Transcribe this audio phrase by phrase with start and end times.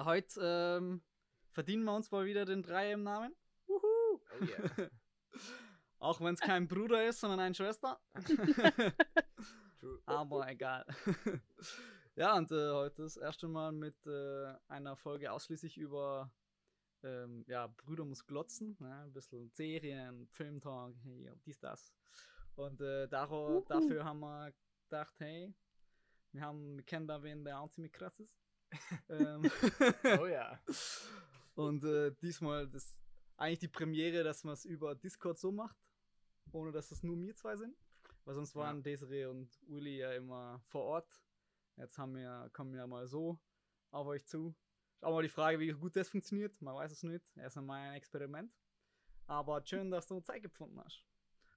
[0.00, 1.02] Ja, heute ähm,
[1.50, 3.36] verdienen wir uns mal wieder den Dreier im Namen.
[3.66, 3.82] Wuhu!
[3.82, 4.88] Oh yeah.
[5.98, 8.00] Auch wenn es kein Bruder ist, sondern eine Schwester.
[10.06, 10.86] Aber egal.
[12.14, 16.32] ja, und äh, heute das erste Mal mit äh, einer Folge ausschließlich über
[17.02, 18.78] ähm, ja, Brüder muss glotzen.
[18.80, 19.02] Ne?
[19.02, 21.92] Ein bisschen Serien, Filmtalk, hey, dies, das.
[22.54, 23.64] Und äh, daro, Uhu.
[23.68, 24.50] dafür haben wir
[24.84, 25.52] gedacht, hey,
[26.32, 28.39] wir, haben, wir kennen da wen, der auch ziemlich krass ist.
[29.08, 29.42] Ähm,
[30.20, 30.60] Oh ja.
[31.54, 33.00] und äh, diesmal das
[33.36, 35.76] eigentlich die Premiere, dass man es über Discord so macht,
[36.52, 37.74] ohne dass es nur wir zwei sind.
[38.24, 38.82] Weil sonst waren Ja.
[38.82, 41.22] Desiree und Uli ja immer vor Ort.
[41.76, 43.38] Jetzt haben wir, kommen wir mal so
[43.90, 44.54] auf euch zu.
[44.96, 46.60] Ist auch mal die Frage, wie gut das funktioniert.
[46.60, 47.24] Man weiß es nicht.
[47.36, 48.52] Erst einmal ein Experiment.
[49.26, 51.02] Aber schön, dass du Zeit gefunden hast.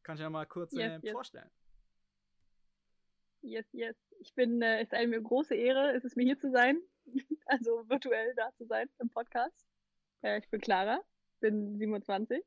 [0.03, 1.11] Kannst du ja mal kurz Yes, äh, yes.
[1.11, 1.51] vorstellen.
[3.41, 3.97] Yes, yes.
[4.19, 6.81] Ich bin, äh, es ist eine große Ehre, ist es mir hier zu sein,
[7.45, 9.65] also virtuell da zu sein im Podcast.
[10.21, 11.01] Äh, ich bin Clara,
[11.39, 12.43] bin 27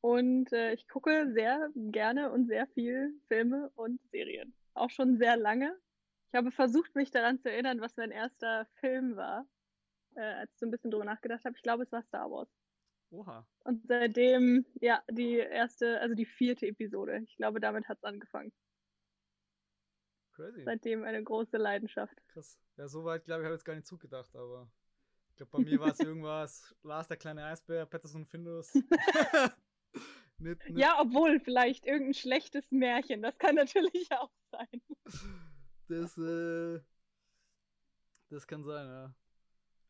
[0.00, 4.54] und äh, ich gucke sehr gerne und sehr viel Filme und Serien.
[4.74, 5.76] Auch schon sehr lange.
[6.30, 9.46] Ich habe versucht, mich daran zu erinnern, was mein erster Film war,
[10.14, 11.56] äh, als ich so ein bisschen drüber nachgedacht habe.
[11.56, 12.48] Ich glaube, es war Star Wars.
[13.10, 13.46] Oha.
[13.64, 17.22] Und seitdem, ja, die erste, also die vierte Episode.
[17.24, 18.52] Ich glaube, damit hat's angefangen.
[20.38, 20.62] Crazy.
[20.62, 22.16] Seitdem eine große Leidenschaft.
[22.28, 22.60] Krass.
[22.76, 24.70] Ja, soweit, glaube ich, habe ich jetzt gar nicht zugedacht, aber
[25.30, 28.72] ich glaube, bei mir war es irgendwas, Lars, der kleine Eisbär, Patterson Findus.
[30.38, 33.20] nicht, nicht, Ja, obwohl vielleicht irgendein schlechtes Märchen.
[33.20, 34.80] Das kann natürlich auch sein.
[35.88, 36.80] Das, äh,
[38.30, 39.14] das kann sein, ja.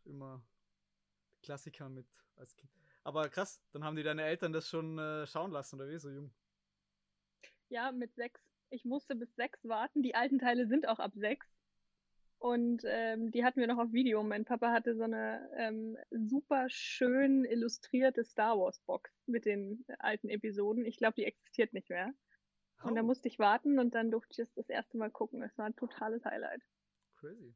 [0.06, 0.42] Immer
[1.42, 2.72] Klassiker mit als Kind.
[3.04, 5.98] Aber krass, dann haben die deine Eltern das schon äh, schauen lassen, oder wie?
[5.98, 6.32] So jung.
[7.68, 8.47] Ja, mit sechs.
[8.70, 10.02] Ich musste bis sechs warten.
[10.02, 11.46] Die alten Teile sind auch ab sechs.
[12.38, 14.22] Und ähm, die hatten wir noch auf Video.
[14.22, 20.28] Mein Papa hatte so eine ähm, super schön illustrierte Star Wars Box mit den alten
[20.28, 20.84] Episoden.
[20.84, 22.12] Ich glaube, die existiert nicht mehr.
[22.82, 25.42] Und da Oh, musste ich warten und dann durfte ich es das erste Mal gucken.
[25.42, 26.62] Es war ein totales Highlight.
[27.16, 27.54] crazy.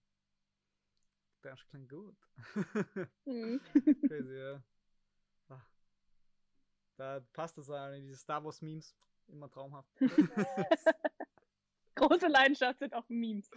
[1.43, 2.17] Das klingt gut.
[3.25, 3.61] Mhm.
[4.09, 4.63] crazy, ja.
[5.49, 5.63] Ah.
[6.97, 8.97] Da passt es an, diese Star Wars Memes.
[9.29, 9.89] Immer traumhaft.
[11.95, 13.51] Große Leidenschaft sind auch Memes.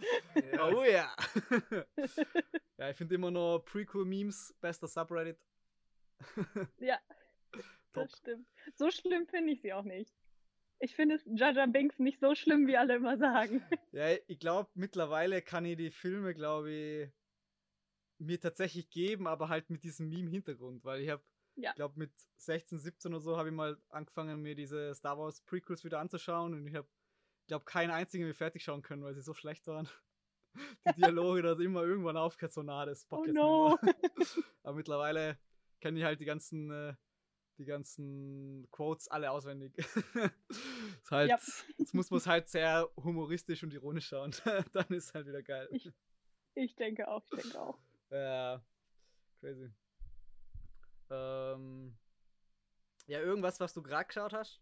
[0.52, 0.68] Ja.
[0.68, 1.14] Oh ja.
[2.78, 5.38] ja, ich finde immer noch Prequel-Memes, bester Subreddit.
[6.78, 6.98] Ja,
[7.92, 8.08] Top.
[8.08, 8.46] das stimmt.
[8.74, 10.14] So schlimm finde ich sie auch nicht.
[10.78, 13.64] Ich finde es Jaja Binks nicht so schlimm, wie alle immer sagen.
[13.92, 17.10] Ja, ich glaube, mittlerweile kann ich die Filme, glaube ich,
[18.18, 21.22] mir tatsächlich geben, aber halt mit diesem Meme-Hintergrund, weil ich habe,
[21.56, 21.70] Ja.
[21.70, 25.40] ich glaube, mit 16, 17 oder so habe ich mal angefangen, mir diese Star Wars
[25.40, 26.88] Prequels wieder anzuschauen und ich habe,
[27.46, 29.88] glaube keinen einzigen mehr fertig schauen können, weil sie so schlecht waren.
[30.88, 33.78] Die Dialoge, da immer irgendwann aufgehört, so nah, das Oh Bock jetzt no.
[34.62, 35.38] Aber mittlerweile
[35.80, 36.94] kenne ich halt die ganzen, äh,
[37.58, 39.74] die ganzen Quotes alle auswendig.
[39.78, 41.38] ist halt, Ja.
[41.78, 44.34] Jetzt muss man es halt sehr humoristisch und ironisch schauen.
[44.72, 45.68] Dann ist halt wieder geil.
[45.72, 45.90] Ich-
[46.54, 47.78] Ich denke auch, ich denke auch.
[48.10, 48.62] Ja,
[49.40, 49.70] crazy.
[51.10, 51.96] Ähm,
[53.06, 54.60] ja, irgendwas, was du gerade geschaut hast?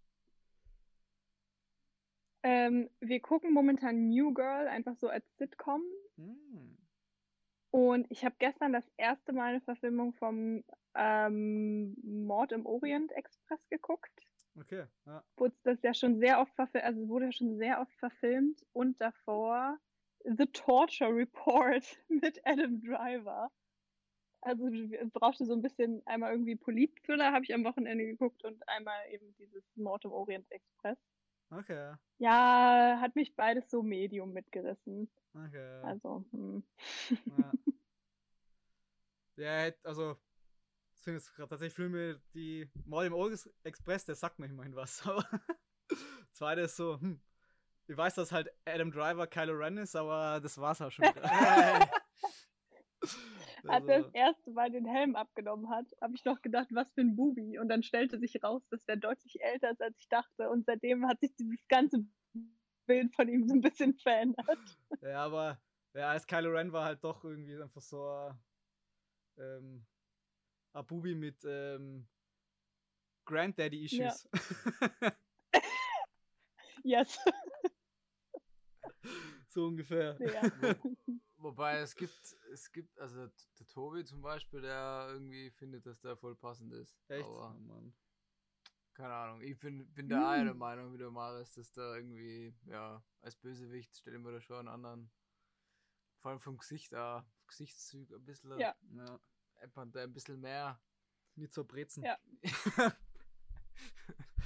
[2.43, 5.83] Ähm, wir gucken momentan New Girl einfach so als Sitcom.
[6.17, 6.77] Hm.
[7.71, 10.63] Und ich habe gestern das erste Mal eine Verfilmung vom
[10.95, 14.13] ähm, Mord im Orient Express geguckt.
[14.61, 15.25] Okay, ja.
[15.37, 19.01] Wurde das ja schon sehr oft verfilmt, also wurde ja schon sehr oft verfilmt und
[19.01, 19.79] davor
[20.25, 23.51] The Torture Report mit Adam Driver.
[24.45, 28.69] Also es brauchte so ein bisschen einmal irgendwie Polit-Thriller, habe ich am Wochenende geguckt und
[28.69, 30.99] einmal eben dieses Mord im Orient Express.
[31.51, 32.99] Okay, ja.
[33.01, 35.11] Hat mich beides so medium mitgerissen.
[35.35, 35.81] Okay.
[35.83, 36.63] Also, hm.
[37.27, 37.53] Ja,
[39.69, 40.17] ja also,
[40.93, 45.07] sind jetzt gerade tatsächlich Filme, die Mord im Orient Express, der sagt mir immerhin was.
[45.07, 45.25] Aber
[46.33, 47.21] zweite ist so, hm,
[47.87, 51.05] ich weiß, dass halt Adam Driver Kylo Ren ist, aber das war's auch schon.
[53.69, 56.93] als er also, das erste Mal den Helm abgenommen hat, habe ich noch gedacht, was
[56.93, 57.59] für ein Bubi.
[57.59, 60.51] Und dann stellte sich raus, dass der deutlich älter ist, als ich dachte.
[60.51, 62.05] Und seitdem hat sich dieses ganze
[62.87, 64.79] Bild von ihm so ein bisschen verändert.
[65.03, 65.61] ja, aber
[65.95, 68.39] ja, als Kylo Ren war halt doch irgendwie einfach so ein,
[69.39, 69.87] ähm,
[70.73, 72.07] ein Bubi mit ähm,
[73.27, 74.29] Granddaddy-Issues.
[76.85, 77.19] Yes.
[79.55, 80.17] So ungefähr.
[80.17, 80.43] Sehr.
[81.37, 83.27] Wobei es gibt, es gibt, also
[83.59, 86.97] der Tobi zum Beispiel, der irgendwie findet, dass der voll passend ist.
[87.09, 87.25] Echt?
[87.25, 87.95] Aber Oh, Mann.
[88.95, 89.41] keine Ahnung.
[89.43, 90.45] Ich bin, bin da auch Hm.
[90.47, 94.41] der Meinung, wie du Maris, dass da irgendwie, ja, als Bösewicht stelle ich mir da
[94.41, 95.11] schon einen anderen,
[96.21, 98.59] vor allem vom Gesicht, auch, Gesichtszug ein bisschen.
[98.59, 98.75] Ja.
[98.97, 99.21] Ja.
[99.93, 100.81] der ein bisschen mehr.
[101.37, 102.05] Nicht so brezen.
[102.05, 102.19] Ja.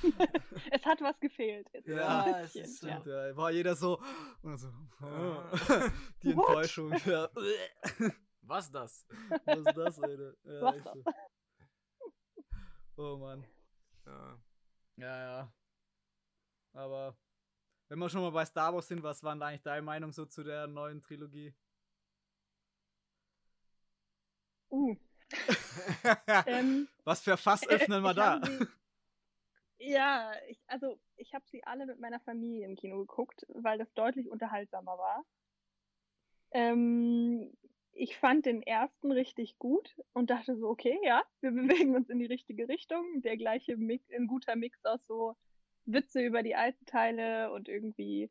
[0.71, 1.69] es hat was gefehlt.
[1.73, 2.99] Es Ja, es ist ja.
[2.99, 4.01] Und da war jeder so.
[4.43, 4.69] So.
[6.23, 6.31] Die?
[6.31, 6.95] Enttäuschung.
[7.05, 7.29] Ja.
[8.43, 9.07] Was das?
[9.45, 10.33] Was ist das, Alter?
[10.45, 11.15] Ja, Was das?
[12.97, 13.45] Oh Mann.
[14.07, 14.39] Ja.
[14.97, 15.53] Ja, ja.
[16.73, 17.17] Aber
[17.89, 20.25] wenn wir schon mal bei Star Wars sind, was war denn eigentlich deine Meinung so
[20.25, 21.55] zu der neuen Trilogie?
[24.71, 24.97] Uh,
[26.47, 28.41] ähm, was für Fass öffnen wir da?
[29.79, 33.93] Ja, ich, also ich habe sie alle mit meiner Familie im Kino geguckt, weil das
[33.95, 35.25] deutlich unterhaltsamer war.
[36.51, 37.53] Ähm,
[37.93, 42.19] ich fand den ersten richtig gut und dachte so, okay, ja, wir bewegen uns in
[42.19, 43.23] die richtige Richtung.
[43.23, 45.37] Der gleiche Mix, ein guter Mix aus so
[45.85, 48.31] Witze über die alten Teile und irgendwie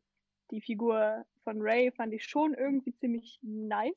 [0.52, 3.96] die Figur von Ray fand ich schon irgendwie ziemlich nice.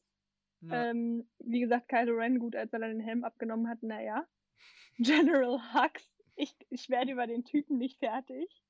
[0.63, 0.91] Ja.
[0.91, 4.27] Ähm, wie gesagt, Kylo Ren, gut, als er dann den Helm abgenommen hat, naja.
[4.99, 8.63] General Hux, ich, ich werde über den Typen nicht fertig.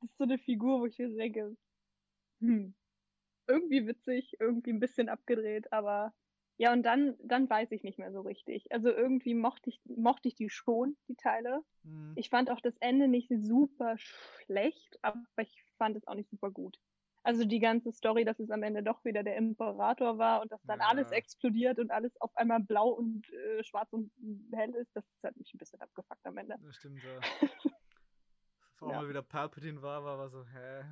[0.00, 1.56] Das ist so eine Figur, wo ich mir denke,
[2.40, 2.74] hm,
[3.46, 6.12] irgendwie witzig, irgendwie ein bisschen abgedreht, aber
[6.58, 8.70] ja, und dann, dann weiß ich nicht mehr so richtig.
[8.72, 11.64] Also irgendwie mochte ich, mochte ich die schon, die Teile.
[11.82, 12.12] Hm.
[12.14, 16.50] Ich fand auch das Ende nicht super schlecht, aber ich fand es auch nicht super
[16.50, 16.78] gut.
[17.24, 20.62] Also die ganze Story, dass es am Ende doch wieder der Imperator war und dass
[20.64, 20.86] dann Ja.
[20.88, 24.10] alles explodiert und alles auf einmal blau und äh, schwarz und
[24.52, 26.56] hell ist, das hat mich ein bisschen abgefuckt am Ende.
[26.60, 27.20] Das stimmt, ja.
[28.76, 29.02] Vor allem Ja.
[29.02, 30.84] mal wieder Palpatine war, war, war so, hä?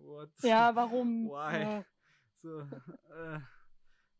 [0.00, 0.30] What?
[0.42, 1.28] Ja, warum?
[1.30, 1.78] Why?
[1.78, 1.84] Äh,
[2.42, 3.40] So, äh,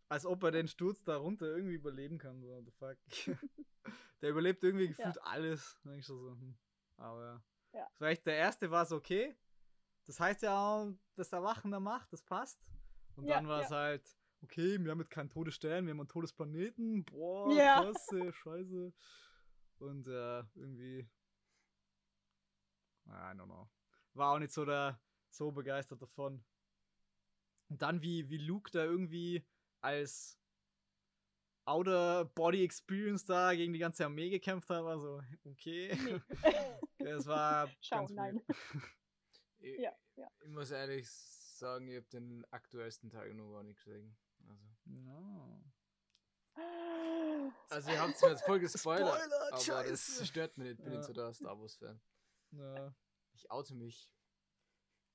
[0.09, 2.41] als ob er den Sturz da runter irgendwie überleben kann.
[2.41, 2.99] So, what the fuck.
[4.23, 5.79] der überlebt irgendwie gefühlt alles.
[5.85, 6.56] Da ich so, hm.
[6.97, 7.43] Aber
[7.75, 7.81] ja.
[7.81, 7.88] Ja.
[7.99, 9.37] Vielleicht der erste war es okay.
[10.08, 12.58] Das heißt ja auch, dass der Wachen da macht, das passt.
[13.14, 13.76] Und Ja, dann war es ja.
[13.76, 17.05] halt, okay, wir haben jetzt keinen Todesstern, wir haben einen Todesplaneten.
[17.05, 17.82] Boah, Ja.
[17.82, 18.94] klasse, scheiße.
[19.81, 21.06] Und äh, irgendwie.
[23.06, 23.69] I don't know.
[24.14, 24.99] War auch nicht so der
[25.31, 26.43] so begeistert davon.
[27.69, 29.46] Und dann wie, wie Luke da irgendwie
[29.82, 30.40] als
[31.66, 35.94] Outer Body Experience da gegen die ganze Armee gekämpft hat, war so, okay.
[36.02, 36.20] nee.
[36.99, 38.37] Es war Schau, ganz nein.
[38.37, 38.46] weird.
[39.58, 40.28] Ich, Ja, ja.
[40.40, 44.16] ich muss ehrlich sagen, ich habe den aktuellsten Teil noch gar nicht gesehen.
[44.49, 45.62] Also, Ja.
[47.70, 49.90] also ihr habt mir jetzt voll gespoilert, Spoilert, aber scheiße.
[50.19, 50.78] das stört mich nicht.
[50.78, 50.99] Ich bin Ja.
[50.99, 52.00] nicht so der Star Wars Fan.
[52.52, 52.94] Ja.
[53.34, 54.10] Ich oute mich.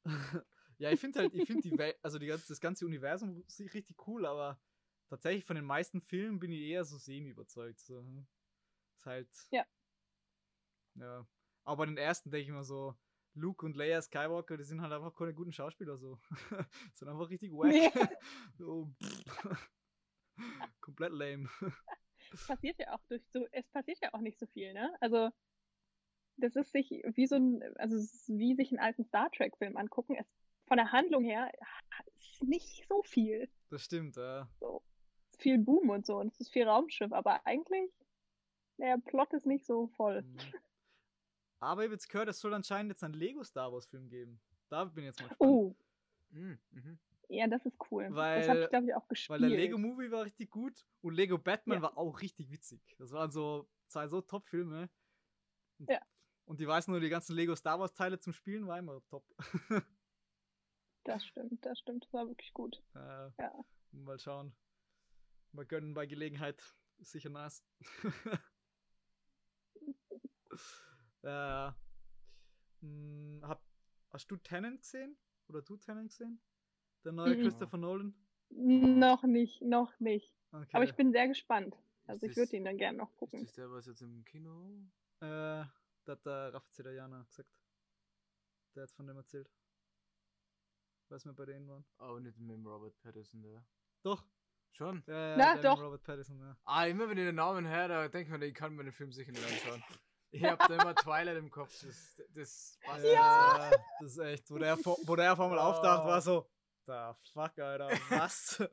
[0.77, 4.07] ja, ich finde halt, ich finde die Welt, also die ganze, das ganze Universum richtig
[4.07, 4.61] cool, aber
[5.07, 7.79] tatsächlich von den meisten Filmen bin ich eher so semi überzeugt.
[7.79, 7.99] So.
[8.97, 9.29] Ist halt.
[9.51, 9.65] Ja.
[10.95, 11.27] Ja.
[11.63, 12.95] Aber bei den ersten denke ich mir so,
[13.35, 16.19] Luke und Leia Skywalker, die sind halt einfach keine guten Schauspieler so.
[16.93, 17.71] sind einfach richtig wack.
[17.71, 17.89] Nee.
[18.57, 18.91] so.
[20.81, 21.49] Komplett lame.
[22.31, 24.95] Es passiert ja auch durch so, es passiert ja auch nicht so viel, ne?
[24.99, 25.29] Also,
[26.37, 29.77] das ist sich wie so ein, also es ist wie sich einen alten Star Trek-Film
[29.77, 30.15] angucken.
[30.15, 30.27] Es,
[30.65, 31.51] von der Handlung her
[32.17, 33.49] ist nicht so viel.
[33.69, 34.49] Das stimmt, ja.
[34.59, 34.81] So.
[35.27, 37.91] Es ist viel Boom und so und es ist viel Raumschiff, aber eigentlich,
[38.77, 40.23] der Plot ist nicht so voll.
[40.23, 40.37] Mhm.
[41.63, 44.41] Aber ich habe jetzt gehört, es soll anscheinend jetzt einen Lego Star Wars Film geben.
[44.69, 45.51] Da bin ich jetzt mal gespannt.
[45.51, 45.75] Oh,
[46.31, 46.59] mhm.
[47.29, 48.03] ja, das ist cool.
[48.05, 49.41] das Weil- habe ich, glaube ich, auch gespielt.
[49.41, 51.81] Weil der Lego Movie war richtig gut und Lego Batman Ja.
[51.83, 52.81] war auch richtig witzig.
[52.97, 54.89] Das waren so zwei so Top-Filme.
[55.79, 56.01] Und- Ja.
[56.45, 59.25] Und die weiß nur, die ganzen Lego Star Wars Teile zum Spielen war immer top.
[61.05, 62.05] Das stimmt, das stimmt.
[62.05, 62.81] Das war wirklich gut.
[62.95, 63.51] äh, Ja.
[63.91, 64.55] Mal schauen.
[65.51, 66.63] Mal gönnen bei Gelegenheit.
[66.97, 67.61] Ist sicher nice.
[71.23, 71.71] äh,
[72.81, 73.61] mh, hab,
[74.11, 75.17] hast du Tenant gesehen?
[75.47, 76.41] Oder du Tenant gesehen?
[77.03, 77.41] Der neue Mhm.
[77.41, 78.13] Christopher Nolan?
[78.49, 80.33] Noch nicht, noch nicht.
[80.51, 80.67] Okay.
[80.73, 81.75] Aber ich bin sehr gespannt.
[82.05, 83.41] Also Ist ich würde ihn dann gerne noch Ist gucken.
[83.41, 84.77] das der, was jetzt im Kino?
[85.21, 85.69] Äh, da
[86.07, 87.49] hat der Raff Zedajana gesagt.
[88.75, 89.49] Der hat von dem erzählt.
[91.09, 91.85] Was wir bei denen waren.
[91.97, 93.65] Aber nicht mit dem Robert Pattinson, der.
[94.03, 94.25] Doch.
[94.71, 95.03] Schon?
[95.07, 95.79] Ja, ja, Na, doch.
[95.81, 96.57] Robert Pattinson, ja.
[96.65, 98.91] Ah, immer wenn ich den Namen höre, da denke ich mir, ich kann mir den
[98.93, 99.83] Film sicher nicht anschauen.
[100.33, 101.71] Ich hab da immer Twilight im Kopf.
[101.81, 103.69] Das, das passt Ja,
[104.01, 106.07] das ist echt, wo der, vor- wo der auf einmal auftaucht, Oh.
[106.07, 106.49] war so,
[106.85, 108.63] da fuck, Alter, was?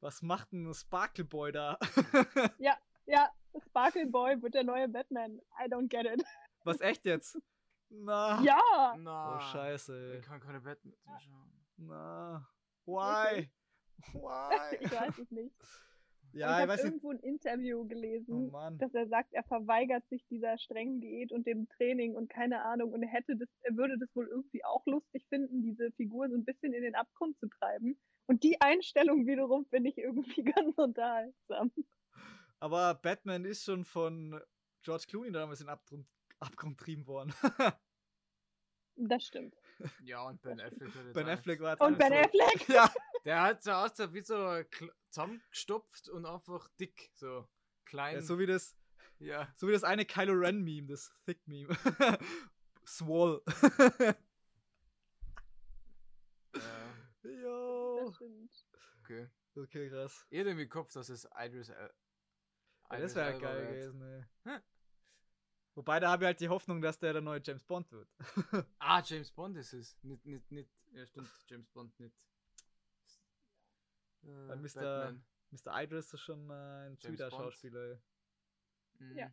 [0.00, 1.78] was macht denn ein Sparkle Boy da?
[3.06, 3.32] Ja,
[3.68, 5.40] Sparkle Boy wird der neue Batman.
[5.58, 6.22] I don't get it.
[6.64, 7.38] was echt jetzt?
[7.88, 8.38] Na.
[8.42, 8.94] Ja!
[8.98, 10.16] Na, Oh, scheiße.
[10.18, 11.66] Ich kann keine Batman zuschauen.
[11.78, 12.46] Na.
[12.84, 13.50] Why?
[14.12, 14.76] Why?
[14.80, 15.54] Ich weiß es nicht.
[16.32, 18.78] Ja, ich ich habe irgendwo ein Interview Oh gelesen, Mann.
[18.78, 22.92] dass er sagt, er verweigert sich dieser strengen Diät und dem Training und keine Ahnung
[22.92, 26.34] und er hätte das, er würde das wohl irgendwie auch lustig finden, diese Figur so
[26.34, 27.98] ein bisschen in den Abgrund zu treiben.
[28.26, 31.72] Und die Einstellung wiederum finde ich irgendwie ganz unterhaltsam.
[32.60, 34.40] Aber Batman ist schon von
[34.82, 36.06] George Clooney damals in den Abgrund,
[36.40, 37.32] Abgrund trieben worden.
[39.00, 39.54] Das stimmt.
[40.02, 42.68] Ja, und Ben Affleck hat jetzt ben auch- Affleck war Und Ben so- Affleck?
[42.68, 42.92] Ja,
[43.24, 44.34] Der hat so ausgesehen wie so
[45.10, 47.10] zusammengestopft und einfach dick.
[47.14, 47.48] So
[47.84, 48.16] klein.
[48.16, 48.76] ja, so wie das,
[49.18, 49.52] ja.
[49.56, 51.76] so wie das eine Kylo Ren Meme, das Thick Meme.
[52.86, 53.42] Swole.
[53.98, 54.14] ja.
[57.22, 58.12] Jo.
[59.02, 59.28] Okay.
[59.56, 60.26] Okay, krass.
[60.30, 61.68] Ich hätte im Kopf, dass es Idris.
[61.68, 61.88] Äh,
[62.90, 63.68] Ja, das wäre geil wird.
[63.70, 64.24] gewesen, ey.
[64.44, 64.62] Hm.
[65.74, 68.08] Wobei, da habe ich halt die Hoffnung, dass der der neue James Bond wird.
[68.78, 69.96] Ah, James Bond ist es.
[70.02, 70.70] Nicht, nicht, nicht.
[70.92, 71.28] Ja, stimmt.
[71.48, 72.16] James Bond nicht.
[74.22, 74.74] Äh, Weil Mr.
[74.74, 75.24] Batman.
[75.50, 75.82] Mr.
[75.82, 77.42] Idris ist schon äh, ein James sweeter Bond.
[77.42, 77.98] Schauspieler, ey.
[78.98, 79.16] Mhm.
[79.16, 79.32] Ja.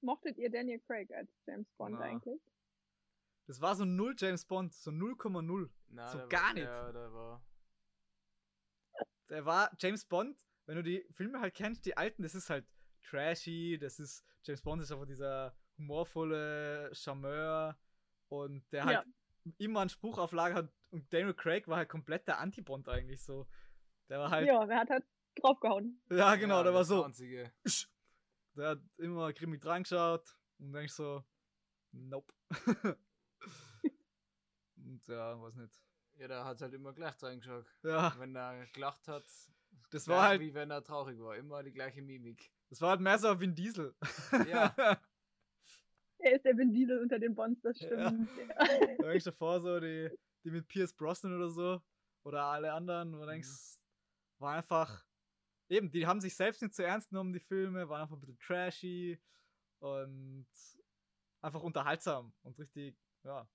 [0.00, 2.00] Mochtet ihr Daniel Craig als James Bond Na.
[2.00, 2.40] eigentlich?
[3.46, 5.68] Das war so null James Bond, so 0,0.
[5.88, 6.64] Na, So gar war, nicht.
[6.64, 7.44] Ja, der war.
[9.28, 12.66] Der war James Bond, wenn du die Filme halt kennst, die alten, das ist halt
[13.02, 17.78] trashy, das ist, James Bond ist einfach dieser humorvolle Charmeur
[18.28, 19.52] und der halt Ja.
[19.58, 23.22] immer einen Spruch auf Lager hat und Daniel Craig war halt komplett der Anti-Bond eigentlich
[23.22, 23.48] so.
[24.08, 25.04] Der war halt, Ja, wer hat halt
[25.36, 26.00] draufgehauen?
[26.10, 27.52] ja genau, ja, der war so, Einzige.
[28.54, 31.24] der hat immer grimmig drangeschaut und denkst so,
[31.92, 32.32] nope.
[34.76, 35.80] und ja, weiß nicht.
[36.18, 37.66] Ja, der hat halt immer gleich reingeschaut.
[37.82, 39.24] Ja, Wenn er gelacht hat,
[39.90, 41.36] das war halt, wie wenn er traurig war.
[41.36, 42.50] Immer die gleiche Mimik.
[42.68, 43.94] das war halt mehr so wie ein Diesel.
[44.48, 44.74] Ja.
[46.24, 47.88] Er ist der Vin Diesel unter den Bonds, das Ja.
[47.88, 48.30] stimmt.
[48.38, 48.54] Ja.
[48.98, 50.08] Da denkst du davor so, die,
[50.44, 51.82] die mit Pierce Brosnan oder so,
[52.22, 53.81] oder alle anderen, wo du denkst, Mhm.
[54.42, 55.04] War einfach,
[55.68, 58.38] eben, die haben sich selbst nicht zu ernst genommen, die Filme, waren einfach ein bisschen
[58.38, 59.18] trashy
[59.78, 60.46] und
[61.40, 63.48] einfach unterhaltsam und richtig, ja,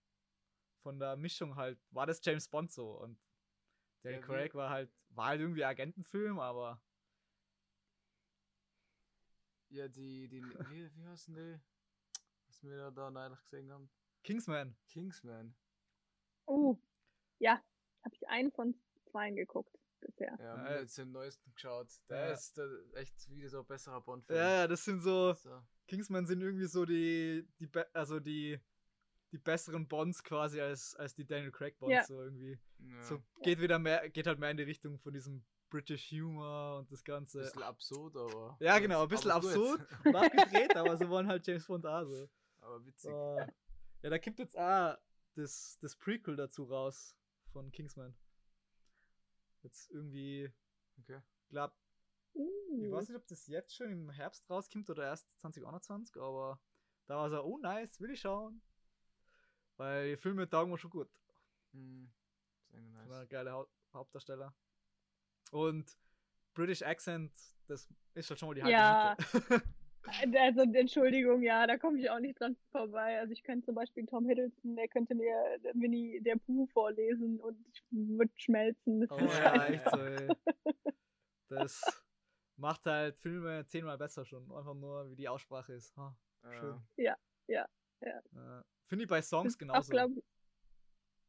[0.82, 3.20] von der Mischung halt, war das James Bond so und
[4.04, 6.82] Daniel Ja, Craig war halt, war halt irgendwie Agentenfilm, aber
[9.70, 10.42] Ja, die, die,
[10.72, 11.60] wie, wie heißen die?
[12.48, 13.90] Was wir da, da neulich gesehen haben?
[14.24, 15.54] Kingsman, Kingsman.
[16.46, 16.78] Oh,
[17.40, 17.62] ja,
[18.04, 18.74] habe ich einen von
[19.12, 20.36] zweien geguckt bisher.
[20.40, 21.88] Ja, Ja, haben wir jetzt den neuesten geschaut.
[22.10, 22.32] Der Ja.
[22.34, 22.64] ist äh,
[22.96, 24.38] echt wieder so ein besserer Bond-Film.
[24.40, 25.62] ja, ja, das sind so, So.
[25.88, 28.60] Kingsman sind irgendwie so die, die, also die,
[29.32, 32.04] die besseren Bonds quasi als, als die Daniel Craig Bonds Ja.
[32.04, 32.58] so irgendwie.
[32.80, 33.04] Ja.
[33.04, 36.92] So geht wieder mehr, geht halt mehr in die Richtung von diesem British Humor und
[36.92, 37.40] das Ganze.
[37.40, 38.56] bisschen absurd, aber.
[38.62, 42.30] Ja, genau, ein bisschen absurd und abgedreht, aber so waren halt James Bond auch so.
[42.62, 43.12] aber witzig.
[43.12, 43.40] So.
[44.04, 44.98] Ja, da kommt jetzt auch
[45.34, 47.16] das, das Prequel dazu raus
[47.52, 48.16] von Kingsman.
[49.68, 50.50] Jetzt irgendwie,
[50.98, 51.22] Okay.
[51.50, 51.74] glaub,
[52.34, 56.62] ich Uh, weiß nicht, ob das jetzt schon im Herbst rauskommt oder erst 2021, aber
[57.08, 58.62] da war so, oh nice, will ich schauen.
[59.76, 61.10] Weil die Filme taugen mir schon gut.
[61.74, 62.10] Hm.
[62.70, 63.10] Sehr nice.
[63.10, 64.56] War ein geiler Hau Hauptdarsteller.
[65.52, 65.98] Und
[66.54, 67.36] British Accent,
[67.68, 69.18] das ist halt schon mal die halbe Ja.
[70.08, 70.40] Miete.
[70.40, 73.20] also Entschuldigung, ja, da komme ich auch nicht dran vorbei.
[73.20, 75.34] Also ich könnte zum Beispiel Tom Hiddleston, der könnte mir
[75.74, 79.02] Winnie der Pooh vorlesen und ich würde schmelzen.
[79.02, 80.28] Das oh ja, echt so, ey.
[81.50, 81.82] Das
[82.58, 84.52] macht halt Filme zehnmal besser schon.
[84.52, 85.96] Einfach nur, wie die Aussprache ist.
[85.96, 86.18] Ha,
[86.60, 86.82] schön.
[86.98, 87.16] Ja.
[88.34, 89.88] Äh, Finde ich bei das Songs ist genauso.
[89.88, 90.12] Auch, glaub,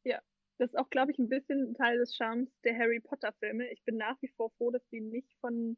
[0.05, 0.21] ja,
[0.59, 3.71] das ist auch, glaube ich, ein bisschen Teil des Charmes der Harry Potter Filme.
[3.71, 5.77] Ich bin nach wie vor froh, dass die nicht von,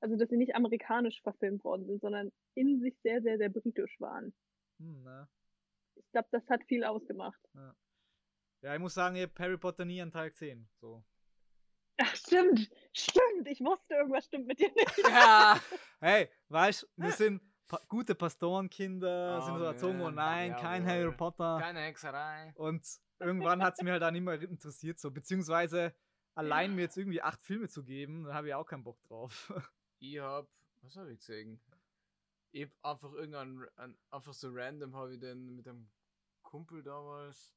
[0.00, 3.98] also dass sie nicht amerikanisch verfilmt worden sind, sondern in sich sehr, sehr, sehr britisch
[4.00, 4.32] waren.
[4.78, 5.28] Hm, na.
[5.96, 7.40] Ich glaube, das hat viel ausgemacht.
[8.62, 10.68] Ja, ich muss sagen, ich Harry Potter nie an Tag 10.
[10.80, 11.04] So.
[12.00, 13.46] Ach, stimmt, stimmt.
[13.46, 14.98] Ich wusste, irgendwas stimmt mit dir nicht.
[15.08, 15.60] Ja.
[16.00, 20.14] Hey, weißt wir sind pa gute Pastorenkinder, Oh, sind so erzogen, oh man.
[20.14, 20.94] nein, kein Jawohl.
[20.94, 21.58] Harry Potter.
[21.60, 22.52] Keine Hexerei.
[22.54, 22.86] Und
[23.18, 25.10] irgendwann hat es mir halt auch nicht mehr interessiert, so.
[25.10, 25.92] Beziehungsweise
[26.36, 29.52] allein mir jetzt irgendwie acht Filme zu geben, da habe ich auch keinen Bock drauf.
[30.00, 30.48] Ich hab.
[30.82, 31.60] Was hab ich gesehen?
[32.52, 33.68] Ich hab einfach irgendein.
[33.76, 35.88] Ein, einfach so random habe ich den mit einem
[36.42, 37.54] Kumpel damals.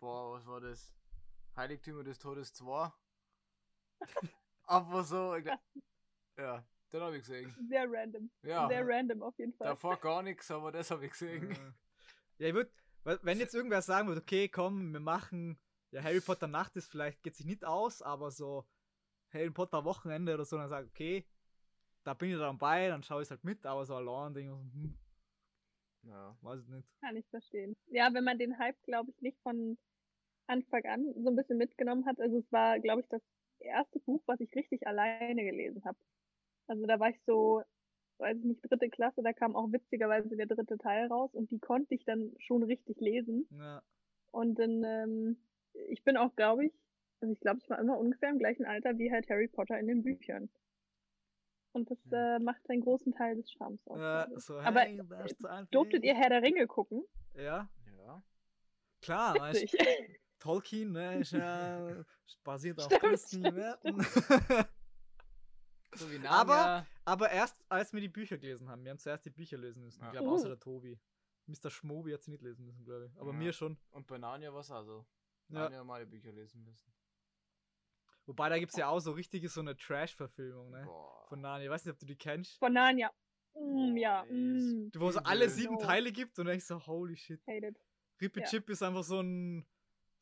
[0.00, 0.92] Boah, was war das?
[1.56, 2.92] Heiligtümer des Todes 2.
[4.66, 5.36] einfach so.
[6.36, 7.54] Ja, den habe ich gesehen.
[7.68, 8.30] Sehr random.
[8.42, 8.68] Ja.
[8.68, 9.68] Sehr random auf jeden Fall.
[9.68, 11.56] Davor gar nichts, aber das habe ich gesehen.
[12.38, 12.70] Ja, ich würde,
[13.04, 15.58] wenn jetzt irgendwer sagen würde, okay, komm, wir machen,
[15.92, 18.66] ja, Harry Potter Nacht ist vielleicht, geht sich nicht aus, aber so
[19.32, 21.26] Harry Potter Wochenende oder so, dann sage ich, okay,
[22.04, 24.52] da bin ich dann bei, dann schaue ich es halt mit, aber so allein denke
[24.52, 24.94] ich, hm,
[26.04, 26.36] Ja.
[26.42, 26.88] weiß ich nicht.
[27.00, 27.76] Kann ich verstehen.
[27.88, 29.78] Ja, wenn man den Hype, glaube ich, nicht von
[30.46, 32.20] Anfang an so ein bisschen mitgenommen hat.
[32.20, 33.22] Also es war, glaube ich, das
[33.60, 35.98] erste Buch, was ich richtig alleine gelesen habe.
[36.66, 37.62] Also da war ich so,
[38.18, 41.58] weiß ich nicht, dritte Klasse, da kam auch witzigerweise der dritte Teil raus und die
[41.58, 43.46] konnte ich dann schon richtig lesen.
[43.50, 43.82] Ja,
[44.30, 45.36] Und dann, ähm,
[45.88, 46.72] ich bin auch, glaube ich,
[47.22, 49.86] also ich glaube, ich war immer ungefähr im gleichen Alter wie halt Harry Potter in
[49.86, 50.50] den Büchern.
[51.72, 52.12] Und das Hm.
[52.12, 53.98] äh, macht einen großen Teil des Charmes aus.
[53.98, 54.44] Ja, glaub ich.
[54.44, 57.04] so, Aber hey, du einfach- Durftet ihr Herr der Ringe gucken?
[57.34, 58.22] Ja, Ja.
[59.00, 60.20] klar, weißt, Witzig.
[60.38, 62.04] Tolkien, ne, ist ja
[62.44, 64.02] basiert auf christlichen Werten.
[65.94, 66.86] So wie Aber- Narnia.
[67.04, 68.84] Aber erst als wir die Bücher gelesen haben.
[68.84, 69.98] Wir haben zuerst die Bücher lesen müssen.
[70.00, 70.10] Ich Ja.
[70.12, 70.34] glaube, Uh.
[70.34, 70.98] außer der Tobi.
[71.46, 71.70] Mr.
[71.70, 73.20] Schmobi hat sie nicht lesen müssen, glaube ich.
[73.20, 73.36] Aber Ja.
[73.38, 73.76] mir schon.
[73.90, 75.06] Und bei Narnia war es auch so.
[75.48, 75.60] Ja.
[75.60, 76.92] Narnia haben alle Bücher lesen müssen.
[78.26, 80.84] Wobei, da gibt es ja auch so richtige, so eine Trash-Verfilmung, ne?
[80.84, 81.26] Boah.
[81.28, 81.64] Von Narnia.
[81.66, 82.58] Ich weiß nicht, ob du die kennst.
[82.58, 83.10] Von Narnia.
[83.54, 84.24] Mm, ja.
[84.30, 85.80] Mm, Wo es alle sieben No.
[85.80, 87.40] Teile gibt und denkst so, holy shit.
[87.46, 87.76] hate it.
[88.20, 88.46] Rippy Ja.
[88.46, 89.66] Chip ist einfach so ein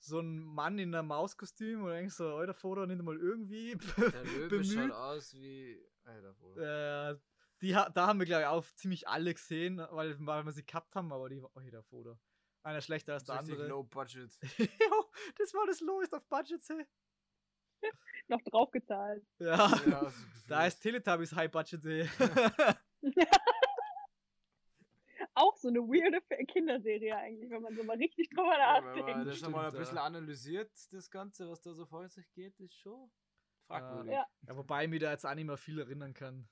[0.03, 4.25] so ein Mann in einem Mauskostüm und denkst so, euer Foto nicht mal irgendwie Der
[4.25, 4.93] Löwe schaut bemüht.
[4.93, 5.79] aus wie.
[6.05, 7.11] Alter, Bruder.
[7.11, 7.19] Äh,
[7.61, 10.65] die, ha- da haben wir, glaube ich, auch ziemlich alle gesehen, weil, weil wir sie
[10.65, 12.19] gehabt haben, aber die war oh, der Foto.
[12.63, 13.69] Einer schlechter als Das der andere.
[13.69, 14.31] low budget.
[14.59, 15.05] Jo,
[15.37, 16.87] das war das Lowest of Budget, hey.
[18.29, 19.25] Noch draufgezahlt.
[19.39, 20.13] Ja, Ja,
[20.49, 20.81] da ist.
[20.81, 22.09] Teletubbies High Budget, hey.
[25.35, 29.09] Auch so eine weirde Kinderserie eigentlich, wenn man so mal richtig drüber Ja, wenn nachdenkt.
[29.19, 30.05] man das nochmal ein Stimmt, bisschen ja.
[30.05, 33.11] analysiert, das Ganze, was da so vor sich geht, ist schon
[33.67, 34.13] fragwürdig.
[34.13, 34.27] Ja.
[34.49, 36.49] Ja, wobei ich mich da jetzt auch nicht mehr viel erinnern kann.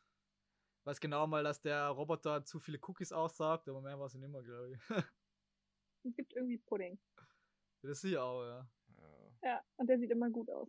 [0.85, 4.31] Weiß genau mal, dass der Roboter zu viele Cookies aussagt, aber mehr weiß ich nicht
[4.31, 5.05] mehr, glaube ich.
[6.05, 6.99] Es gibt irgendwie Pudding.
[7.83, 8.69] das sehe ich auch, ja.
[8.97, 9.49] Ja.
[9.51, 10.69] Ja, und der sieht immer gut aus.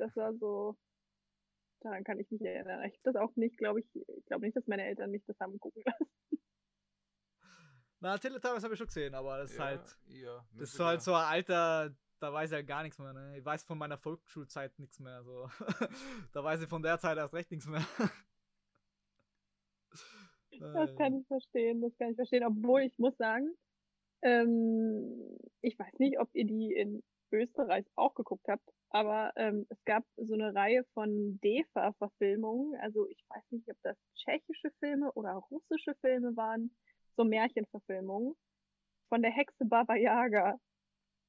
[0.00, 0.76] Das war so.
[1.82, 2.84] Daran kann ich mich erinnern.
[2.84, 5.38] Ich habe das auch nicht, glaube ich, ich glaube nicht, dass meine Eltern mich das
[5.40, 6.08] haben gucken lassen.
[8.00, 11.02] Na, Teletubbies habe ich schon gesehen, aber das ist Ja, halt, ja, das ist halt
[11.02, 13.36] so ein Alter, da weiß ich halt gar nichts mehr, ne?
[13.38, 15.48] Ich weiß von meiner Volksschulzeit nichts mehr, so.
[16.32, 17.84] da weiß ich von der Zeit erst recht nichts mehr.
[20.58, 22.44] Das kann ich verstehen, das kann ich verstehen.
[22.44, 23.56] Obwohl ich muss sagen,
[24.22, 27.02] ähm, ich weiß nicht, ob ihr die in
[27.32, 32.78] Österreich auch geguckt habt, aber ähm, es gab so eine Reihe von DEFA-Verfilmungen.
[32.80, 36.70] Also ich weiß nicht, ob das tschechische Filme oder russische Filme waren,
[37.16, 38.34] so Märchenverfilmungen
[39.08, 40.58] von der Hexe Baba Yaga.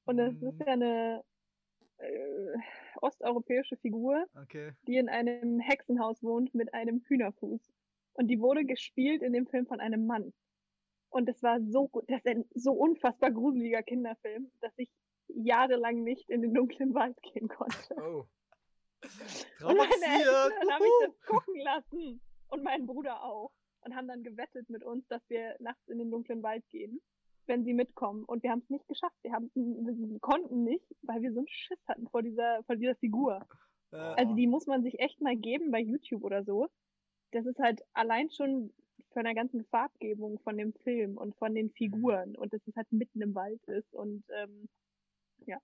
[0.04, 0.48] Und das Mhm.
[0.48, 1.24] ist ja eine
[1.98, 2.58] äh,
[3.00, 4.72] osteuropäische Figur, Okay.
[4.86, 7.72] die in einem Hexenhaus wohnt mit einem Hühnerfuß.
[8.14, 10.32] Und die wurde gespielt in dem Film von einem Mann.
[11.10, 14.90] Und das war so gut, das ist ein so unfassbar gruseliger Kinderfilm, dass ich
[15.34, 17.96] jahrelang nicht in den dunklen Wald gehen konnte.
[17.96, 18.26] Oh,
[19.64, 19.90] Und meine!
[19.90, 22.20] Eltern haben mich das gucken lassen.
[22.48, 23.50] Und mein Bruder auch.
[23.80, 27.00] Und haben dann gewettet mit uns, dass wir nachts in den dunklen Wald gehen,
[27.46, 28.24] wenn sie mitkommen.
[28.24, 29.16] Und wir haben es nicht geschafft.
[29.22, 32.94] Wir, haben, wir konnten nicht, weil wir so einen Schiss hatten vor dieser, vor dieser
[32.96, 33.44] Figur.
[33.90, 36.68] Also die muss man sich echt mal geben bei YouTube oder so.
[37.32, 38.72] Das ist halt allein schon
[39.12, 42.90] von der ganzen Farbgebung von dem Film und von den Figuren und dass es halt
[42.90, 44.68] mitten im Wald ist und ähm,
[45.46, 45.58] ja.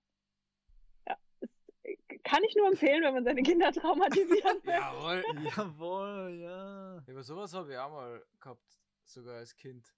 [1.07, 1.17] Ja.
[1.39, 1.49] Es,
[1.83, 4.73] äh, kann ich nur empfehlen, wenn man seine Kinder traumatisieren will.
[4.73, 5.23] jawohl.
[5.57, 7.03] Jawohl, ja.
[7.07, 9.93] Aber sowas habe ich auch mal gehabt, sogar als Kind.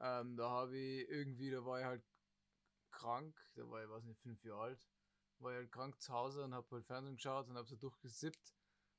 [0.00, 2.02] Ähm, da habe ich irgendwie, da war ich halt
[2.90, 4.88] krank, da war ich, weiß nicht, fünf Jahre alt,
[5.38, 8.54] war ich halt krank zu Hause und habe halt Fernsehen geschaut und habe so durchgesippt.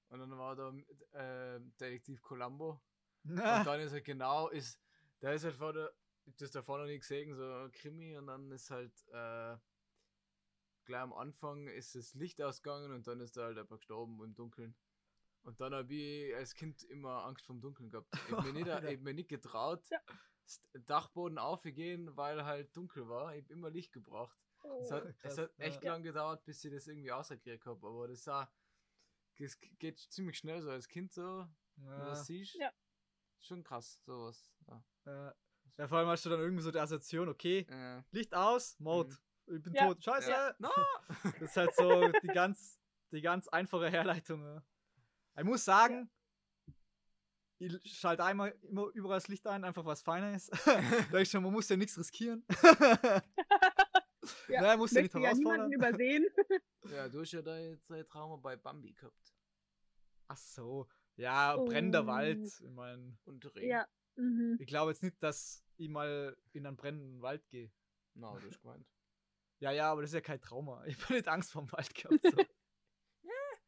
[0.09, 0.71] Und dann war da
[1.13, 2.79] äh, Detektiv Columbo.
[3.23, 4.79] Und dann ist halt genau, ist,
[5.21, 5.91] da ist halt vor der,
[6.25, 9.57] ich hab das davor noch nie gesehen, so Krimi und dann ist halt, äh,
[10.85, 14.33] gleich am Anfang ist das Licht ausgegangen und dann ist da halt einfach gestorben im
[14.33, 14.75] Dunkeln.
[15.43, 18.07] Und dann habe ich als Kind immer Angst vom Dunkeln gehabt.
[18.13, 19.99] Ich hab mir nicht, ich mir nicht getraut, Ja.
[20.73, 23.33] Dachboden aufzugehen, weil halt dunkel war.
[23.35, 24.37] Ich hab immer Licht gebracht.
[24.81, 25.93] Es hat, es krass, hat echt ja.
[25.93, 28.47] lang gedauert, bis ich das irgendwie rausgekriegt habe, aber das, auch,
[29.37, 32.05] das geht ziemlich schnell so als Kind so, wenn du Ja.
[32.05, 32.55] das siehst.
[32.55, 32.71] Ja.
[33.39, 34.53] Schon krass, sowas.
[35.05, 35.35] Ja.
[35.77, 39.13] Ja, vor allem hast du dann irgendwie so die Assoziation, okay, Äh, Licht aus, Mord,
[39.47, 39.87] ich bin Ja.
[39.87, 40.29] tot, scheiße.
[40.29, 40.53] ja.
[40.59, 40.69] No!
[41.23, 42.79] Das ist halt so die ganz,
[43.11, 44.43] die ganz einfache Herleitung.
[44.43, 44.63] Ja.
[45.37, 46.09] Ich muss sagen,
[47.59, 50.51] ich schalte einmal immer überall das Licht ein, einfach was feiner ist.
[51.11, 52.45] da ich schon, man muss ja nichts riskieren.
[54.47, 55.69] Ja, Naja, musst du nicht ja herausfordern.
[55.69, 56.25] niemanden übersehen.
[56.91, 59.33] Ja, du hast ja da jetzt ein Trauma bei Bambi gehabt.
[60.27, 62.07] Ach so, ja, brennender Oh.
[62.07, 62.43] Wald.
[62.45, 63.69] Ich meine, Und Regen.
[63.69, 63.87] ja.
[64.15, 64.57] Mhm.
[64.59, 67.71] ich glaube jetzt nicht, dass ich mal in einen brennenden Wald gehe.
[68.13, 68.85] Na, du hast gemeint.
[69.59, 70.83] Ja, ja, aber das ist ja kein Trauma.
[70.87, 72.21] Ich habe nicht Angst vor dem Wald gehabt.
[72.21, 72.43] So.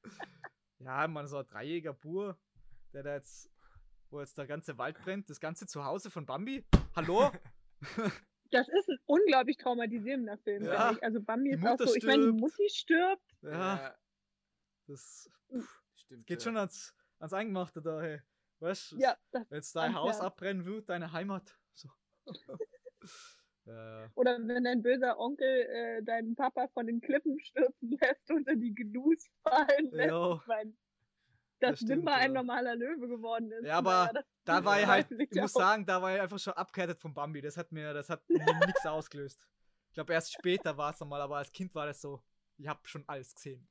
[0.80, 2.38] ja, man, so ein dreijähriger Bur,
[2.92, 3.50] der da jetzt,
[4.10, 6.66] wo jetzt der ganze Wald brennt, das ganze Zuhause von Bambi.
[6.96, 7.32] Hallo?
[8.52, 10.96] Das ist ein unglaublich traumatisierender Film, Ja.
[11.02, 12.40] Also Bambi ist auch so, ich meine, die stirbt.
[12.40, 13.38] Mutti stirbt.
[13.42, 13.96] ja,
[14.88, 15.30] das
[15.96, 16.28] stimmt.
[16.28, 16.44] geht ja.
[16.44, 18.22] schon ans, ans Eingemachte da, hey.
[18.66, 20.22] Weißt du, Ja, das, wenn jetzt dein Haus Herz.
[20.22, 21.58] abbrennen wird, deine Heimat.
[21.74, 21.90] So.
[23.66, 24.10] ja, ja.
[24.16, 28.62] oder wenn dein böser Onkel äh, deinen Papa von den Klippen stürzen lässt und in
[28.62, 30.10] die Gnus fallen lässt.
[30.12, 30.40] Jo.
[30.42, 30.78] Ich mein,
[31.60, 32.42] dass stimmt, Simba ein ja.
[32.42, 33.66] normaler Löwe geworden ist.
[33.66, 36.14] Ja, aber das- Da war ich Ja, halt, ich ja muss auch- sagen, da war
[36.16, 37.42] ich einfach schon abgehärtet vom Bambi.
[37.42, 39.48] Das hat mir, das hat mir nichts ausgelöst.
[39.90, 42.22] Ich glaube, erst später war es nochmal, aber als Kind war das so,
[42.58, 43.68] ich habe schon alles gesehen.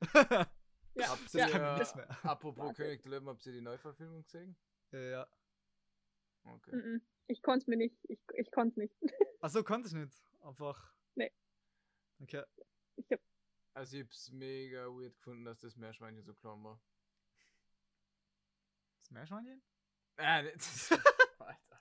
[0.97, 2.07] Ja, Das nichts mehr.
[2.23, 2.73] apropos.
[2.75, 4.55] König der Löwen, habt ihr die Neuverfilmung gesehen?
[4.95, 5.27] Äh, ja.
[6.45, 6.75] Okay.
[6.75, 7.01] Mhm.
[7.27, 7.97] Ich konnte es mir nicht.
[8.07, 8.95] Ich, ich konnte es nicht.
[9.41, 10.13] Achso, konnte ich nicht.
[10.41, 10.95] Einfach.
[11.15, 11.31] Nee.
[12.21, 12.43] Okay.
[12.95, 13.19] Ich hab,
[13.73, 16.79] Also ich hab's mega weird gefunden, dass das Meerschweinchen so klein war.
[18.99, 19.61] Das Meerschweinchen?
[20.17, 20.91] Äh, ne, das,
[21.39, 21.79] Alter.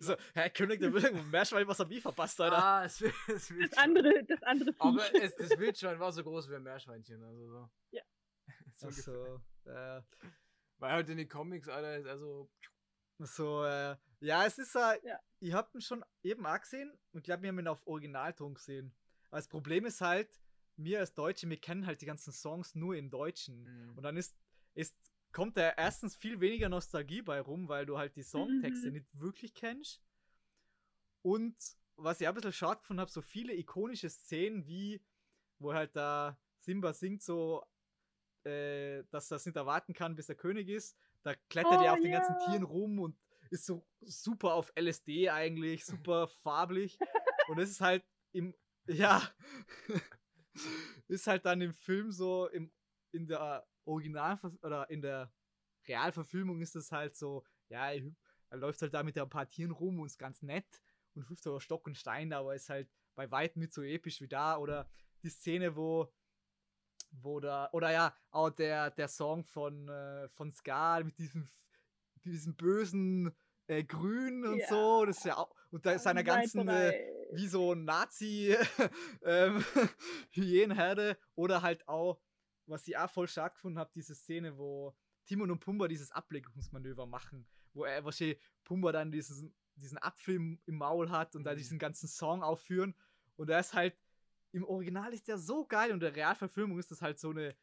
[0.00, 2.62] So, Herr König der Willen, Meerschwein Wasabi verpasst, Alter.
[2.62, 4.80] Ah, es, will- es das andere, das andere Vieh.
[4.80, 7.70] Aber es, das Wildschwein war so groß wie ein Meerschweinchen, also so.
[7.92, 8.02] Ja.
[8.76, 8.88] so.
[8.88, 10.02] Achso, äh,
[10.80, 12.50] Weil halt in den Comics, Alter, ist also.
[13.18, 15.18] so, äh, ja, es ist halt, Ja.
[15.38, 18.54] ich hab ihn schon eben auch gesehen und ich glaube, wir haben ihn auf Originalton
[18.54, 18.94] gesehen.
[19.28, 20.40] Aber das Problem ist halt,
[20.76, 23.62] wir als Deutsche, wir kennen halt die ganzen Songs nur im Deutschen.
[23.64, 23.96] Mhm.
[23.98, 24.34] Und dann ist,
[24.74, 24.96] ist,
[25.32, 28.92] kommt da erstens viel weniger Nostalgie bei rum, weil du halt die Songtexte Mhm.
[28.94, 30.02] nicht wirklich kennst.
[31.22, 31.54] Und
[31.96, 35.02] was ich auch ein bisschen schade gefunden habe, so viele ikonische Szenen wie,
[35.58, 37.62] wo halt da Simba singt so,
[38.44, 40.96] äh, dass er das nicht erwarten kann, bis er König ist.
[41.22, 42.38] Da klettert er Oh, auf den ganzen.
[42.46, 43.18] Tieren rum und
[43.50, 46.98] ist so super auf LSD eigentlich, super farblich.
[47.48, 48.54] Und es ist halt im,
[48.86, 49.22] ja,
[51.08, 52.72] ist halt dann im Film so, im,
[53.12, 55.32] in der Original- oder in der
[55.88, 58.02] Realverfilmung ist es halt so, ja, er,
[58.50, 60.82] er läuft halt da mit ein paar Tieren rum und ist ganz nett
[61.14, 64.28] und hüpft über Stock und Stein, aber ist halt bei weitem nicht so episch wie
[64.28, 64.56] da.
[64.58, 64.88] Oder
[65.22, 66.12] die Szene, wo,
[67.10, 71.48] wo da, oder ja, auch der, der Song von, äh, von Ska mit diesem,
[72.24, 73.34] diesem bösen
[73.66, 74.68] äh, Grün und Ja.
[74.68, 76.92] so, das ist ja auch, und da ist seiner ganzen, äh,
[77.32, 78.56] wie so ein Nazi
[79.22, 79.64] ähm,
[80.32, 81.16] Hyänenherde.
[81.34, 82.20] Oder halt auch,
[82.66, 84.96] was ich auch voll stark gefunden habe, diese Szene, wo
[85.26, 90.60] Timon und Pumba dieses Ablenkungsmanöver machen, wo er wahrscheinlich Pumba dann diesen, diesen Apfel im,
[90.66, 91.56] im Maul hat und da Mhm.
[91.58, 92.94] diesen ganzen Song aufführen.
[93.36, 93.96] Und er ist halt
[94.52, 97.54] im Original ist der so geil und in der Realverfilmung ist das halt so eine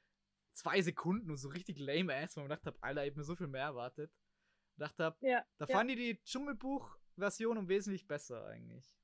[0.53, 3.23] zwei Sekunden und so richtig lame ass, wo man gedacht habe, Alter, ich hab mir
[3.23, 4.11] so viel mehr erwartet.
[4.77, 5.75] Dachte hab, Ja, da ja.
[5.77, 8.95] fand ich die Dschungelbuch-Version um wesentlich besser eigentlich.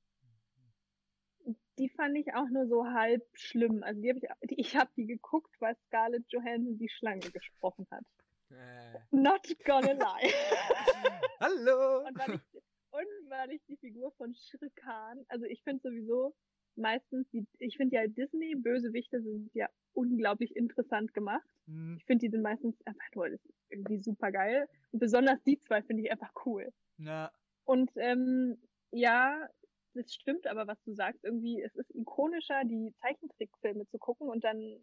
[1.78, 3.82] die fand ich auch nur so halb schlimm.
[3.82, 7.86] Also die hab ich, die, ich habe die geguckt, weil Scarlett Johansson die Schlange gesprochen
[7.90, 8.04] hat.
[8.50, 10.30] Äh, Not gonna lie.
[11.40, 12.06] Hallo!
[12.06, 16.34] und, weil ich, und weil ich die Figur von Shere Khan, also ich finde sowieso
[16.76, 21.46] meistens, die, ich finde ja Disney-Bösewichte sind ja unglaublich interessant gemacht.
[21.66, 24.68] Hm, Ich finde, die sind meistens einfach nur das ist irgendwie super geil.
[24.92, 26.72] Und besonders die zwei finde ich einfach cool.
[26.98, 27.30] Ja,
[27.64, 28.58] Und ähm,
[28.90, 29.48] ja,
[29.94, 34.42] das stimmt, aber was du sagst, irgendwie, es ist ikonischer, die Zeichentrickfilme zu gucken und
[34.44, 34.78] dann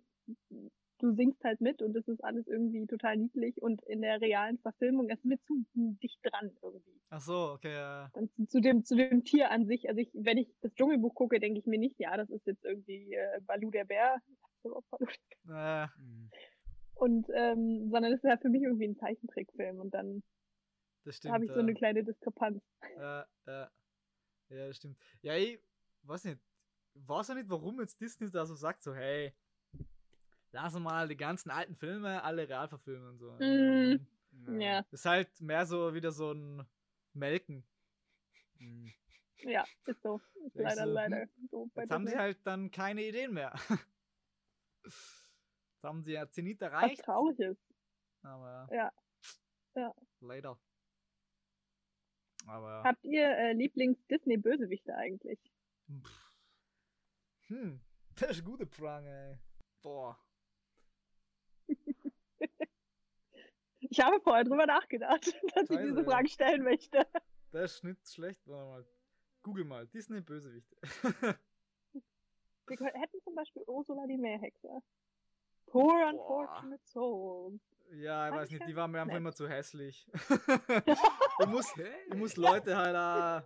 [1.02, 4.58] du singst halt mit und es ist alles irgendwie total niedlich und in der realen
[4.60, 7.02] Verfilmung ist mir zu dicht dran irgendwie.
[7.10, 8.10] ach so, okay, ja.
[8.14, 11.16] Dann zu, zu dem zu dem Tier an sich, also ich, wenn ich das Dschungelbuch
[11.16, 14.16] gucke, denke ich mir nicht, ja, das ist jetzt irgendwie äh, Balu der Bär.
[14.44, 15.06] Heißt der überhaupt Balu?
[15.50, 16.30] Äh, mh.
[16.96, 20.22] Und ähm, sondern es ist ja für mich irgendwie ein Zeichentrickfilm und dann
[21.04, 21.34] das stimmt.
[21.34, 22.62] habe ich so eine kleine Diskrepanz.
[22.96, 23.72] Ja, ja.
[24.50, 24.98] Ja, das stimmt.
[25.22, 25.60] Ja, ich
[26.04, 26.40] weiß nicht.
[26.94, 29.34] Weiß ja nicht, warum jetzt Disney da so sagt, so, hey,
[30.52, 33.32] lass mal die ganzen alten Filme alle real verfilmen und so.
[33.40, 34.08] Mm.
[34.48, 34.80] Ja.
[34.80, 36.66] Ja, Ist halt mehr so wieder so ein
[37.14, 37.66] Melken.
[38.60, 38.92] Mhm.
[39.40, 40.22] ja, ist so.
[40.46, 43.54] Ist leider, so, hm, leider so bei Jetzt haben sie halt dann keine Ideen mehr.
[44.86, 47.04] Jetzt haben sie ja Zenit Was erreicht.
[47.04, 47.62] traurig ist.
[48.24, 48.92] Aber Ja.
[49.76, 49.94] Ja.
[50.22, 50.60] leider.
[52.48, 55.40] Aber Habt ihr äh, Lieblings-Disney-Bösewichte eigentlich?
[55.90, 56.32] Pff.
[57.48, 57.82] Hm,
[58.16, 59.38] das ist eine gute Frage, ey.
[59.82, 60.18] Boah.
[63.92, 65.26] Ich habe vorher drüber nachgedacht,
[65.56, 66.06] dass ich Scheiße, diese ey.
[66.06, 67.06] Frage stellen möchte.
[67.52, 68.42] Das ist nicht schlecht.
[68.48, 68.86] Warte mal.
[69.44, 69.86] Google mal.
[69.88, 70.78] Disney Bösewichte.
[72.68, 74.70] Wir hätten zum Beispiel Ursula die Meerhexe.
[75.66, 76.10] Poor Boah.
[76.10, 77.62] unfortunate souls.
[77.92, 79.18] ja, ich Fand weiß ich nicht, die waren mir einfach nett.
[79.22, 80.08] immer zu hässlich.
[81.40, 81.74] ich, muss,
[82.08, 83.44] ich muss Leute halt.
[83.44, 83.46] Äh,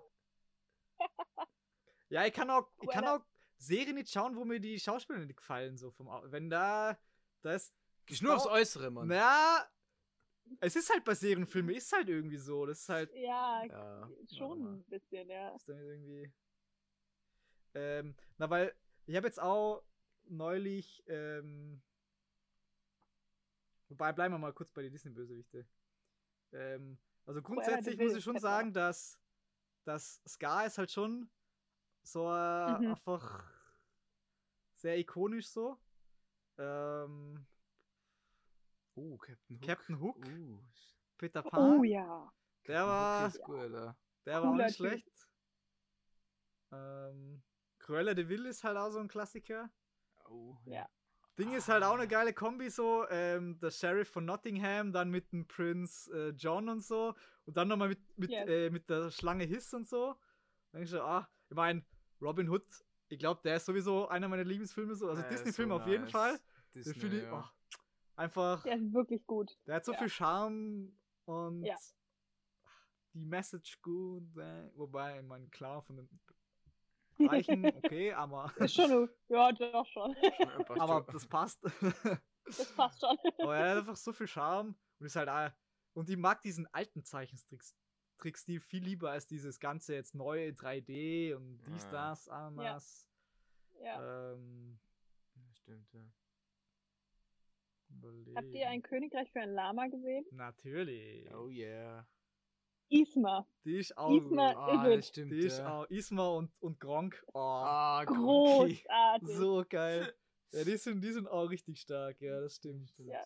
[2.10, 3.22] ja, ich kann auch, ich kann auch
[3.58, 5.76] Serien nicht schauen, wo mir die Schauspieler nicht gefallen.
[5.78, 7.00] So vom, Au- wenn da.
[7.42, 7.74] Das.
[8.06, 9.08] Gehst nur aufs Äußere, Mann.
[9.08, 9.68] Na.
[10.62, 12.66] Es ist halt bei Serienfilmen, ist halt irgendwie so.
[12.66, 13.14] Das ist halt.
[13.14, 15.50] Ja, Ja, schon ein bisschen, ja.
[15.56, 16.32] ist dann irgendwie.
[17.74, 18.74] Ähm, na, weil
[19.06, 19.84] ich habe jetzt auch
[20.26, 21.04] neulich.
[21.08, 21.82] Ähm,
[23.90, 25.68] wobei, bleiben wir mal kurz bei den Disney-Bösewichte.
[26.52, 29.20] Ähm, also grundsätzlich muss ich schon sagen, dass,
[29.84, 31.30] dass Scar ist halt schon
[32.04, 32.88] so äh, Mhm.
[32.92, 33.52] einfach
[34.76, 35.78] sehr ikonisch so.
[36.58, 37.46] Ähm,
[38.96, 39.62] Oh, Captain Hook.
[39.68, 40.60] Captain Hook, Uh,
[41.18, 41.80] Peter Pan.
[41.80, 42.32] Oh ja.
[42.68, 43.98] Der war, gut, Alter.
[44.26, 45.28] der war Cooler nicht schlecht.
[46.72, 47.44] Ähm,
[47.80, 49.70] Cruella de Vil ist halt auch so ein Klassiker.
[50.30, 50.88] Oh, Ja.
[51.38, 51.96] Ding ist halt auch Ah.
[51.96, 53.06] eine geile Kombi so.
[53.10, 57.14] Ähm, der Sheriff von Nottingham, dann mit dem Prinz äh, John und so.
[57.46, 58.48] Und dann nochmal mit, mit, Yes.
[58.48, 60.16] äh, mit der Schlange Hiss und so.
[60.72, 61.84] Dann denkst du, ah, ich meine,
[62.22, 62.66] Robin Hood,
[63.10, 64.96] ich glaube, der ist sowieso einer meiner Lieblingsfilme.
[64.96, 65.10] So.
[65.10, 66.12] Also Ja, Disney-Film so auf jeden nice.
[66.14, 66.40] Fall.
[66.74, 67.40] Den Disney, finde ich, ja.
[67.46, 67.55] oh,
[68.16, 69.58] einfach, Der ist wirklich gut.
[69.66, 69.98] der hat so ja.
[70.00, 71.76] viel Charme und Ja.
[73.14, 74.36] die Message gut.
[74.38, 76.10] Äh, wobei, ich meine, klar, von den
[77.20, 80.16] Reichen, okay, aber, Ist schon, ja, doch schon.
[80.80, 81.64] Aber das passt.
[82.46, 83.18] Das passt schon.
[83.40, 85.54] Aber er hat einfach so viel Charme und ist halt
[85.94, 87.76] und ich mag diesen alten Zeichentricks
[88.18, 91.92] Trickstil viel lieber als dieses ganze jetzt neue 3D und dies, Ja.
[91.92, 93.10] das, Ananas.
[93.82, 94.32] Ja.
[94.34, 94.80] Ähm,
[95.36, 96.02] Ja, Stimmt, ja.
[98.36, 100.26] Habt ihr ein Königreich für ein Lama gesehen?
[100.32, 101.28] Natürlich.
[101.34, 102.08] Oh yeah.
[102.90, 103.48] Isma.
[103.64, 104.58] Die ist auch Isma gut.
[104.62, 104.96] Ah, Irre.
[104.98, 105.80] das stimmt, Die ist ja.
[105.82, 107.24] auch Isma und, und Gronk.
[107.34, 108.04] Oh, Ah.
[108.06, 109.28] Großartig.
[109.30, 110.14] so geil.
[110.52, 112.94] Ja, die sind, die sind auch richtig stark, ja, das stimmt.
[113.00, 113.22] Ja.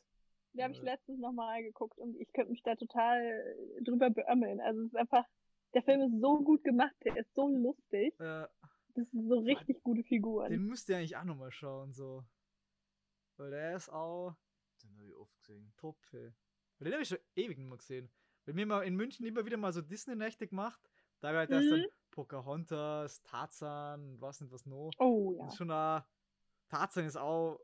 [0.53, 0.85] Die habe ich Ja.
[0.85, 4.59] letztens nochmal geguckt und ich könnte mich da total drüber beömmeln.
[4.61, 5.25] Also es ist einfach,
[5.75, 8.19] der Film ist so gut gemacht, der ist so lustig.
[8.19, 8.47] Äh,
[8.95, 10.49] Das sind so richtig gute Figuren.
[10.49, 12.23] den müsst ihr eigentlich auch nochmal schauen, so.
[13.37, 14.33] Weil der ist auch
[14.83, 15.73] Den habe ich oft gesehen.
[15.77, 16.33] top, ey.
[16.77, 18.11] Weil Den habe ich schon ewig nicht mehr gesehen.
[18.45, 20.79] Weil wir haben in München immer wieder mal so Disney-Nächte gemacht.
[21.19, 21.85] Da ich halt erst dann Mhm.
[22.11, 24.91] Pocahontas, Tarzan und was nicht was noch.
[24.97, 25.47] Oh Das ja.
[25.47, 26.07] ist schon da.
[26.69, 27.59] Tarzan ist auch,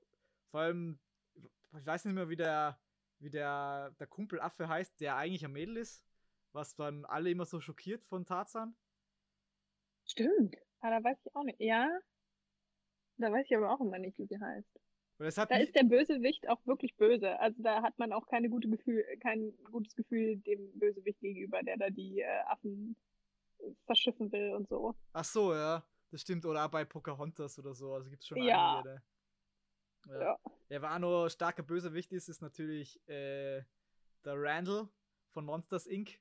[0.49, 0.99] vor allem,
[1.35, 2.79] ich weiß nicht mehr, wie der,
[3.19, 6.03] wie der, der Kumpelaffe heißt, der eigentlich ein Mädel ist.
[6.51, 8.75] Was dann alle immer so schockiert von Tarzan.
[10.05, 10.55] Stimmt.
[10.79, 11.59] Ah, da weiß ich auch nicht.
[11.59, 11.89] Ja.
[13.17, 14.79] Da weiß ich aber auch immer nicht, wie sie heißt.
[15.17, 17.39] Da ist der Bösewicht auch wirklich böse.
[17.39, 21.77] Also da hat man auch keine gute Gefühl, kein gutes Gefühl dem Bösewicht gegenüber, der
[21.77, 22.95] da die äh, Affen
[23.85, 24.93] verschiffen will und so.
[25.13, 25.85] Ach so, ja.
[26.11, 26.45] Das stimmt.
[26.45, 27.93] Oder bei Pocahontas oder so.
[27.93, 28.77] Also gibt es schon Ja.
[28.79, 29.01] einige.
[30.07, 30.19] Ne?
[30.19, 30.39] Ja.
[30.69, 33.63] Ja, auch noch starker Bösewicht ist, ist natürlich äh,
[34.23, 34.87] der Randall
[35.31, 36.19] von Monsters Inc.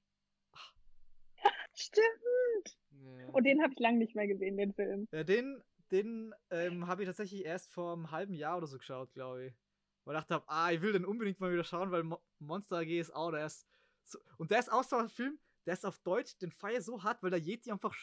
[1.74, 2.78] Stimmt.
[2.92, 3.28] Ja.
[3.32, 5.08] Und den habe ich lange nicht mehr gesehen, den Film.
[5.12, 5.62] Ja, den
[5.94, 9.54] den ähm, habe ich tatsächlich erst vor einem halben Jahr oder so geschaut, glaube ich.
[10.04, 12.88] Weil ich dachte, ah, ich will den unbedingt mal wieder schauen, weil Mo Monster AG
[13.00, 13.66] ist auch, der ist
[14.04, 17.02] so, und der ist auch so ein Film, der ist auf Deutsch, den feier so
[17.02, 17.94] hart, weil der Yeti einfach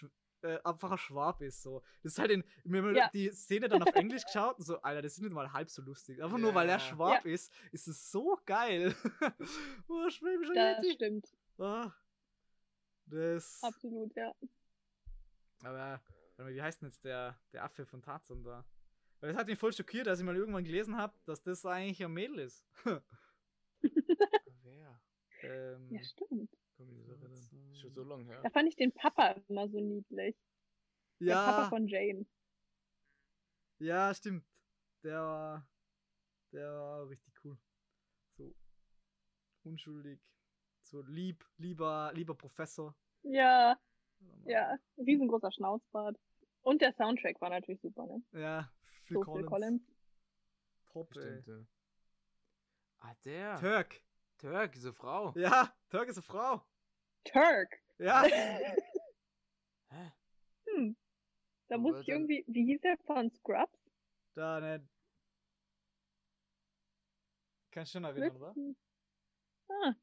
[0.41, 1.84] äh, einfach ein Schwab ist, so.
[2.01, 3.10] Das ist halt in, mir Ja.
[3.13, 5.84] die Szene dann auf Englisch geschaut und so, Alter, das ist nicht mal halb so
[5.84, 6.23] lustig.
[6.23, 6.80] Einfach nur, weil er Ja.
[6.80, 8.95] Schwab ist, ist es so geil.
[9.88, 10.93] oh, schwäbischer Das Yeti.
[10.95, 11.27] stimmt.
[11.60, 11.91] Ah,
[13.06, 13.62] das.
[13.62, 14.34] Absolut, ja.
[15.63, 16.01] Aber,
[16.43, 18.65] mal, wie heißt denn jetzt der, der Affe von Tarzan da?
[19.19, 22.04] Weil das hat mich voll schockiert, als ich mal irgendwann gelesen habe, dass das eigentlich
[22.04, 22.65] ein Mädel ist.
[24.63, 25.01] Wer?
[25.43, 26.58] ähm, Ja, stimmt.
[27.73, 28.41] Schon so lange her.
[28.41, 30.36] Da fand ich den Papa immer so niedlich.
[31.19, 32.25] Der Papa ja, von Jane.
[33.80, 34.45] ja, stimmt.
[35.04, 35.67] Der war,
[36.51, 37.58] der war richtig cool.
[38.38, 38.56] So
[39.63, 40.19] unschuldig,
[40.82, 42.95] so lieb, lieber, lieber Professor.
[43.23, 43.80] Ja,
[44.45, 44.77] ja.
[44.97, 46.17] Riesengroßer Schnauzbart.
[46.62, 48.24] Und der Soundtrack war natürlich super, ne?
[48.34, 48.71] Ja,
[49.06, 49.39] Phil So Collins.
[49.41, 49.82] Phil Collins.
[50.91, 51.21] Top, ey.
[51.41, 51.65] Stimmt, ja.
[53.00, 53.60] Ah, der.
[53.60, 54.02] Turk.
[54.38, 55.34] Turk, diese Frau.
[55.36, 56.63] Ja, Turk ist eine Frau.
[57.24, 57.82] Turk.
[57.97, 58.21] Ja.
[59.89, 60.12] Hä?
[60.65, 60.95] hm.
[61.67, 63.80] Da Aber muss ich dann- irgendwie, wie hieß der von Scrubs?
[64.34, 64.88] da, ne.
[67.71, 68.54] Kannst du schon erinnern, oder?
[69.69, 69.93] Ah,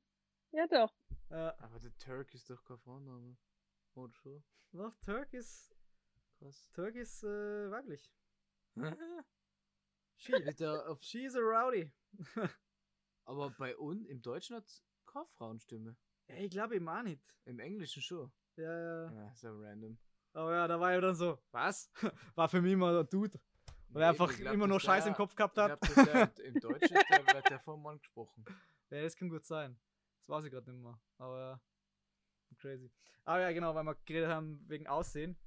[0.52, 0.94] ja doch.
[1.30, 3.36] Ja, Aber der Turk ist doch kein Vorname.
[3.94, 4.42] Oder schon?
[4.72, 5.74] doch, Turk ist,
[6.38, 6.70] Krass.
[6.72, 8.10] Turk ist äh, weiblich.
[10.16, 10.32] She,
[10.86, 11.90] auf, She's a rowdy.
[13.24, 14.64] aber bei uns im Deutschen hat
[15.06, 15.96] keine Frauenstimme.
[16.28, 17.22] Ja, ich glaube eben auch nicht.
[17.44, 18.32] Im Englischen schon.
[18.56, 19.12] Ja, ja.
[19.12, 19.98] Ja, ist ja random.
[20.32, 21.90] Aber ja, da war ich dann so, was?
[22.34, 23.38] War für mich immer der Dude.
[23.88, 25.80] Weil er Nee, einfach ich glaub, immer nur dass Scheiß im Kopf gehabt Ich hat.
[25.80, 28.44] glaub, dass der, im Deutschen der, wird der vom Mann gesprochen.
[28.90, 29.78] Ja, das kann gut sein.
[30.18, 31.00] Das weiß ich gerade nicht mehr.
[31.16, 31.60] Aber ja.
[32.58, 32.90] Crazy.
[33.24, 35.38] Aber ja, genau, weil wir geredet haben wegen Aussehen.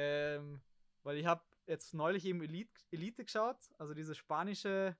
[0.00, 0.60] Ähm,
[1.02, 4.96] weil ich habe jetzt neulich eben Elite, Elite geschaut, also diese spanische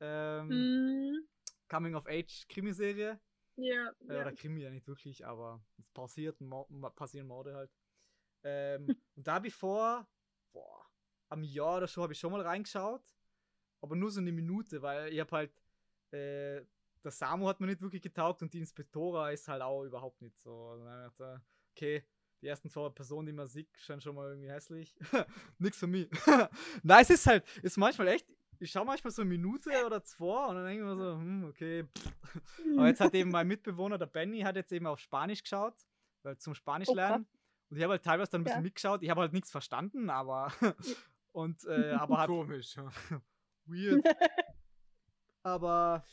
[0.00, 1.26] ähm, Hm,
[1.68, 3.18] Coming-of-Age-Krimiserie.
[3.56, 4.20] ja, Äh, ja.
[4.20, 6.64] Oder Krimi ja nicht wirklich, aber es passiert, Mo
[6.96, 7.70] passieren Morde halt.
[8.44, 10.06] Ähm, und da habe ich vor,
[10.52, 10.84] boah,
[11.30, 13.02] am Jahr oder so habe ich schon mal reingeschaut,
[13.80, 15.52] aber nur so eine Minute, weil ich habe halt,
[16.12, 16.62] äh,
[17.02, 20.36] der Samu hat mir nicht wirklich getaugt und die Inspektora ist halt auch überhaupt nicht
[20.38, 20.72] so.
[20.72, 22.04] Und dann ich gedacht, okay,
[22.42, 24.94] die ersten zwei Personen, die man sieht, scheinen schon mal irgendwie hässlich.
[25.58, 26.08] Nix für mich.
[26.82, 28.26] Nein, es ist halt, ist manchmal echt,
[28.58, 31.44] ich schaue manchmal so eine Minute oder zwei und dann denke ich mir so, hm,
[31.44, 31.84] okay.
[31.84, 32.12] Pff.
[32.78, 35.74] Aber jetzt hat eben mein Mitbewohner, der Benny, hat jetzt eben auf Spanisch geschaut,
[36.22, 37.26] weil zum Spanisch lernen.
[37.68, 38.62] Und ich habe halt teilweise dann ein bisschen Ja.
[38.62, 39.02] mitgeschaut.
[39.02, 40.52] Ich habe halt nichts verstanden, aber
[41.32, 42.76] und äh, aber hat Komisch.
[42.76, 42.88] ja.
[43.66, 44.04] weird.
[45.42, 46.04] aber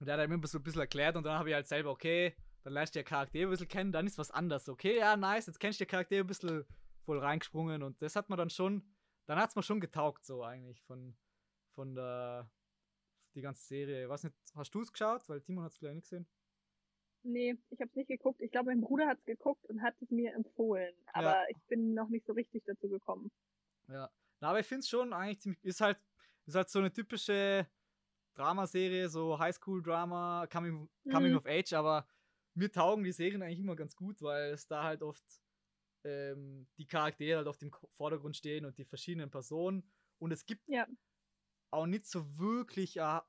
[0.00, 2.34] der hat halt mir so ein bisschen erklärt und dann habe ich halt selber, okay,
[2.64, 4.68] dann lernst du die Charaktere ein bisschen kennen, dann ist was anderes.
[4.68, 6.64] Okay, ja, nice, jetzt kennst du die Charaktere ein bisschen
[7.04, 8.82] voll reingesprungen und das hat man dann schon,
[9.26, 11.14] dann hat es mir schon getaugt, so eigentlich, von,
[11.74, 12.50] von der,
[13.34, 14.04] die ganze Serie.
[14.04, 15.28] Ich weiß nicht, hast du es geschaut?
[15.28, 16.26] Weil Timon hat es gleich nicht gesehen.
[17.22, 18.40] Nee, ich habe es nicht geguckt.
[18.42, 20.94] Ich glaube, mein Bruder hat es geguckt und hat es mir empfohlen.
[21.14, 23.30] Aber ich bin noch nicht so richtig dazu gekommen.
[23.88, 24.10] Ja.
[24.40, 25.98] Na, aber ich finde es schon eigentlich ziemlich, ist halt,
[26.46, 27.66] ist halt so eine typische
[28.34, 31.38] Dramaserie, so Highschool-Drama, Coming, Coming Mhm.
[31.38, 32.06] of Age, aber
[32.54, 35.24] mir taugen die Serien eigentlich immer ganz gut, weil es da halt oft
[36.04, 40.62] ähm, die Charaktere halt auf dem Vordergrund stehen und die verschiedenen Personen und es gibt
[40.66, 40.86] Ja.
[41.70, 43.24] auch nicht so wirklich einen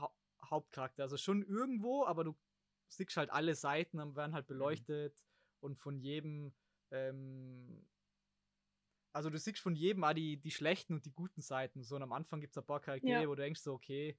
[0.00, 0.12] ha
[0.44, 1.02] Hauptcharakter.
[1.02, 2.36] Also schon irgendwo, aber du
[2.88, 5.24] siehst halt alle Seiten und werden halt beleuchtet
[5.60, 6.54] und von jedem,
[6.92, 7.88] ähm,
[9.12, 11.82] also du siehst von jedem auch die, die schlechten und die guten Seiten.
[11.82, 13.28] So und am Anfang gibt es ein paar Charaktere, Ja.
[13.28, 14.18] wo du denkst so, okay,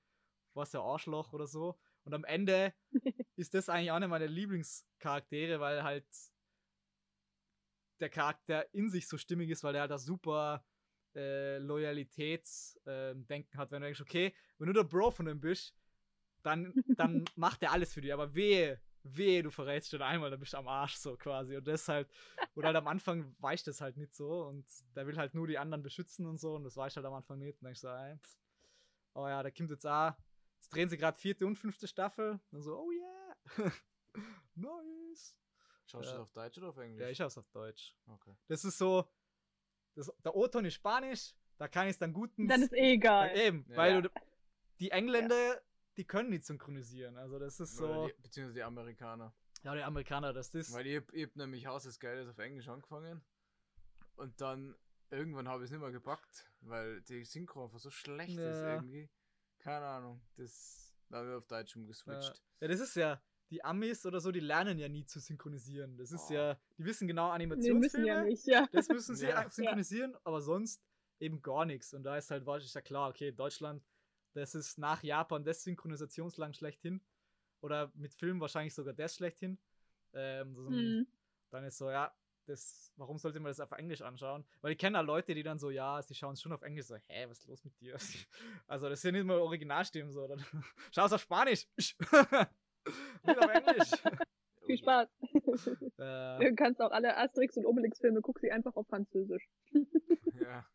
[0.54, 1.80] was der Arschloch oder so.
[2.04, 2.74] Und am Ende
[3.38, 6.06] ist das eigentlich einer meiner Lieblingscharaktere, weil halt
[8.00, 10.66] der Charakter in sich so stimmig ist, weil der halt das super
[11.16, 15.76] äh, Loyalitätsdenken hat, wenn du denkst, okay, wenn du der Bro von dem bist,
[16.44, 20.40] dann, dann macht er alles für dich, aber wehe, wehe, du verrätst schon einmal, dann
[20.40, 21.58] bist du am Arsch so quasi.
[21.58, 22.10] Und das halt,
[22.56, 25.58] oder halt am Anfang weicht das halt nicht so und der will halt nur die
[25.58, 27.62] anderen beschützen und so und das weicht halt am Anfang nicht.
[27.62, 28.38] Und denkst so, ey, pff.
[29.14, 30.14] oh ja, da kommt jetzt auch,
[30.56, 32.40] jetzt drehen sie gerade vierte und fünfte Staffel.
[32.52, 33.17] Und so, oh yeah,
[34.56, 35.36] nice.
[35.86, 36.18] Schaust du Ja.
[36.18, 37.02] das auf Deutsch oder auf Englisch?
[37.02, 37.96] Ja, ich schaue auf Deutsch.
[38.08, 38.36] Okay.
[38.48, 39.08] Das ist so,
[39.96, 42.32] das, der O-Ton ist Spanisch, da kann ich es dann gut.
[42.38, 43.36] Dann ist eh egal.
[43.38, 43.78] eben, Ja.
[43.78, 44.10] weil du,
[44.80, 45.62] die Engländer,
[45.96, 47.18] die können nicht synchronisieren.
[47.18, 49.34] Also das ist Oder so, die, beziehungsweise die Amerikaner.
[49.64, 50.74] ja, die Amerikaner, das ist.
[50.74, 53.24] Weil ich, hab- ich hab nämlich Haus des Geldes auf Englisch angefangen.
[54.18, 54.76] Und dann
[55.10, 58.74] irgendwann habe ich es nicht mehr gepackt, weil die Synchro einfach so schlecht ist Ja.
[58.76, 59.10] irgendwie.
[59.60, 60.22] Keine Ahnung.
[60.36, 62.44] Das da haben wir auf Deutsch umgeswitcht.
[62.60, 65.98] Ja, das ist ja, die Amis oder so, die lernen ja nie zu synchronisieren.
[65.98, 66.34] Das ist Oh.
[66.34, 68.68] ja, die wissen genau Wir müssen Animationsfilme, ja nicht, ja.
[68.72, 69.50] das müssen sie Ja.
[69.50, 70.82] synchronisieren, aber sonst
[71.20, 71.94] eben gar nichts.
[71.94, 73.84] Und da ist halt wahrscheinlich ja klar, okay, Deutschland,
[74.34, 77.02] das ist nach Japan das Synchronisationsland schlechthin.
[77.62, 79.58] Oder mit Filmen wahrscheinlich sogar das schlechthin.
[80.14, 81.08] Ähm, so, Mhm.
[81.50, 82.14] Dann ist so, ja,
[82.46, 84.46] das, warum sollte man das auf Englisch anschauen?
[84.62, 86.86] Weil ich kenne ja Leute, die dann so, ja, sie schauen es schon auf Englisch,
[86.86, 87.98] so, hä, was ist los mit dir?
[88.68, 90.46] Also, das sind nicht mal Originalstimmen, so, dann
[90.92, 91.68] schau es auf Spanisch.
[93.36, 93.92] Auf Englisch.
[94.66, 95.10] Viel Spaß.
[95.98, 99.48] äh, Du kannst auch alle Asterix und Obelix-Filme, guck sie einfach auf Französisch.
[100.34, 100.66] Ja.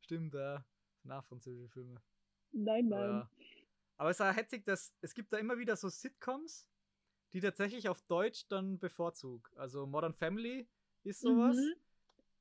[0.00, 0.58] stimmt, äh,
[1.02, 2.00] nachfranzösische Filme.
[2.52, 3.00] Nein, nein.
[3.00, 3.30] Aber,
[3.96, 6.68] aber es ist ja hetzig, dass es gibt da immer wieder so Sitcoms,
[7.32, 9.50] die tatsächlich auf Deutsch dann bevorzug.
[9.56, 10.68] Also Modern Family
[11.04, 11.56] ist sowas.
[11.56, 11.74] Mhm.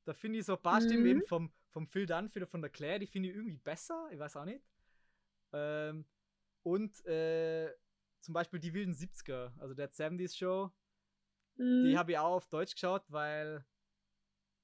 [0.06, 1.10] Da finde ich so ein paar Stimmen Mhm.
[1.10, 4.08] eben vom, vom Phil Dunphy oder von der Claire, die finde ich irgendwie besser.
[4.12, 4.64] Ich weiß auch nicht.
[5.54, 6.06] Ähm,
[6.64, 7.74] und äh,
[8.28, 10.70] zum Beispiel die wilden 70er, also der 70s Show,
[11.82, 11.98] die Mhm.
[11.98, 13.66] habe ich auch auf Deutsch geschaut, weil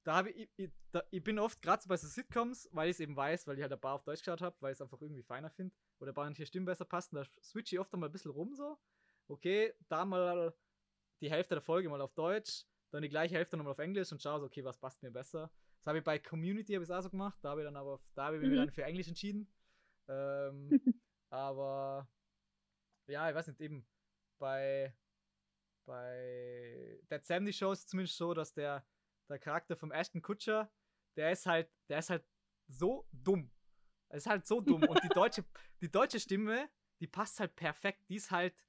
[0.04, 2.95] da habe ich, ich, da, ich bin oft gerade so bei so Sitcoms, weil ich
[2.95, 4.82] es eben weiß, weil ich halt ein paar auf Deutsch geschaut habe, weil ich es
[4.82, 8.10] einfach irgendwie feiner finde oder paar manche Stimmen besser passen, da switche ich oft einmal
[8.10, 8.78] ein bisschen rum so.
[9.30, 10.54] Okay, da mal
[11.21, 14.21] die Hälfte der Folge mal auf Deutsch, dann die gleiche Hälfte nochmal auf Englisch und
[14.21, 15.49] schaue so, okay, was passt mir besser.
[15.80, 18.02] Das habe ich bei Community habe ich auch so gemacht, da habe ich dann aber
[18.13, 18.56] da habe ich mich Mhm.
[18.58, 19.47] dann für Englisch entschieden.
[20.10, 20.78] Ähm,
[21.30, 22.10] aber
[23.08, 23.86] ja, ich weiß nicht, eben
[24.39, 24.94] bei
[25.86, 28.86] bei Dead 70 Show ist es zumindest so, dass der,
[29.30, 30.72] der Charakter vom Ashton Kutcher,
[31.18, 32.26] der ist halt, der ist halt
[32.68, 33.52] so dumm.
[34.10, 34.84] Er ist halt so dumm.
[34.84, 35.44] Und die deutsche,
[35.82, 38.04] die deutsche Stimme, die passt halt perfekt.
[38.10, 38.66] Die ist halt,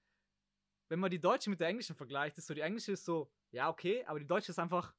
[0.89, 3.69] wenn man die deutsche mit der englischen vergleicht, ist so, die englische ist so, ja,
[3.69, 4.95] okay, aber die deutsche ist einfach,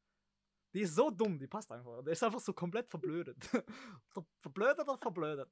[0.74, 2.04] die ist so dumm, die passt einfach.
[2.04, 3.38] Der ist einfach so komplett verblödet.
[4.10, 5.50] Ver- verblödet oder verblödet?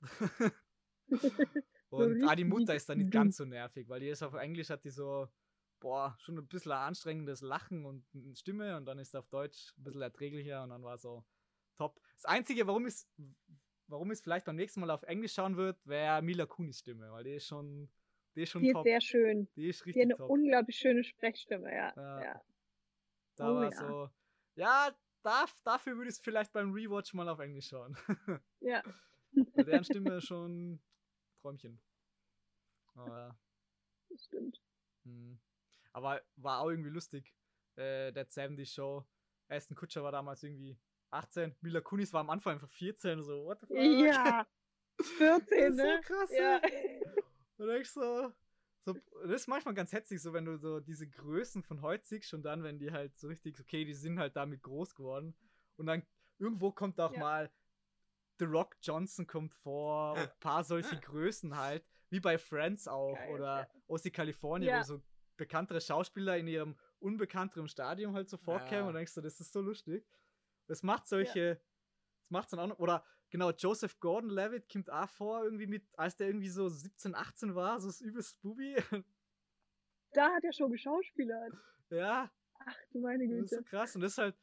[1.98, 4.70] Und ah, die Mutter ist dann nicht ganz so nervig, weil die ist auf Englisch
[4.70, 5.28] hat die so,
[5.80, 9.74] boah, schon ein bisschen ein anstrengendes Lachen und eine Stimme und dann ist auf Deutsch
[9.78, 11.24] ein bisschen erträglicher und dann war so
[11.78, 12.00] top.
[12.16, 13.06] Das Einzige, warum ich
[13.88, 17.24] warum ich vielleicht beim nächsten Mal auf Englisch schauen wird, wäre Mila Kunis Stimme, weil
[17.26, 17.92] die ist schon,
[18.36, 18.84] die ist schon Die ist top.
[18.86, 19.48] sehr schön.
[19.56, 20.30] die ist Die hat richtig eine top.
[20.30, 21.94] unglaublich schöne Sprechstimme, ja.
[21.96, 22.24] Ja.
[22.24, 22.42] ja.
[23.36, 23.78] Da Oh war ja.
[23.78, 24.10] so,
[24.56, 27.96] ja, darf, dafür würde ich es vielleicht beim Rewatch mal auf Englisch schauen.
[28.62, 28.82] Ja.
[29.56, 30.80] Deren Stimme ist schon
[31.44, 31.80] Träumchen.
[32.96, 33.38] Aber,
[34.10, 34.62] Das stimmt.
[35.04, 35.38] hm.
[35.92, 37.34] Aber war auch irgendwie lustig.
[37.76, 39.06] Äh, der 70 Show.
[39.50, 40.80] Aston Kutscher war damals irgendwie
[41.12, 41.56] 18.
[41.62, 43.24] Mila Kunis war am Anfang einfach 14.
[43.24, 43.78] So, what the fuck?
[43.78, 44.48] Ja.
[45.18, 46.02] 14, Das ist so ne?
[46.04, 46.62] krass, Ja.
[47.58, 48.32] Und denkst so,
[48.86, 52.34] so, das ist manchmal ganz hetzig, so wenn du so diese Größen von heute siehst
[52.34, 55.36] und dann, wenn die halt so richtig, okay, die sind halt damit groß geworden.
[55.78, 56.06] Und dann
[56.40, 57.20] irgendwo kommt auch Ja.
[57.20, 57.52] mal
[58.40, 63.16] The Rock Johnson kommt vor, und ein paar solche Größen halt, wie bei Friends auch
[63.16, 63.68] Geil, oder ja.
[63.88, 64.80] Aussie California, Ja.
[64.80, 65.02] wo so
[65.38, 68.88] bekanntere Schauspieler in ihrem unbekannteren Stadium halt so vorkämen Ja.
[68.90, 70.06] und denkst du, das ist so lustig.
[70.68, 71.56] Das macht solche,
[72.22, 76.16] das macht's dann auch noch, oder genau, Joseph Gordon-Levitt kommt auch vor, irgendwie mit, als
[76.16, 78.76] der irgendwie so 17, 18 war, so das übelst Bubi.
[80.14, 81.54] Da hat er schon geschauspielert.
[81.90, 82.32] ja,
[82.66, 83.70] Ach du meine das ist so Güte.
[83.70, 84.36] krass und das ist halt,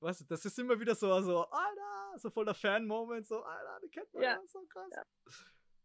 [0.00, 3.80] weißt du, das ist immer wieder so, so, Alter, so voll der Fan-Moment, so, Alter,
[3.84, 4.30] die kennt man Ja.
[4.32, 4.90] ja, so krass.
[4.94, 5.02] Ja.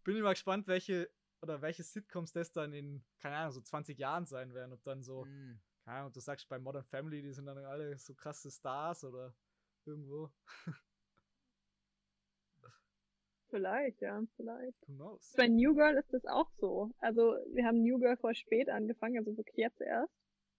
[0.03, 1.09] Bin ich mal gespannt, welche,
[1.41, 5.01] oder welche Sitcoms das dann in, keine Ahnung, so 20 Jahren sein werden, ob dann
[5.03, 5.59] so, Mhm.
[5.83, 9.33] keine Ahnung, du sagst bei Modern Family, die sind dann alle so krasse Stars oder
[9.85, 10.31] irgendwo,
[13.49, 14.81] Vielleicht, ja, vielleicht.
[14.87, 15.33] who knows.
[15.37, 16.89] Bei New Girl ist das auch so.
[16.97, 20.11] Also wir haben New Girl voll spät angefangen, also wirklich jetzt erst.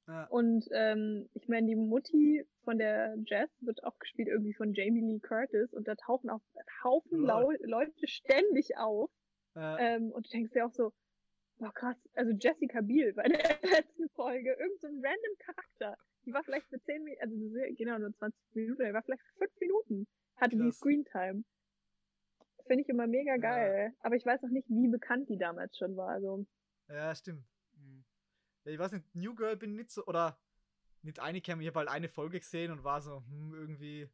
[0.07, 0.25] Ja.
[0.27, 5.01] Und ähm, ich meine, die Mutti von der Jess wird auch gespielt irgendwie von Jamie
[5.01, 6.41] Lee Curtis und da tauchen auch
[6.83, 7.57] Haufen Lol.
[7.63, 9.11] Leute ständig auf.
[9.57, 10.93] Äh, Ähm, und du denkst dir auch so,
[11.59, 13.39] boah krass, also Jessica Biel bei der
[13.87, 15.97] letzten Folge, irgend so random Charakter.
[16.27, 19.39] Die war vielleicht für 10 Minuten, also genau nur 20 Minuten, die war vielleicht für
[19.39, 20.77] 5 Minuten, hatte die Krass.
[20.79, 21.45] Screentime.
[22.67, 23.37] Finde ich immer mega Ja.
[23.39, 23.93] geil.
[24.01, 26.09] Aber ich weiß noch nicht, wie bekannt die damals schon war.
[26.09, 26.45] Also,
[26.89, 27.45] ja, stimmt.
[28.65, 30.39] Ja, ich weiß nicht, New Girl bin nicht so, oder
[31.03, 34.09] nicht eingekämmt, ich habe halt eine Folge gesehen und war so, hm, irgendwie,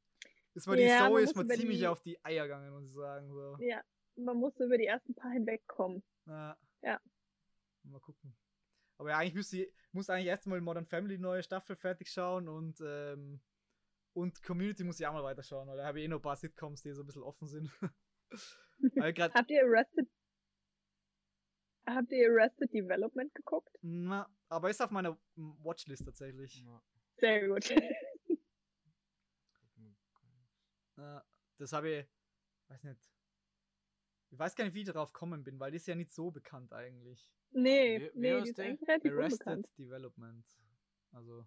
[0.55, 2.93] ist mir Ja, die muss ist über ziemlich die- auf die Eier gegangen, muss ich
[2.93, 3.57] sagen, so.
[3.61, 3.81] ja,
[4.17, 6.03] man muss über die ersten paar hinwegkommen.
[6.27, 6.59] Ja.
[6.83, 7.01] Ja.
[7.85, 8.37] Mal gucken.
[8.99, 12.81] Aber ja, eigentlich müsste ich, muss eigentlich erstmal Modern Family neue Staffel fertig schauen und,
[12.85, 13.41] ähm,
[14.13, 16.37] und Community muss ich auch mal weiterschauen, weil da habe ich eh noch ein paar
[16.37, 17.71] Sitcoms, die so ein bisschen offen sind.
[19.01, 20.09] Habt ihr Arrested
[21.87, 23.75] Habt ihr Arrested Development geguckt?
[23.83, 26.57] na, aber ist auf meiner Watchlist tatsächlich.
[26.63, 26.83] Ja.
[27.17, 27.71] Sehr gut.
[30.97, 31.25] Ja,
[31.57, 32.07] das habe ich,
[32.69, 33.01] weiß nicht.
[34.33, 36.31] Ich weiß gar nicht, wie ich darauf gekommen bin, weil die ist ja nicht so
[36.31, 37.31] bekannt eigentlich.
[37.53, 38.67] nee, Wie- wie nee, die ist der?
[38.67, 39.79] eigentlich relativ Arrested unbekannt.
[39.79, 40.47] Development.
[41.13, 41.47] Also.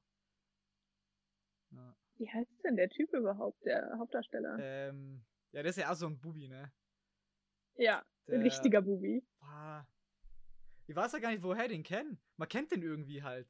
[1.71, 1.95] Ja.
[2.17, 4.57] Wie heißt denn der Typ überhaupt, der Hauptdarsteller?
[4.59, 6.71] Ähm, ja, das ist ja auch so ein Bubi, ne?
[7.75, 9.25] ja, Der, ein richtiger Bubi.
[9.39, 9.83] Ah,
[10.87, 12.19] ich weiß ja gar nicht, woher ich den kennen.
[12.37, 13.47] Man kennt den irgendwie halt.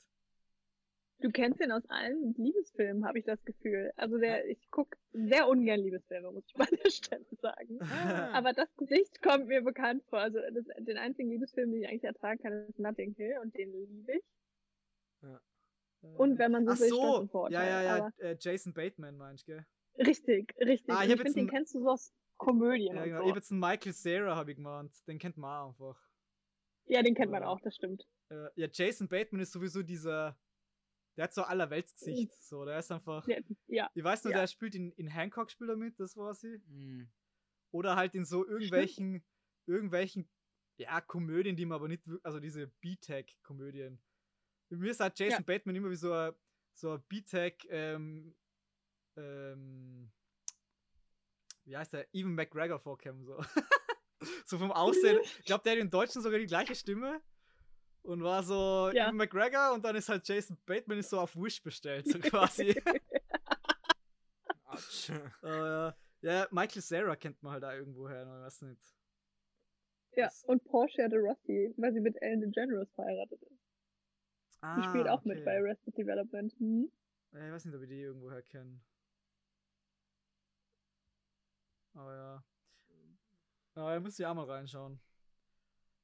[1.19, 3.93] Du kennst ihn aus allen Liebesfilmen, habe ich das Gefühl.
[3.95, 7.79] Also der, ich gucke sehr ungern Liebesfilme, muss ich mal an der Stelle sagen.
[7.81, 8.31] Ah.
[8.33, 10.19] Aber das Gesicht kommt mir bekannt vor.
[10.19, 13.71] Also das, den einzigen Liebesfilm, den ich eigentlich ertragen kann, ist Notting Hill und den
[13.71, 14.23] liebe ich.
[16.01, 19.53] Und wenn man so Ach will, so, ja, ja, ja, äh, Jason Bateman meinst du,
[19.53, 19.65] gell?
[20.05, 20.93] richtig, richtig.
[20.93, 23.17] Ah, ich ich finde, den kennst du so aus Komödien Ja, genau.
[23.19, 23.23] so.
[23.23, 24.91] Ich habe jetzt einen Michael Cera, habe ich gemeint.
[25.07, 25.97] Den kennt man auch einfach.
[26.85, 27.47] Ja, den kennt man Ja.
[27.49, 28.03] auch, das stimmt.
[28.29, 30.37] Äh, ja, Jason Bateman ist sowieso dieser.
[31.15, 32.31] Der hat so allerweltsgesicht.
[32.43, 33.27] So, der ist einfach.
[33.27, 33.89] Ja, ja.
[33.93, 34.39] Ich weiß nur, Ja.
[34.39, 36.57] der spielt in, in Hancock spielt er mit, das war sie.
[36.67, 37.11] Mhm.
[37.71, 39.23] Oder halt in so irgendwelchen,
[39.67, 40.27] irgendwelchen,
[40.77, 44.01] ja, Komödien, die man aber nicht, also diese B-Tech-Komödien.
[44.69, 45.43] Mir ist halt Jason Ja.
[45.45, 46.33] Bateman immer wie so ein,
[46.73, 48.35] so ein B-Tech, ähm,
[49.15, 50.11] ähm,
[51.65, 52.07] wie heißt der?
[52.13, 53.37] Even McGregor vorkommen, so.
[54.45, 55.19] so vom Aussehen.
[55.39, 57.21] Ich glaube, der hat in Deutschen sogar die gleiche Stimme.
[58.03, 59.05] Und war so Ja.
[59.05, 62.75] Ewan McGregor und dann ist halt Jason Bateman ist so auf Wish bestellt, so quasi.
[64.65, 65.09] Autsch.
[65.09, 68.81] äh, ja, Michael Sarah kennt man halt da irgendwo her, ich weiß nicht.
[70.17, 73.59] Ja, Das- und Portia de Rossi, weil sie mit Ellen DeGeneres verheiratet ist.
[74.77, 75.45] Die spielt auch mit Ah, okay.
[75.45, 76.59] bei Arrested Development.
[76.61, 76.91] Mhm.
[77.33, 78.79] Ja, ich weiß nicht, ob ich die irgendwoher kenne.
[81.95, 82.43] Aber ja.
[83.75, 84.99] Aber da muss ich auch mal reinschauen.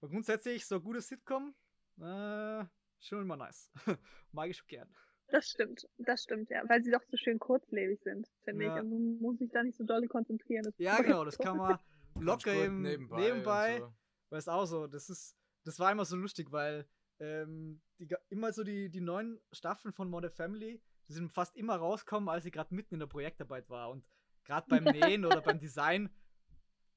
[0.02, 1.54] Aber grundsätzlich, so ein gutes Sitcom,
[2.00, 2.66] äh,
[3.00, 3.72] schon immer nice.
[4.32, 4.90] Mag ich schon gern.
[5.28, 6.64] Das stimmt, das stimmt, ja.
[6.68, 8.74] Weil sie doch so schön kurzlebig sind, finde Ja.
[8.74, 8.78] ich.
[8.80, 10.64] Also man muss sich da nicht so doll konzentrieren.
[10.64, 11.78] Das Ja, genau, das kann man
[12.16, 13.20] locker eben nebenbei.
[13.22, 13.94] nebenbei, so.
[14.30, 16.88] weil es auch so, das ist, das war immer so lustig, weil
[17.20, 21.76] ähm, die, immer so die, die neuen Staffeln von Modern Family, die sind fast immer
[21.76, 24.04] rausgekommen, als ich gerade mitten in der Projektarbeit war und
[24.46, 24.84] gerade beim
[25.20, 26.10] Nähen oder beim Design,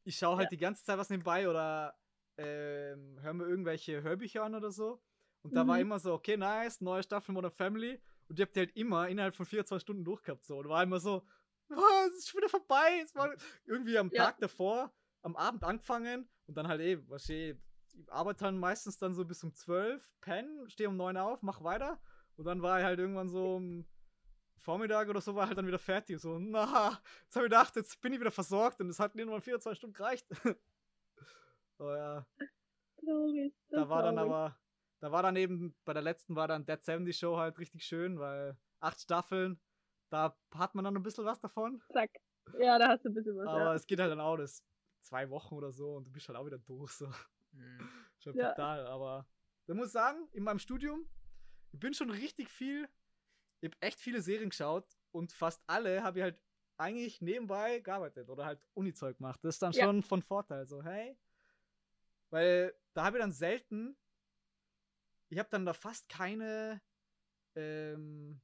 [0.04, 0.50] ich schaue halt Ja.
[0.52, 1.94] die ganze Zeit was nebenbei oder
[2.36, 5.02] ähm, höre mir irgendwelche Hörbücher an oder so
[5.42, 5.80] und da war Mhm.
[5.80, 9.36] immer so, okay, nice, neue Staffel Modern Family und die habt ihr halt immer innerhalb
[9.36, 11.26] von 24 Stunden durchgehabt so und war immer so,
[11.70, 13.34] oh, es ist schon wieder vorbei, es war
[13.66, 14.14] irgendwie am Ja.
[14.14, 17.56] Tag davor, am Abend angefangen und dann halt eben, was ich
[18.08, 22.00] arbeite dann meistens dann so bis um 12, pen, stehe um 9 auf, mach weiter
[22.36, 23.86] und dann war ich halt irgendwann so um
[24.62, 26.20] Vormittag oder so war halt dann wieder fertig.
[26.20, 29.26] So, na, jetzt habe ich gedacht, jetzt bin ich wieder versorgt und es hat nicht
[29.26, 30.26] nur 24 Stunden gereicht.
[31.78, 32.24] Oh ja.
[33.04, 33.52] Traurig.
[33.70, 34.56] Da war dann aber,
[35.00, 38.20] da war dann eben, bei der letzten war dann Dead 70 Show halt richtig schön,
[38.20, 39.58] weil acht Staffeln,
[40.08, 41.82] da hat man dann ein bisschen was davon.
[41.92, 42.10] Zack.
[42.60, 43.48] Ja, da hast du ein bisschen was.
[43.48, 43.74] Aber ja.
[43.74, 44.62] es geht halt dann auch das
[45.00, 46.92] zwei Wochen oder so und du bist halt auch wieder durch.
[46.92, 47.08] So.
[47.50, 47.88] Mhm.
[48.18, 48.50] Schon Ja.
[48.50, 48.86] total.
[48.86, 49.26] Aber
[49.66, 51.08] ich muss sagen, in meinem Studium,
[51.72, 52.88] ich bin schon richtig viel,
[53.62, 56.40] ich habe echt viele Serien geschaut und fast alle habe ich halt
[56.76, 59.38] eigentlich nebenbei gearbeitet oder halt Uni-Zeug gemacht.
[59.44, 59.84] Das ist dann Ja.
[59.84, 60.66] schon von Vorteil.
[60.66, 61.16] So, hey.
[62.30, 63.96] Weil da habe ich dann selten,
[65.28, 66.82] ich habe dann da fast keine
[67.54, 68.40] ähm,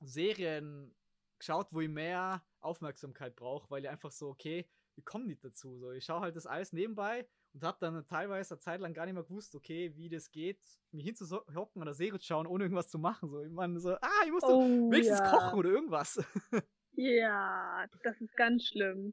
[0.00, 0.94] Serien
[1.38, 5.76] geschaut, wo ich mehr Aufmerksamkeit brauche, weil ich einfach so, okay, ich komme nicht dazu.
[5.78, 9.06] So, ich schaue halt das alles nebenbei und habe dann teilweise eine Zeit lang gar
[9.06, 10.60] nicht mehr gewusst, okay, wie das geht,
[10.92, 13.30] mich hinzuhocken oder Serie zu schauen, ohne irgendwas zu machen.
[13.30, 15.30] So, ich meine, so, ah, ich muss doch Oh, wenigstens ja.
[15.30, 16.22] kochen oder irgendwas.
[16.98, 19.12] Ja, das ist ganz schlimm.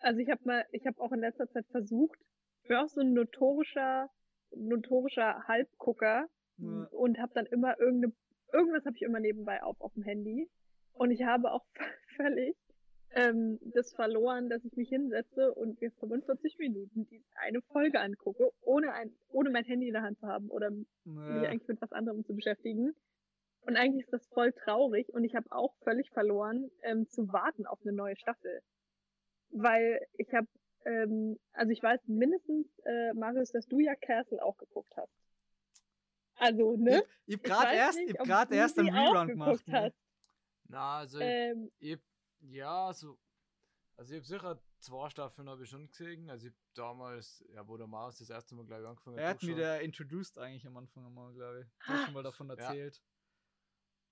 [0.00, 2.18] Also ich habe mal, ich habe auch in letzter Zeit versucht,
[2.62, 4.10] ich bin auch so ein notorischer,
[4.54, 6.26] notorischer Halbgucker
[6.58, 6.86] Ja.
[6.90, 8.12] und habe dann immer irgendeine,
[8.52, 10.50] irgendwas habe ich immer nebenbei auf auf dem Handy
[10.92, 11.64] und ich habe auch
[12.16, 12.56] völlig
[13.14, 18.50] ähm, das verloren, dass ich mich hinsetze und mir 45 Minuten die eine Folge angucke,
[18.62, 21.48] ohne ein, ohne mein Handy in der Hand zu haben oder mich Ja.
[21.48, 22.94] eigentlich mit was anderem zu beschäftigen.
[23.62, 27.66] Und eigentlich ist das voll traurig und ich habe auch völlig verloren, ähm, zu warten
[27.66, 28.60] auf eine neue Staffel.
[29.50, 30.48] Weil ich habe,
[30.84, 35.12] ähm, also ich weiß mindestens, äh, Marius, dass du ja Castle auch geguckt hast.
[36.36, 37.02] Also, ne?
[37.26, 39.66] Ich hab Ich gerade erst, nicht, ich hab ob grad du erst einen Rerun gemacht.
[39.68, 39.72] Ne?
[39.72, 39.96] hast.
[40.68, 41.98] Na, also, Ähm, ich,
[42.48, 43.18] ja, so.
[43.96, 46.28] Also, ich habe sicher zwei Staffeln habe ich schon gesehen.
[46.28, 49.42] Also, ich damals, ja, wo der Mars das erste Mal, glaube ich, angefangen Er hat
[49.42, 49.58] mir durchschauen.
[49.58, 51.68] der introduced eigentlich am Anfang einmal, glaube ich.
[51.86, 52.54] Du hast schon mal davon Ja.
[52.54, 53.02] erzählt.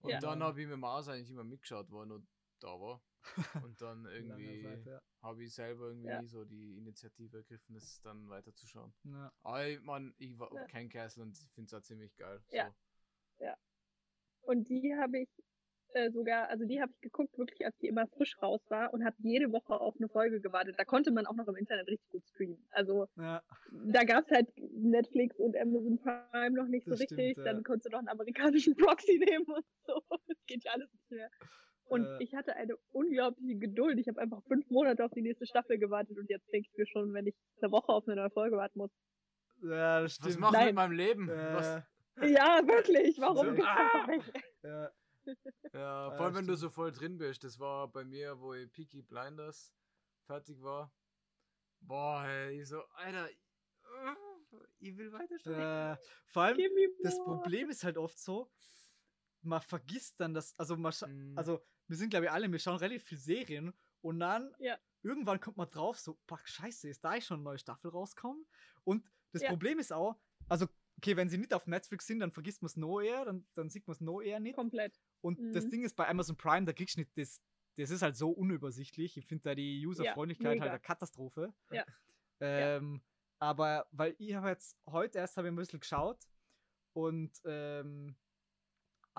[0.03, 0.21] Und Ja.
[0.21, 2.21] dann habe ich mit Mars eigentlich immer mitgeschaut, wo er noch
[2.61, 3.03] da war.
[3.71, 5.01] Und dann irgendwie ja.
[5.23, 6.21] habe ich selber irgendwie Ja.
[6.23, 8.93] nie so die Initiative ergriffen, das dann weiterzuschauen.
[9.05, 9.33] Ja.
[9.43, 10.67] Aber ich, mein, ich war Ja.
[10.67, 12.41] kein Castle und ich finde es auch ziemlich geil.
[12.51, 12.73] Ja.
[13.39, 13.47] So.
[14.43, 15.29] und die habe ich
[15.95, 19.05] äh, sogar, also die habe ich geguckt, wirklich als die immer frisch raus war und
[19.05, 20.75] habe jede Woche auf eine Folge gewartet.
[20.79, 22.59] Da konnte man auch noch im Internet richtig gut streamen.
[22.71, 23.43] Also Ja.
[23.87, 27.33] da gab's halt Netflix und Amazon Prime noch nicht Das so richtig.
[27.33, 27.53] stimmt, ja.
[27.53, 30.01] Dann konntest du noch einen amerikanischen Proxy nehmen und so.
[30.27, 31.31] Das geht ja alles nicht mehr.
[31.87, 32.23] Und Äh.
[32.23, 33.99] ich hatte eine unglaubliche Geduld.
[33.99, 36.87] Ich habe einfach fünf Monate auf die nächste Staffel gewartet und jetzt denke ich mir
[36.87, 38.91] schon, wenn ich eine Woche auf eine neue Folge warten muss.
[39.63, 40.41] ja, das Was stimmt.
[40.41, 41.29] mache ich mit meinem Leben?
[41.29, 41.83] Was, Äh,
[42.33, 43.19] Ja, wirklich.
[43.21, 43.53] Warum So.
[43.55, 44.33] gibt's einfach nicht?
[44.63, 44.91] ja.
[45.27, 45.35] Ja,
[45.73, 47.45] Ja, vor allem, wenn du so voll drin bist.
[47.45, 49.73] Das war bei mir, wo ich Peaky Blinders
[50.27, 50.93] fertig war.
[51.81, 53.39] Boah, ey, ich so, Alter, ich,
[54.81, 55.97] ich will weiter Äh,
[56.27, 56.59] vor allem,
[57.03, 57.19] das.
[57.19, 58.51] Problem ist halt oft so,
[59.43, 61.37] man vergisst dann das, also man Mhm.
[61.37, 64.79] also wir sind glaube ich alle, wir schauen relativ viel Serien und dann Ja.
[65.03, 68.47] irgendwann kommt man drauf, so, boah, scheiße, ist da schon eine neue Staffel rauskommen?
[68.85, 69.49] Und das Ja.
[69.49, 70.17] Problem ist auch,
[70.49, 70.67] also
[70.99, 73.69] okay, wenn sie nicht auf Netflix sind, dann vergisst man es noch eher, dann, dann
[73.69, 74.55] sieht man es noch eher nicht.
[74.55, 75.01] Komplett.
[75.23, 75.71] Und das Mhm.
[75.71, 77.41] Ding ist bei Amazon Prime, da kriegst du nicht das,
[77.77, 79.17] das ist halt so unübersichtlich.
[79.17, 80.63] Ich finde da die Userfreundlichkeit mega.
[80.63, 81.55] halt eine Katastrophe.
[81.71, 81.85] Ja.
[82.41, 83.01] Ähm,
[83.39, 86.29] Aber weil ich habe jetzt heute erst habe ich ein bisschen geschaut
[86.93, 88.17] und ähm,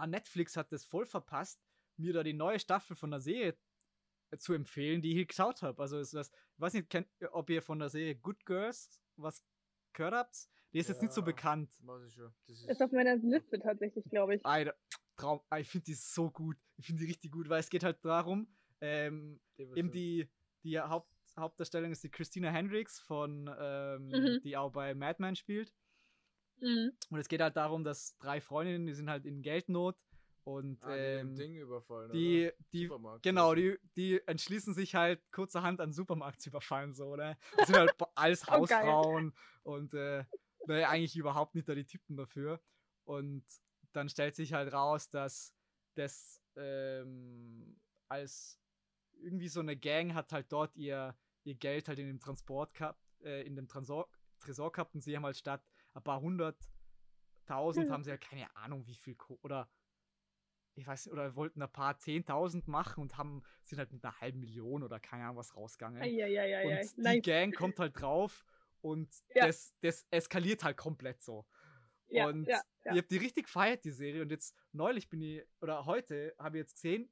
[0.05, 1.59] Netflix hat das voll verpasst,
[1.97, 3.57] mir da die neue Staffel von der Serie
[4.37, 5.81] zu empfehlen, die ich geschaut habe.
[5.81, 9.43] Also ist das, ich weiß nicht, kennt, ob ihr von der Serie Good Girls was
[9.93, 10.49] gehört habt.
[10.73, 11.25] Die ist jetzt nicht so Ja.
[11.25, 11.71] bekannt.
[11.81, 12.33] Weiß ich schon.
[12.47, 14.45] Das ist, Ist auf meiner Liste tatsächlich, glaube ich.
[14.45, 14.75] Alter,
[15.15, 15.41] Traum.
[15.49, 16.57] Ah, Ich finde die so gut.
[16.77, 18.47] Ich finde die richtig gut, weil es geht halt darum,
[18.81, 20.27] ähm, eben die,
[20.63, 24.41] die Haupt, Hauptdarstellung ist die Christina Hendricks von, ähm, Mhm.
[24.43, 25.73] die auch bei Mad Men spielt.
[26.59, 26.91] Mhm.
[27.09, 29.95] Und es geht halt darum, dass drei Freundinnen, die sind halt in Geldnot
[30.43, 32.11] und ah, die ähm, im Ding überfallen.
[32.11, 32.55] die, oder?
[32.73, 37.15] die, Supermarkt genau, die, die entschließen sich halt kurzerhand an den Supermarkt zu überfallen, so,
[37.15, 37.37] ne?
[37.57, 38.51] Das sind halt alles Oh.
[38.51, 40.25] Hausfrauen und äh,
[40.67, 42.61] naja, eigentlich überhaupt nicht da die Typen dafür.
[43.03, 43.43] Und
[43.91, 45.53] dann stellt sich halt raus, dass
[45.95, 48.59] das ähm, als
[49.19, 53.01] irgendwie so eine Gang hat halt dort ihr, ihr Geld halt in dem Transport gehabt,
[53.21, 54.09] äh, in dem Tresor,
[54.39, 57.91] Tresor gehabt und sie haben halt statt ein paar hunderttausend Hm.
[57.91, 59.69] haben sie halt keine Ahnung wie viel Ko oder
[60.75, 64.19] ich weiß nicht, oder wollten ein paar zehntausend machen und haben sind halt mit einer
[64.19, 66.01] halben Million oder keine Ahnung was rausgegangen.
[66.01, 66.79] Eieieiei.
[66.81, 67.21] Und die.
[67.21, 68.43] Gang kommt halt drauf
[68.83, 69.47] und Ja.
[69.47, 71.45] das, das eskaliert halt komplett so.
[72.09, 72.91] Ja, und ja, ja.
[72.91, 74.21] ich habe die richtig gefeiert, die Serie.
[74.21, 77.11] Und jetzt neulich bin ich, oder heute habe ich jetzt gesehen,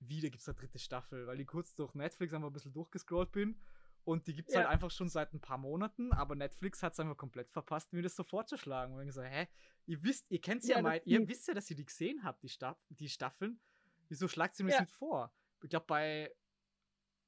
[0.00, 3.32] wieder gibt es eine dritte Staffel, weil ich kurz durch Netflix einfach ein bisschen durchgescrollt
[3.32, 3.58] bin.
[4.04, 4.62] Und die gibt es Ja.
[4.62, 8.02] halt einfach schon seit ein paar Monaten, aber Netflix hat es einfach komplett verpasst, mir
[8.02, 8.94] das so vorzuschlagen.
[8.94, 9.46] Und ich so, hä?
[9.86, 12.42] Ihr wisst, ihr kennt ja, Ja, mal, ihr wisst ja, dass ihr die gesehen habt,
[12.42, 13.60] die, Staff die Staffeln.
[14.08, 14.78] Wieso schlagt sie mir Ja.
[14.80, 15.32] das nicht vor?
[15.62, 16.34] Ich glaube, bei,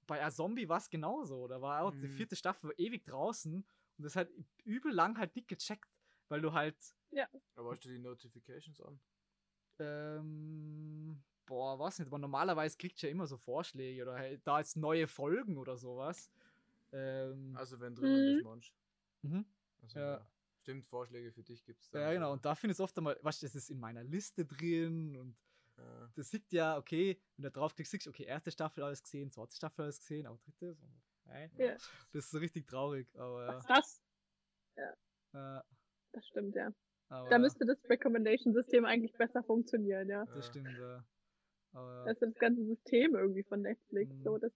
[0.07, 1.47] bei A Zombie war es genauso.
[1.49, 2.13] Da war auch die Mhm.
[2.17, 3.65] vierte Staffel ewig draußen
[3.99, 4.29] Und das hat
[4.65, 5.89] übel lang halt nicht gecheckt,
[6.29, 6.77] weil du halt,
[7.57, 8.99] Aber hast du die Notifications an?
[9.79, 14.59] ähm, boah, weiß nicht, aber normalerweise kriegst du ja immer so Vorschläge oder halt da
[14.59, 16.31] jetzt neue Folgen oder sowas.
[16.93, 18.35] Ähm, Also wenn drinnen Mhm.
[18.37, 18.75] das manch.
[19.23, 19.45] mhm.
[19.83, 20.13] Also, Ja.
[20.19, 20.27] ja.
[20.63, 22.01] Stimmt, Vorschläge für dich gibt's da.
[22.01, 22.33] Ja, genau.
[22.33, 25.37] Und da findest du oft einmal, was das ist in meiner Liste drin und
[25.77, 26.11] Ja.
[26.15, 29.55] das sieht ja, okay, wenn du draufklickst, siehst du, okay, erste Staffel alles gesehen, zweite
[29.57, 30.87] Staffel alles gesehen, aber dritte, so.
[31.27, 31.73] Ja.
[32.13, 34.03] Das ist so richtig traurig, aber Was ist das?
[34.77, 35.59] ja.
[35.59, 35.63] Äh,
[36.13, 36.71] Das stimmt, ja.
[37.09, 40.25] aber Da müsste das Recommendation-System eigentlich besser funktionieren, ja.
[40.27, 41.05] das stimmt, ja.
[41.73, 44.23] Aber, Das ist das ganze System irgendwie von Netflix, Mhm.
[44.23, 44.53] so dass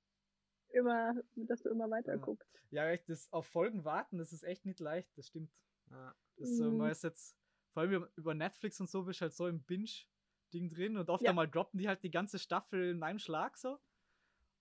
[0.71, 2.21] immer, dass du immer weiter Ja.
[2.21, 2.49] guckst.
[2.71, 5.51] ja, echt, das auf Folgen warten, das ist echt nicht leicht, das stimmt.
[5.91, 6.14] Ja.
[6.37, 6.77] Das ist so, Mhm.
[6.77, 7.37] man ist jetzt,
[7.73, 11.09] vor allem über- über Netflix und so, bist du halt so im Binge-Ding drin und
[11.09, 11.31] oft Ja.
[11.31, 13.79] einmal droppen die halt die ganze Staffel in einem Schlag so.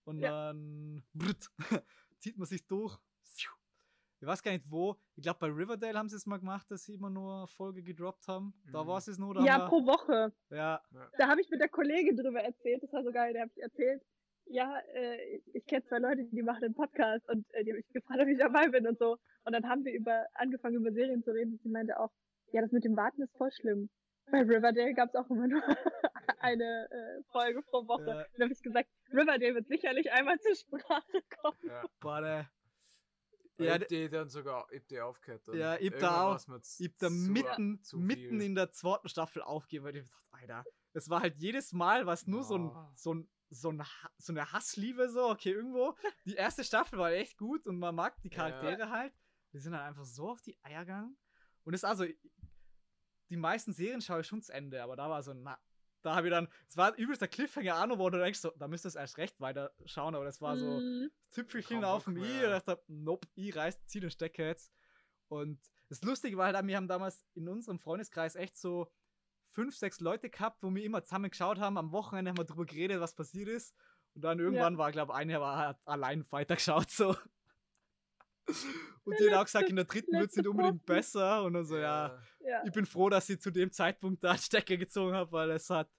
[0.07, 0.29] Und Ja.
[0.53, 1.49] dann brrrt,
[2.19, 2.97] zieht man sich durch.
[4.19, 4.95] Ich weiß gar nicht wo.
[5.15, 7.83] Ich glaube, bei Riverdale haben sie es mal gemacht, dass sie immer nur eine Folge
[7.83, 8.53] gedroppt haben.
[8.71, 8.87] Da Mhm.
[8.87, 9.35] war es nur.
[9.35, 10.33] Da Ja, pro Woche.
[10.49, 10.81] ja,
[11.17, 13.61] Da habe ich mit der Kollegin drüber erzählt, das war so geil, der habe ich
[13.61, 14.01] erzählt,
[14.45, 17.77] ja, äh, ich, ich kenne zwei Leute, die machen einen Podcast und äh, die haben
[17.77, 19.17] mich gefragt, ob ich dabei bin und so.
[19.43, 22.11] Und dann haben wir über angefangen, über Serien zu reden und sie meinte auch,
[22.53, 23.89] ja, das mit dem Warten ist voll schlimm.
[24.31, 25.61] Bei Riverdale gab es auch immer nur
[26.39, 28.05] eine äh, Folge pro Woche.
[28.07, 28.25] Ja.
[28.33, 31.57] Dann habe ich gesagt, Riverdale wird sicherlich einmal zur Sprache kommen.
[31.63, 31.85] Ja.
[31.99, 32.49] boah, ne.
[33.59, 35.47] Ja, Ja, ich hab die dann sogar, ich die aufgehört.
[35.47, 35.57] Dann.
[35.57, 39.41] Ja, ich da auch- mir Ich hab da mitten, zu mitten in der zweiten Staffel
[39.41, 43.13] aufgegeben, weil ich dachte, Alter, es war halt jedes Mal was nur so, ein, so,
[43.15, 43.81] ein, so, ein,
[44.17, 45.95] so eine Hassliebe, so, okay, irgendwo.
[46.25, 48.35] Die erste Staffel war echt gut und man mag die Ja.
[48.35, 49.13] Charaktere halt.
[49.53, 51.17] Die sind halt einfach so auf die Eier gegangen.
[51.63, 52.05] Und es also,
[53.29, 55.57] die meisten Serien schaue ich schon zu Ende, aber da war so, na,
[56.01, 58.67] da habe ich dann, es war übelst der Cliffhanger an, wo du denkst, so, da
[58.67, 62.45] müsstest du erst recht weiter schauen, aber das war so, Mm, Tüpfelchen auf dem I
[62.45, 64.71] und dachte, nope, I reißt, zieh den Stecker jetzt.
[65.27, 65.59] Und
[65.89, 68.91] das Lustige war halt, wir haben damals in unserem Freundeskreis echt so
[69.49, 71.77] fünf, sechs Leute gehabt, wo wir immer zusammen geschaut haben.
[71.77, 73.75] Am Wochenende haben wir drüber geredet, was passiert ist.
[74.13, 77.15] Und dann irgendwann war, glaube ich, einer war, hat allein Fighter geschaut, so.
[79.03, 81.43] Und die hat auch gesagt, in der dritten wird es nicht unbedingt besser.
[81.43, 82.63] Und dann so, ja, ja.
[82.65, 85.89] ich bin froh, dass sie zu dem Zeitpunkt da Stecker gezogen hat, weil es hat,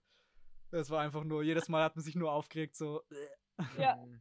[0.70, 3.02] das war einfach nur, jedes Mal hat man sich nur aufgeregt, so.
[3.78, 3.96] Ja.
[3.96, 4.20] Mhm.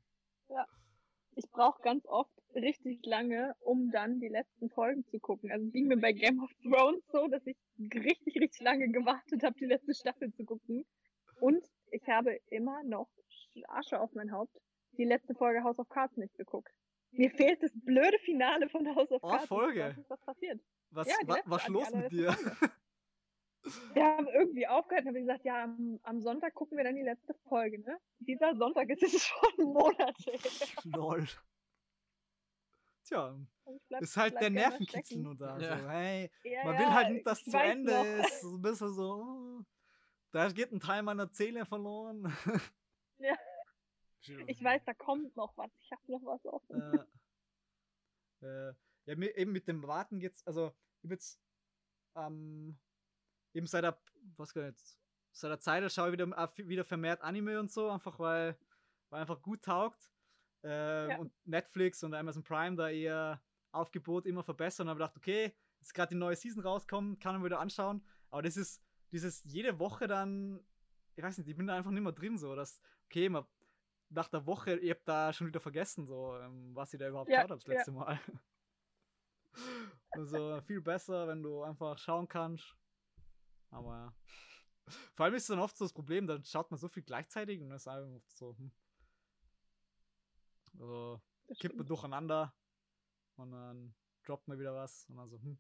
[1.36, 5.52] ich brauche ganz oft richtig lange, um dann die letzten Folgen zu gucken.
[5.52, 9.44] Also es ging mir bei Game of Thrones so, dass ich richtig, richtig lange gewartet
[9.44, 10.86] habe, die letzte Staffel zu gucken.
[11.40, 13.08] Und ich habe immer noch
[13.68, 14.56] Asche auf mein Haupt
[14.98, 16.72] die letzte Folge House of Cards nicht geguckt.
[17.18, 19.47] Mir fehlt das blöde Finale von House of Oh, Cards.
[19.47, 19.82] Folge.
[19.89, 20.61] Weiß nicht, was passiert.
[20.91, 22.30] Was, Ja, wa, was los mit dir?
[23.93, 27.01] Wir haben irgendwie aufgehört und haben gesagt, ja, am, am Sonntag gucken wir dann die
[27.01, 27.99] letzte Folge, ne?
[28.20, 30.32] Dieser Sonntag ist es schon Monate.
[30.86, 31.28] Lol.
[33.03, 35.57] Tja, Also bleib- ist halt der Nervenkitzel nur da.
[35.57, 35.80] Ja.
[35.80, 38.05] So, hey, Ja, man ja, will halt nicht, dass es zu Ende noch.
[38.26, 38.41] ist.
[38.41, 39.61] So ein bisschen so, oh,
[40.32, 42.32] da geht ein Teil meiner Zähne verloren.
[44.48, 45.72] Ich weiß, da kommt noch was.
[45.80, 47.08] Ich habe noch was offen.
[48.42, 48.74] äh, äh,
[49.06, 51.42] ja, mir, eben mit dem Warten geht's, also, ich jetzt,
[52.16, 52.78] ähm,
[53.54, 54.02] eben seit der,
[54.36, 54.80] was gar nicht,
[55.32, 58.58] seit der Zeit schaue ich wieder, äh, wieder vermehrt Anime und so, einfach weil,
[59.10, 60.12] weil einfach gut taugt.
[60.64, 61.18] Ähm, Ja.
[61.18, 65.94] Und Netflix und Amazon Prime da eher Aufgebot immer verbessern und habe gedacht, okay, jetzt
[65.94, 68.06] gerade die neue Season rauskommen, kann man wieder anschauen.
[68.30, 70.60] Aber das ist dieses jede Woche dann,
[71.16, 73.46] ich weiß nicht, ich bin da einfach nicht mehr drin, so, dass, okay, man,
[74.10, 77.30] nach der Woche, ich hab da schon wieder vergessen, so, ähm, was ich da überhaupt
[77.30, 78.20] Ja, habe das letzte Mal.
[80.12, 82.76] also viel besser, wenn du einfach schauen kannst.
[83.70, 84.14] Aber ja.
[85.16, 87.62] Vor allem ist es dann oft so das Problem, dann schaut man so viel gleichzeitig
[87.62, 88.72] und das ist einfach oft so, hm.
[90.80, 92.53] Also, Das kippt man durcheinander
[93.36, 93.95] und dann
[94.26, 95.60] droppt man wieder was und dann so, hm.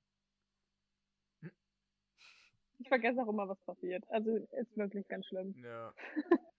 [2.79, 4.03] Ich vergesse auch immer, was passiert.
[4.09, 5.55] Also ist wirklich ganz schlimm.
[5.57, 5.93] Ja.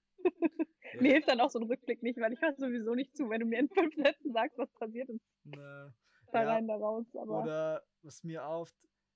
[1.00, 3.40] Mir hilft dann auch so ein Rückblick nicht, weil ich höre sowieso nicht zu, wenn
[3.40, 5.22] du mir in fünf Sätzen sagst, was passiert ist.
[5.44, 5.94] Ne,
[6.32, 6.52] Da Ja.
[6.54, 7.06] rein, da raus.
[7.14, 8.74] Aber Oder was mir oft,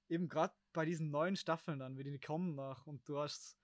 [0.08, 3.58] eben gerade bei diesen neuen Staffeln dann, wie die kommen nach und du hast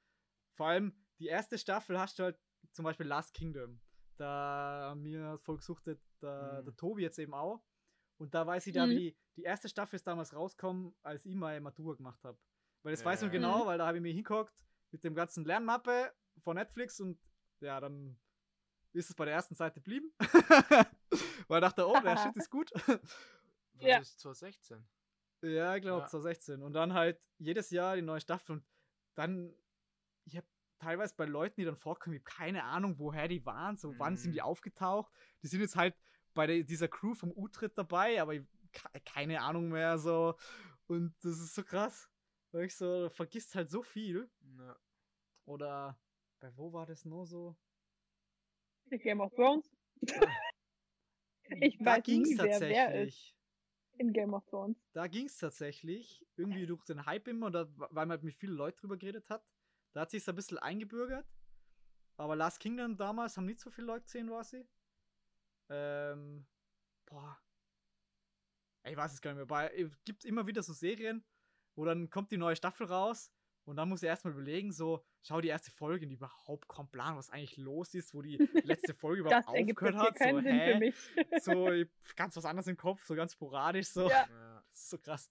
[0.55, 2.39] vor allem die erste Staffel hast du halt
[2.72, 3.80] zum Beispiel Last Kingdom.
[4.16, 6.64] Da haben mir voll gesuchtet, der, Mhm.
[6.64, 7.62] der Tobi jetzt eben auch.
[8.16, 8.91] Und da weiß ich, da Mhm.
[8.91, 12.39] wie die erste Staffel ist damals rausgekommen, als ich meine Matura gemacht habe.
[12.82, 13.32] Weil das weiß ich Ja.
[13.32, 14.53] genau, weil da habe ich mir hinguckt
[14.91, 16.12] mit dem ganzen Lernmappe
[16.43, 17.18] von Netflix und
[17.61, 18.18] ja, dann
[18.92, 20.12] ist es bei der ersten Seite geblieben.
[21.48, 22.70] weil ich dachte, oh, der Shit ist gut.
[22.86, 22.98] War
[23.80, 23.98] Ja.
[23.98, 24.86] das 2016?
[25.42, 26.06] Ja, ich glaube, Ja.
[26.09, 26.62] 2016.
[26.62, 28.56] Und dann halt jedes Jahr die neue Staffel.
[28.56, 28.64] Und
[29.14, 29.54] dann,
[30.24, 30.46] ich habe
[30.78, 34.16] teilweise bei Leuten, die dann vorkommen, ich habe keine Ahnung, woher die waren, so wann
[34.16, 34.44] sind die Mhm.
[34.46, 35.12] aufgetaucht.
[35.42, 35.94] Die sind jetzt halt
[36.34, 38.42] bei der, dieser Crew vom U-Tritt dabei, aber ich
[38.72, 40.36] ke- keine Ahnung mehr, so.
[40.86, 42.09] Und das ist so krass.
[42.52, 44.30] Weil ich so, du vergisst halt so viel.
[44.59, 44.76] Ja.
[45.44, 45.98] Oder
[46.41, 47.57] bei wo war das nur so?
[48.91, 49.70] Game of Thrones
[51.61, 53.30] Ich da weiß ging's nie, wer wer ist.
[53.30, 53.36] tatsächlich.
[53.99, 54.78] in Game of Thrones.
[54.93, 56.26] Da ging es tatsächlich.
[56.36, 59.45] Irgendwie durch den Hype immer, oder weil man halt mit vielen Leuten drüber geredet hat.
[59.93, 61.26] Da hat sich ein bisschen eingebürgert.
[62.16, 64.68] Aber Last Kingdom damals haben nicht so viele Leute gesehen, war sie.
[65.70, 66.47] Ähm,
[67.07, 67.41] boah.
[68.84, 69.47] Ich weiß es gar nicht mehr.
[69.47, 71.24] Bei, es gibt immer wieder so Serien,
[71.76, 73.32] wo dann kommt die neue Staffel raus
[73.68, 77.16] und dann muss ich erstmal überlegen, so, schau die erste Folge und überhaupt kaum Plan,
[77.16, 80.18] was eigentlich los ist, wo die letzte Folge überhaupt aufgehört hat.
[80.18, 80.78] So, hä?
[80.78, 80.94] mich.
[81.42, 84.08] so ich- ganz was anderes im Kopf, so ganz sporadisch, so.
[84.08, 84.26] Ja.
[84.28, 84.64] Ja.
[84.70, 85.30] Das ist so krass.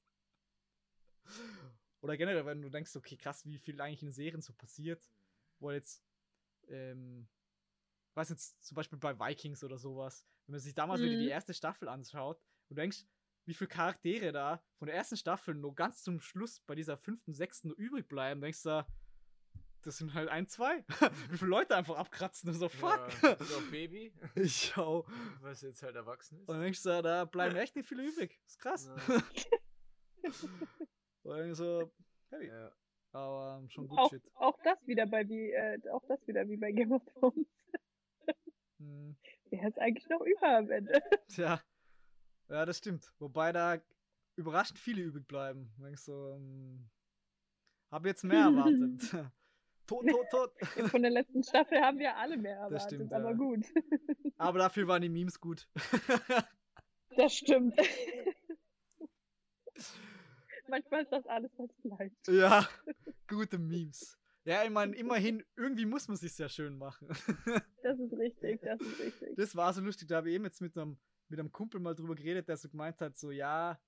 [2.01, 5.03] Oder generell, wenn du denkst, okay, krass, wie viel eigentlich in Serien so passiert,
[5.59, 6.03] wo jetzt,
[6.67, 7.27] ähm,
[8.13, 11.29] weiß jetzt zum Beispiel bei Vikings oder sowas, wenn man sich damals wieder die Mhm.
[11.31, 12.37] erste Staffel anschaut
[12.69, 13.03] und du denkst,
[13.47, 17.33] wie viele Charaktere da von der ersten Staffel nur ganz zum Schluss bei dieser fünften,
[17.33, 18.85] sechsten nur übrig bleiben, denkst du,
[19.83, 20.83] das sind halt ein, zwei.
[21.29, 23.09] wie viele Leute einfach abkratzen und so, fuck.
[23.23, 25.05] Ja, so ein Baby, Ich schau.
[25.41, 26.49] was jetzt halt erwachsen ist.
[26.49, 28.37] Und dann denkst du, da bleiben echt nicht viele übrig.
[28.45, 28.89] ist krass.
[29.07, 29.23] Ja.
[31.23, 31.91] Und dann so,
[32.31, 32.71] hey, Ja.
[33.13, 34.23] aber ähm, schon gut Auch, shit.
[34.35, 37.47] auch das wieder bei wie, äh, auch das wieder wie bei Game of Thrones.
[38.79, 39.15] Hm,
[39.49, 41.01] Wer ist eigentlich noch über am Ende?
[41.29, 41.61] tja.
[42.49, 43.11] Ja, das stimmt.
[43.19, 43.77] Wobei da
[44.35, 45.71] überraschend viele übrig bleiben.
[45.77, 46.89] Denkst so, ähm,
[47.91, 49.01] hab jetzt mehr erwartet.
[49.87, 50.89] tot, tot, tot.
[50.89, 53.37] Von der letzten Staffel haben wir alle mehr erwartet, stimmt, aber ja.
[53.37, 53.65] gut.
[54.39, 55.67] Aber dafür waren die Memes gut.
[57.15, 57.75] Das stimmt.
[60.67, 62.27] Manchmal ist das alles, was bleibt.
[62.27, 62.69] ja,
[63.27, 64.15] gute Memes.
[64.47, 67.09] Ja, ich meine, immerhin, irgendwie muss man sich ja schön machen.
[67.83, 69.35] Das ist richtig, das ist richtig.
[69.37, 70.97] das war so lustig, da habe ich eben jetzt mit einem,
[71.29, 73.79] mit einem Kumpel mal drüber geredet, der so gemeint hat, so, ja,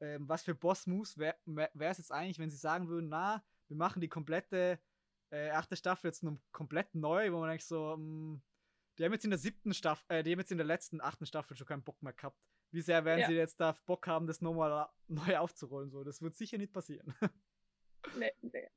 [0.00, 1.36] ähm, was für Boss-Moves wäre
[1.78, 4.78] es jetzt eigentlich, wenn sie sagen würden, na, wir machen die komplette
[5.30, 8.40] äh, achte Staffel jetzt nur komplett neu, wo man denkt so, mh,
[8.98, 11.26] die haben jetzt in der siebten Staffel, äh, die haben jetzt in der letzten achten
[11.26, 12.38] Staffel schon keinen Bock mehr gehabt.
[12.70, 13.26] Wie sehr werden Ja.
[13.28, 15.90] sie jetzt da Bock haben, das nochmal neu aufzurollen?
[15.90, 17.14] So, das wird sicher nicht passieren.
[18.18, 18.68] Nee, nee.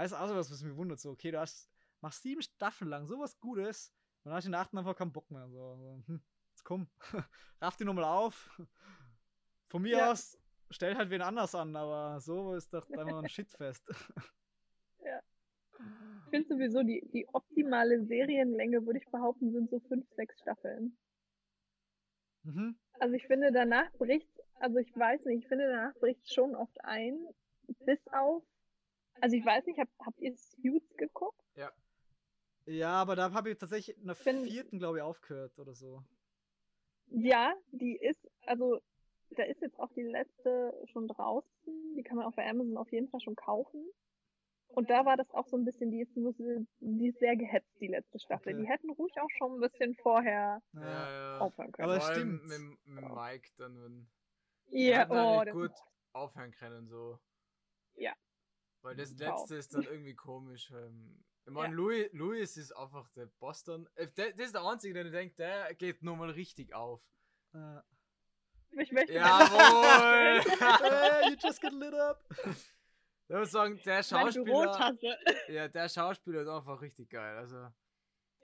[0.00, 1.68] Also, also was, was mich wundert, so, okay, du hast,
[2.00, 3.92] machst sieben Staffeln lang sowas Gutes
[4.24, 5.48] und dann hast du in der achten einfach keinen Bock mehr.
[5.50, 6.22] So, hm,
[6.52, 6.88] jetzt komm,
[7.60, 8.50] raff die nochmal auf.
[9.68, 10.10] Von mir Ja.
[10.10, 10.38] aus,
[10.70, 13.88] stell halt wen anders an, aber so ist doch einfach ein Shitfest.
[16.24, 20.96] Ich finde sowieso, die, die optimale Serienlänge, würde ich behaupten, sind so fünf, sechs Staffeln.
[22.44, 22.74] mhm.
[23.00, 24.28] Also ich finde, danach bricht,
[24.60, 27.18] also ich weiß nicht, ich finde, danach bricht schon oft ein,
[27.84, 28.44] bis auf,
[29.20, 31.36] also ich weiß nicht, hab, habt ihr Suits geguckt?
[32.66, 36.04] Ja, aber da habe ich tatsächlich in der Bin- vierten, glaube ich, aufgehört oder so.
[37.06, 38.80] Ja, die ist, also
[39.30, 42.92] da ist jetzt auch die letzte schon draußen, die kann man auch bei Amazon auf
[42.92, 43.84] jeden Fall schon kaufen.
[44.68, 47.88] Und da war das auch so ein bisschen, die ist, die ist sehr gehetzt, die
[47.88, 48.52] letzte Staffel.
[48.52, 48.62] Okay.
[48.62, 50.80] Die hätten ruhig auch schon ein bisschen vorher Ja.
[50.80, 51.38] Ja, ja.
[51.40, 51.90] aufhören können.
[51.90, 52.46] Aber allem stimmt.
[52.46, 54.10] Mit, mit Mike dann, wenn.
[54.68, 55.72] ja, hätten oh, das gut
[56.12, 57.18] aufhören können, so.
[57.96, 58.12] Ja.
[58.82, 60.70] Weil das letzte ist dann irgendwie komisch.
[60.70, 61.74] Ähm, ich meine, Ja.
[61.74, 63.88] Louis, Louis ist einfach der Boss dann.
[63.94, 67.02] Äh, der, das ist der Einzige, der denkt, der geht nochmal richtig auf.
[67.52, 67.80] Äh,
[68.72, 70.40] ich möchte Jawohl!
[71.20, 72.24] hey, you just get lit up.
[72.46, 74.96] Ich würde sagen, der Schauspieler.
[75.48, 77.36] Ja, der Schauspieler ist einfach richtig geil.
[77.36, 77.68] Also,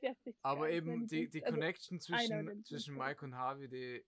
[0.03, 0.77] richtig aber geil.
[0.77, 2.97] eben die, die also, Connection zwischen, zwischen.
[2.97, 4.05] Mike und Harvey, die,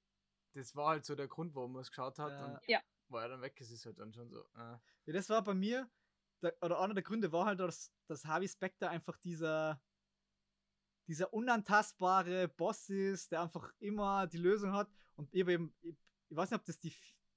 [0.55, 2.33] das war halt so der Grund, warum man es geschaut hat.
[2.33, 2.45] Ja.
[2.45, 2.81] Und Ja.
[3.09, 4.41] weil er dann weg ist, ist halt dann schon so.
[4.57, 4.77] Äh.
[5.07, 5.89] Ja, das war bei mir,
[6.43, 9.81] der, oder einer der Gründe war halt, dass, dass Harvey Specter einfach dieser,
[11.07, 14.91] dieser unantastbare Boss ist, der einfach immer die Lösung hat.
[15.17, 15.97] Und eben, ich,
[16.29, 16.93] ich weiß nicht, ob das die,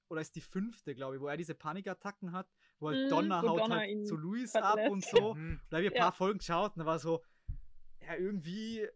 [0.08, 2.48] oder ist die fünfte, glaube ich, wo er diese Panikattacken hat,
[2.78, 4.56] wo halt Mhm, Donner wo haut Donner halt zu verlässt.
[4.56, 5.34] ab und so.
[5.34, 5.60] Mhm.
[5.70, 6.04] Da habe ich ein Ja.
[6.04, 7.24] paar Folgen geschaut und da war so,
[8.00, 8.86] ja, irgendwie,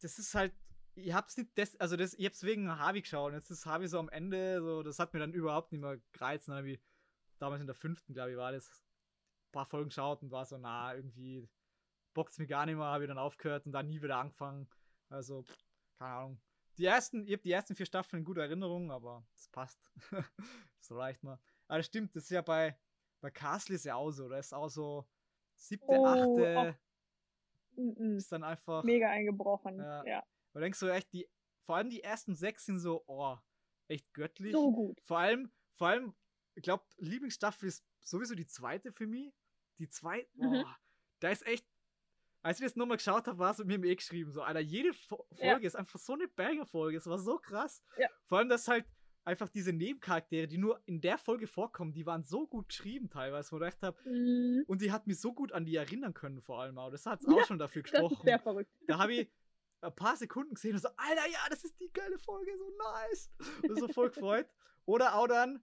[0.00, 0.52] das ist halt,
[0.94, 3.88] ich hab's nicht, des, also das, ich hab's wegen Harvey geschaut und jetzt ist Harvey
[3.88, 6.48] so am Ende, so, das hat mir dann überhaupt nicht mehr gereizt.
[6.48, 6.80] Dann hab ich,
[7.38, 8.85] damals in der fünften, glaube ich, war das,
[9.56, 11.48] paar Folgen geschaut und war so, na, irgendwie
[12.14, 14.68] bockt's mir gar nicht mehr, habe ich dann aufgehört und dann nie wieder angefangen.
[15.08, 15.44] Also,
[15.98, 16.40] keine Ahnung.
[16.78, 19.80] Die ersten, ich habe die ersten vier Staffeln in guter Erinnerung, aber das passt.
[20.78, 21.38] das reicht mal.
[21.68, 22.78] Aber das stimmt, das ist ja bei,
[23.20, 25.06] bei Castle ist ja auch so, da ist auch so
[25.54, 26.78] siebte, Oh, achte,
[27.76, 28.16] Mhm.
[28.16, 28.82] ist dann einfach.
[28.84, 29.78] Mega eingebrochen.
[29.78, 30.04] Ja.
[30.06, 30.26] Ja.
[30.52, 31.28] Da denkst du echt, die,
[31.66, 33.36] vor allem die ersten sechs sind so, oh,
[33.88, 34.52] echt göttlich.
[34.52, 35.00] So gut.
[35.02, 36.14] Vor allem, vor allem,
[36.54, 39.34] ich glaube, Lieblingsstaffel ist sowieso die zweite für mich.
[39.78, 40.64] Die zweite, Mhm.
[40.64, 40.70] oh,
[41.20, 41.66] da ist echt,
[42.42, 44.92] als ich das nochmal geschaut habe, war es mir im eh geschrieben, so, Alter, jede
[44.94, 45.52] Fo Ja.
[45.52, 47.82] Folge ist einfach so eine Banger-Folge, es war so krass.
[47.98, 48.08] Ja.
[48.26, 48.84] Vor allem, dass halt
[49.24, 53.50] einfach diese Nebencharaktere, die nur in der Folge vorkommen, die waren so gut geschrieben teilweise,
[53.50, 54.64] wo ich gedacht habe, Mhm.
[54.68, 56.90] und die hat mich so gut an die erinnern können vor allem auch.
[56.90, 58.18] Das hat Ja, auch schon dafür gesprochen.
[58.24, 58.70] sehr verrückt.
[58.86, 59.30] Da habe ich
[59.80, 63.30] ein paar Sekunden gesehen und so, Alter, ja, das ist die geile Folge, so nice.
[63.68, 64.48] Und so voll gefreut.
[64.84, 65.62] Oder auch dann,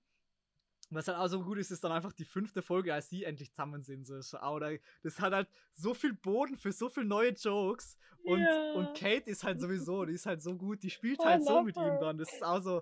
[0.96, 3.52] was halt auch so gut ist, ist dann einfach die fünfte Folge, als sie endlich
[3.52, 4.06] zusammen sind.
[4.06, 4.20] So,
[4.60, 4.72] da-
[5.04, 7.98] das hat halt so viel Boden für so viele neue Jokes.
[8.24, 8.74] Und, Ja.
[8.74, 11.62] und Kate ist halt sowieso, die ist halt so gut, die spielt I halt so
[11.62, 12.00] mit ihm her.
[12.00, 12.18] dann.
[12.18, 12.82] Das ist auch so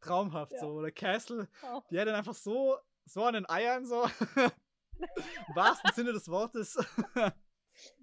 [0.00, 0.60] traumhaft Ja.
[0.60, 0.68] so.
[0.72, 1.82] Oder Castle, Oh.
[1.90, 4.04] die hat dann einfach so, so an den Eiern so.
[4.98, 6.76] Im wahrsten Sinne des Wortes.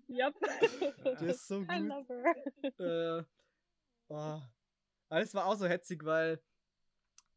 [0.07, 0.35] Yep.
[1.19, 1.87] Der ist so I gut.
[1.87, 2.13] love
[2.79, 3.19] her.
[3.19, 3.23] äh,
[4.09, 4.41] oh.
[5.09, 6.41] Alles war auch so hetzig, weil,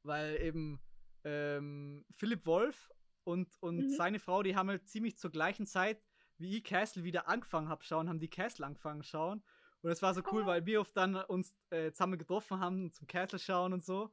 [0.02, 0.80] weil eben
[1.24, 2.90] ähm, Philipp Wolf
[3.24, 3.90] und, und Mhm.
[3.90, 6.02] seine Frau, die haben halt ziemlich zur gleichen Zeit,
[6.38, 9.42] wie ich Castle wieder angefangen habe schauen, haben die Castle angefangen schauen.
[9.82, 10.46] Und es war so cool, Oh.
[10.46, 14.12] weil wir oft dann uns äh, zusammen getroffen haben zum Castle schauen und so.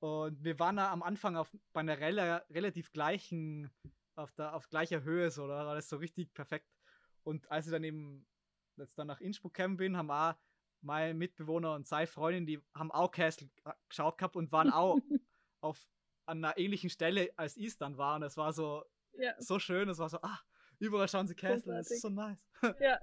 [0.00, 3.70] Und wir waren da am Anfang auf, bei einer rela relativ gleichen,
[4.14, 6.68] auf, der, auf gleicher Höhe, so, da war das so richtig perfekt.
[7.24, 8.26] Und als ich dann eben
[8.76, 10.34] jetzt dann nach Innsbruck gekommen bin, haben auch
[10.80, 14.98] mein Mitbewohner und seine Freundin, die haben auch Castle g- geschaut gehabt und waren auch
[15.60, 15.84] auf
[16.28, 18.14] an einer ähnlichen Stelle, als ich es dann war.
[18.16, 18.84] Und das war so,
[19.18, 20.38] ja, so schön, das war so, ah,
[20.78, 22.38] überall schauen sie Castle, das ist so nice.
[22.80, 22.98] ja.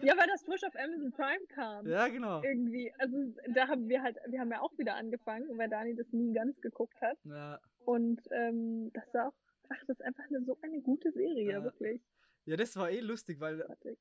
[0.00, 1.86] Ja, weil das frisch auf Amazon Prime kam.
[1.86, 2.42] ja, genau.
[2.42, 2.90] Irgendwie.
[2.98, 3.14] Also
[3.54, 6.58] da haben wir halt, wir haben ja auch wieder angefangen, weil Dani das nie ganz
[6.62, 7.18] geguckt hat.
[7.24, 9.34] Ja, Und ähm, das ist auch,
[9.68, 11.62] ach, das ist einfach eine, so eine gute Serie, Ja.
[11.62, 12.00] wirklich.
[12.46, 13.98] ja, das war eh lustig, weil Großartig.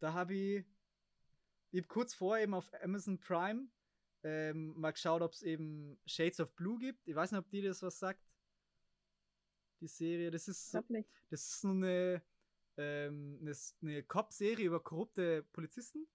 [0.00, 0.66] da habe ich,
[1.70, 3.68] ich hab kurz vor eben auf Amazon Prime
[4.22, 7.06] ähm, mal geschaut, ob es eben Shades of Blue gibt.
[7.06, 8.20] Ich weiß nicht, ob die das was sagt.
[9.80, 10.80] Die Serie, das ist so,
[11.30, 12.22] das ist so eine,
[12.76, 13.38] ähm,
[13.80, 16.06] eine, Cop-Serie über korrupte Polizisten.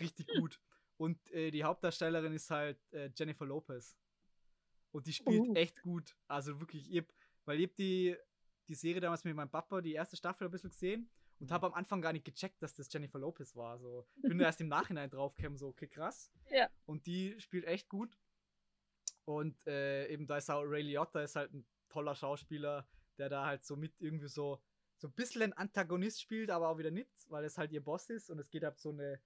[0.00, 0.60] Richtig gut.
[0.96, 3.96] Und äh, die Hauptdarstellerin ist halt äh, Jennifer Lopez.
[4.90, 5.54] Und die spielt Oh.
[5.54, 6.16] echt gut.
[6.26, 7.12] Also wirklich, ich hab,
[7.44, 8.16] weil ich hab die,
[8.66, 11.08] die Serie damals mit meinem Papa, die erste Staffel ein bisschen gesehen
[11.38, 13.78] und habe am Anfang gar nicht gecheckt, dass das Jennifer Lopez war.
[13.78, 16.32] So, ich bin erst im Nachhinein draufgekommen, so, okay, krass.
[16.50, 16.68] Ja.
[16.86, 18.18] Und die spielt echt gut.
[19.24, 23.44] Und äh, eben da ist auch Ray Liotta, ist halt ein toller Schauspieler, der da
[23.44, 24.62] halt so mit irgendwie so,
[24.98, 28.08] so ein bisschen ein Antagonist spielt, aber auch wieder nicht, weil es halt ihr Boss
[28.08, 29.20] ist und es geht ab so eine,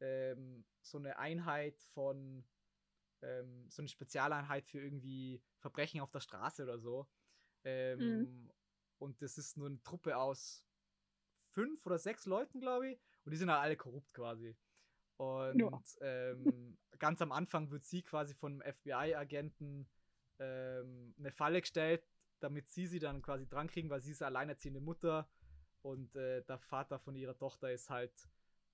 [0.00, 2.44] ähm, so eine Einheit von,
[3.22, 7.06] ähm, so eine Spezialeinheit für irgendwie Verbrechen auf der Straße oder so.
[7.64, 8.50] Ähm,
[8.98, 10.65] Und das ist nur eine Truppe aus
[11.56, 13.00] fünf oder sechs Leuten, glaube ich.
[13.24, 14.54] Und die sind halt alle korrupt quasi.
[15.16, 15.82] Und Ja.
[16.02, 19.88] ähm, ganz am Anfang wird sie quasi von einem FBI-Agenten
[20.38, 22.06] ähm, eine Falle gestellt,
[22.40, 25.26] damit sie sie dann quasi drankriegen, weil sie ist alleinerziehende Mutter
[25.80, 28.12] und äh, der Vater von ihrer Tochter ist halt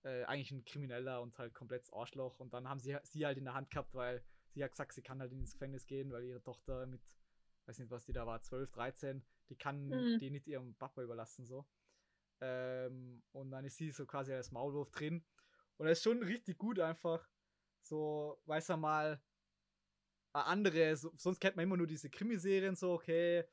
[0.02, 2.40] äh, eigentlich ein Krimineller und halt komplett Arschloch.
[2.40, 5.02] Und dann haben sie sie halt in der Hand gehabt, weil sie hat gesagt, sie
[5.02, 7.00] kann halt ins Gefängnis gehen, weil ihre Tochter mit,
[7.66, 10.18] weiß nicht, was die da war, 12, 13, die kann Mhm.
[10.18, 11.64] die nicht ihrem Papa überlassen, so.
[12.44, 15.24] Ähm, und dann ist sie so quasi als Maulwurf drin.
[15.76, 17.28] Und das ist schon richtig gut einfach.
[17.82, 19.22] So, weiß er mal,
[20.32, 23.44] eine andere, so, sonst kennt man immer nur diese Krimiserien, so, okay,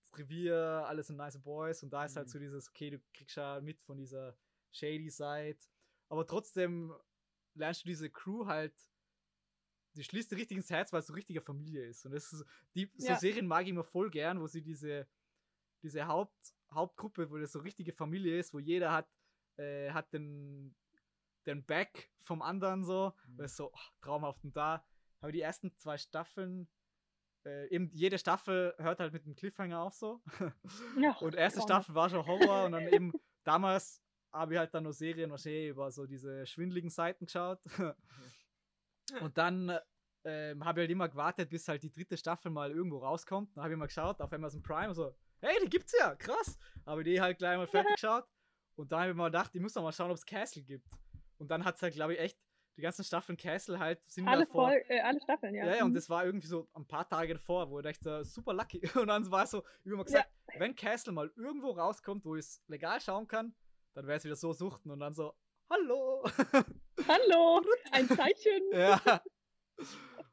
[0.00, 1.82] das Revier, alles sind nice Boys.
[1.82, 2.32] Und da ist halt Mhm.
[2.32, 4.36] so dieses, okay, du kriegst ja mit von dieser
[4.72, 5.58] shady Side.
[6.08, 6.94] Aber trotzdem
[7.54, 8.74] lernst du diese Crew halt,
[9.94, 12.04] die schließt dir richtig ins Herz, weil es so richtige Familie ist.
[12.04, 12.44] Und das ist,
[12.74, 13.18] die, so Ja.
[13.18, 15.08] Serien mag ich immer voll gern, wo sie diese,
[15.82, 19.08] diese Haupt, Hauptgruppe, wo das so richtige Familie ist, wo jeder hat,
[19.56, 20.74] äh, hat den,
[21.46, 23.12] den Back vom anderen so.
[23.26, 23.36] Mhm.
[23.38, 24.44] Das ist so oh, traumhaft.
[24.44, 24.84] Und da
[25.20, 26.68] habe ich die ersten zwei Staffeln,
[27.44, 30.22] äh, eben jede Staffel hört halt mit einem Cliffhanger auf so.
[31.00, 31.62] Ja, Und erste.
[31.62, 33.12] Staffel war schon Horror und dann eben
[33.44, 34.02] damals
[34.32, 37.60] habe ich halt dann nur Serien wahrscheinlich über so diese schwindeligen Seiten geschaut.
[39.20, 39.78] und dann
[40.24, 43.56] ähm, habe ich halt immer gewartet, bis halt die dritte Staffel mal irgendwo rauskommt.
[43.56, 46.58] Dann habe ich mal geschaut auf Amazon Prime so, hey, die gibt's ja, krass.
[46.84, 48.24] Habe die halt gleich mal fertig geschaut.
[48.76, 50.86] Und dann habe ich mal gedacht, ich muss doch mal schauen, ob es Castle gibt.
[51.38, 52.38] Und dann hat es halt, glaube ich, echt
[52.76, 54.68] die ganzen Staffeln Castle halt sind Alle, davor.
[54.68, 55.64] Fol äh, alle Staffeln, ja.
[55.64, 55.94] Ja, ja, und Mhm.
[55.94, 58.80] das war irgendwie so ein paar Tage davor, wo ich dachte, super lucky.
[59.06, 62.36] Und dann war es so, ich habe mal gesagt, wenn Castle mal irgendwo rauskommt, wo
[62.36, 63.54] ich es legal schauen kann,
[63.94, 65.34] dann wäre es wieder so suchten und dann so,
[65.70, 66.22] hallo.
[67.08, 67.62] Hallo,
[67.92, 68.62] ein Zeichen.
[68.72, 69.00] ja.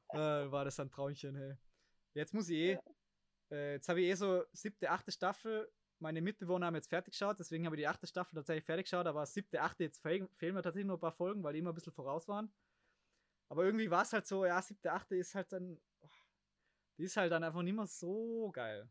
[0.10, 1.54] äh, war das ein Traumchen, hey.
[2.14, 2.80] Jetzt muss ich eh,
[3.54, 5.72] äh, jetzt habe ich eh so siebte, achte Staffel.
[6.00, 9.06] Meine Mitbewohner haben jetzt fertig geschaut, deswegen habe ich die achte Staffel tatsächlich fertig geschaut,
[9.06, 11.72] aber siebte, achte, jetzt fehl, fehlen mir tatsächlich nur ein paar Folgen, weil die immer
[11.72, 12.52] ein bisschen voraus waren.
[13.50, 16.10] Aber irgendwie war es halt so, ja, siebte, achte ist halt dann, oh,
[16.98, 18.90] die ist halt dann einfach nicht mehr so geil.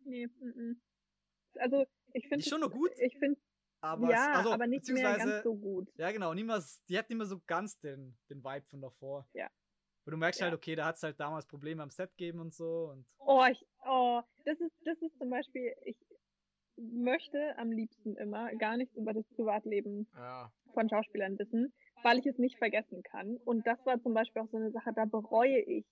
[0.00, 0.82] Nee, mhm.
[1.58, 2.38] Also, ich finde.
[2.38, 3.40] ist schon noch gut, Ich finde,
[3.80, 5.90] Aber, es- ja, also, aber nicht mehr ganz so gut.
[5.96, 9.28] ja genau, nicht mehr, die hat nicht mehr so ganz den, den Vibe von davor.
[9.32, 9.48] Ja.
[10.04, 10.46] Weil du merkst Ja.
[10.46, 12.90] halt, okay, da hat es halt damals Probleme am Set gegeben und so.
[12.90, 15.96] Und Oh, ich, oh, das ist, das ist zum Beispiel, ich
[16.76, 21.72] möchte am liebsten immer gar nichts über das Privatleben Ja, von Schauspielern wissen,
[22.02, 23.36] weil ich es nicht vergessen kann.
[23.44, 25.84] Und das war zum Beispiel auch so eine Sache, da bereue ich,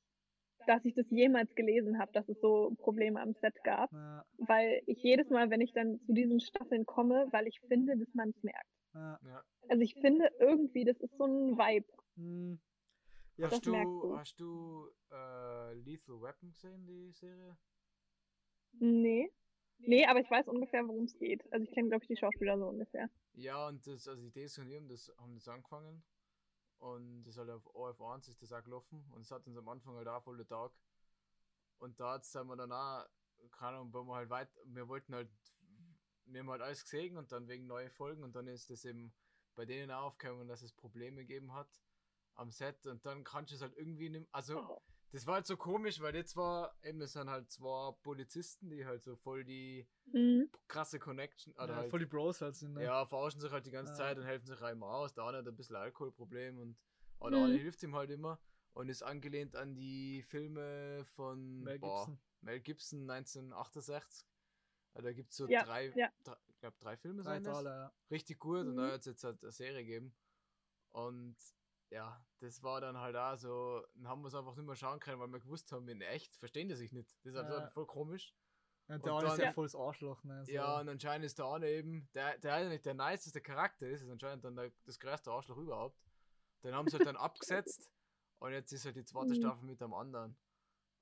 [0.66, 3.90] dass ich das jemals gelesen habe, dass es so Probleme am Set gab.
[3.92, 7.96] na, Weil ich jedes Mal, wenn ich dann zu diesen Staffeln komme, weil ich finde,
[7.96, 8.66] dass man es merkt.
[8.94, 9.42] ja.
[9.68, 11.86] Also ich finde irgendwie, das ist so ein Vibe.
[12.16, 12.58] hm.
[13.40, 17.56] Ja, hast du, hast du äh, Lethal Weapon gesehen, die Serie?
[18.72, 19.32] Nee.
[19.78, 21.50] Nee, aber ich weiß ungefähr, worum es geht.
[21.50, 23.08] Also ich kenne, glaube ich, die Schauspieler so ungefähr.
[23.32, 26.04] Ja, und das, also die von ihm, das haben das angefangen.
[26.80, 29.06] Und das halt auf OF1 ist das auch gelaufen.
[29.10, 30.72] Und es hat uns am Anfang halt auch voll der Tag.
[31.78, 33.06] Und da sind wir dann auch,
[33.52, 35.30] keine Ahnung, weil wir halt weit, wir wollten halt,
[36.26, 39.14] wir haben halt alles gesehen und dann wegen neue Folgen und dann ist das eben
[39.54, 41.70] bei denen auch aufgekommen, dass es Probleme gegeben hat
[42.40, 44.82] am Set und dann kannst du es halt irgendwie nicht, also Oh.
[45.12, 48.84] das war halt so komisch, weil jetzt war eben, es sind halt zwei Polizisten, die
[48.86, 50.50] halt so voll die Mhm.
[50.66, 52.74] krasse Connection, oder ja, halt voll die Bros halt sind.
[52.74, 52.84] Ne?
[52.84, 53.96] ja, verarschen sich halt die ganze Ja.
[53.98, 55.12] Zeit und helfen sich auch immer aus.
[55.14, 56.76] Der eine hat ein bisschen Alkoholproblem und
[57.18, 57.44] aber der Mhm.
[57.46, 58.40] eine hilft ihm halt immer
[58.72, 62.20] und ist angelehnt an die Filme von Mel boah, Gibson.
[62.40, 64.26] Mel Gibson 1968.
[64.94, 66.10] Äh, Da gibt es so Ja, drei, ja.
[66.24, 67.54] drei, ich glaube drei Filme Drei sind das.
[67.56, 67.92] Taler, ja.
[68.10, 68.76] Richtig gut und Mhm.
[68.78, 70.14] da hat es jetzt halt eine Serie gegeben.
[70.92, 71.36] Und
[71.90, 75.00] ja, das war dann halt auch so, dann haben wir es einfach nicht mehr schauen
[75.00, 77.10] können, weil wir gewusst haben, in echt verstehen die sich nicht.
[77.24, 77.70] Das ist halt Ja.
[77.70, 78.34] voll komisch.
[78.88, 80.44] Ja, Und der eine ist dann- ja volles Arschloch, ne?
[80.44, 80.52] So.
[80.52, 84.10] Ja, und anscheinend ist der eine eben, der, der nicht der niceste Charakter ist, ist
[84.10, 86.00] anscheinend dann der, das größte Arschloch überhaupt.
[86.64, 87.16] Den haben sie halt dann
[87.66, 87.90] abgesetzt
[88.40, 89.34] und jetzt ist halt die zweite Mhm.
[89.34, 90.36] Staffel mit dem anderen.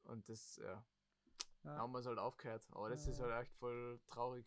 [0.05, 0.85] Und das, ja,
[1.65, 1.77] ja.
[1.77, 2.67] haben wir es halt aufgehört.
[2.73, 3.27] Aber das ist Ja.
[3.27, 4.47] halt echt voll traurig.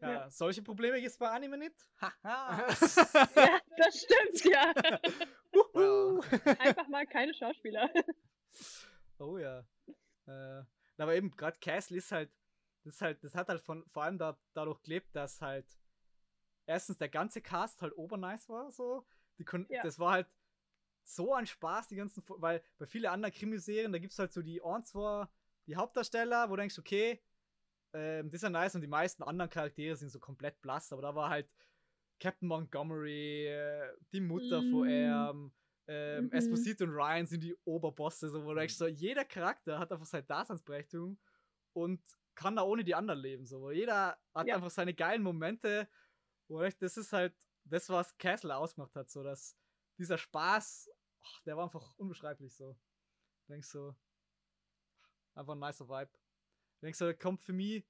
[0.00, 0.30] Ja, Ja.
[0.30, 1.74] solche Probleme gibt es bei Anime nicht.
[2.00, 2.66] Haha.
[3.36, 4.72] Ja, das stimmt, ja.
[5.52, 6.22] Wuhu.
[6.58, 7.90] Einfach mal keine Schauspieler.
[9.18, 9.64] Oh ja.
[10.26, 10.62] Äh,
[10.98, 12.30] aber eben, gerade Castle ist halt,
[12.84, 15.66] das ist halt, das hat halt von, vor allem da, dadurch gelebt, dass halt
[16.66, 19.06] erstens der ganze Cast halt obernice war, so.
[19.38, 19.82] Die kon Ja.
[19.82, 20.26] Das war halt
[21.02, 24.42] so ein Spaß, die ganzen, weil bei vielen anderen Krimiserien, da gibt es halt so
[24.42, 25.26] die ein, zwei,
[25.66, 27.22] die Hauptdarsteller, wo du denkst, okay,
[27.92, 31.02] ähm, das ist ja nice und die meisten anderen Charaktere sind so komplett blass, aber
[31.02, 31.54] da war halt
[32.20, 34.90] Captain Montgomery, äh, die Mutter von Mm.
[34.90, 35.52] ihm,
[35.88, 36.32] ähm, Mhm.
[36.32, 40.06] Esposito und Ryan sind die Oberbosse, so, wo du denkst, so, jeder Charakter hat einfach
[40.06, 41.18] seine Daseinsberechtigung
[41.74, 42.00] und
[42.34, 44.56] kann da ohne die anderen leben, so, wo jeder hat Ja.
[44.56, 45.88] einfach seine geilen Momente,
[46.48, 47.34] wo echt, das ist halt
[47.64, 49.56] das, was Castle ausgemacht hat, so, dass
[49.98, 50.90] dieser Spaß,
[51.22, 52.76] ach, der war einfach unbeschreiblich, so.
[53.48, 53.94] Denkst so,
[55.34, 56.10] einfach ein nicer Vibe.
[56.80, 57.86] Du denkst so, kommt für mich,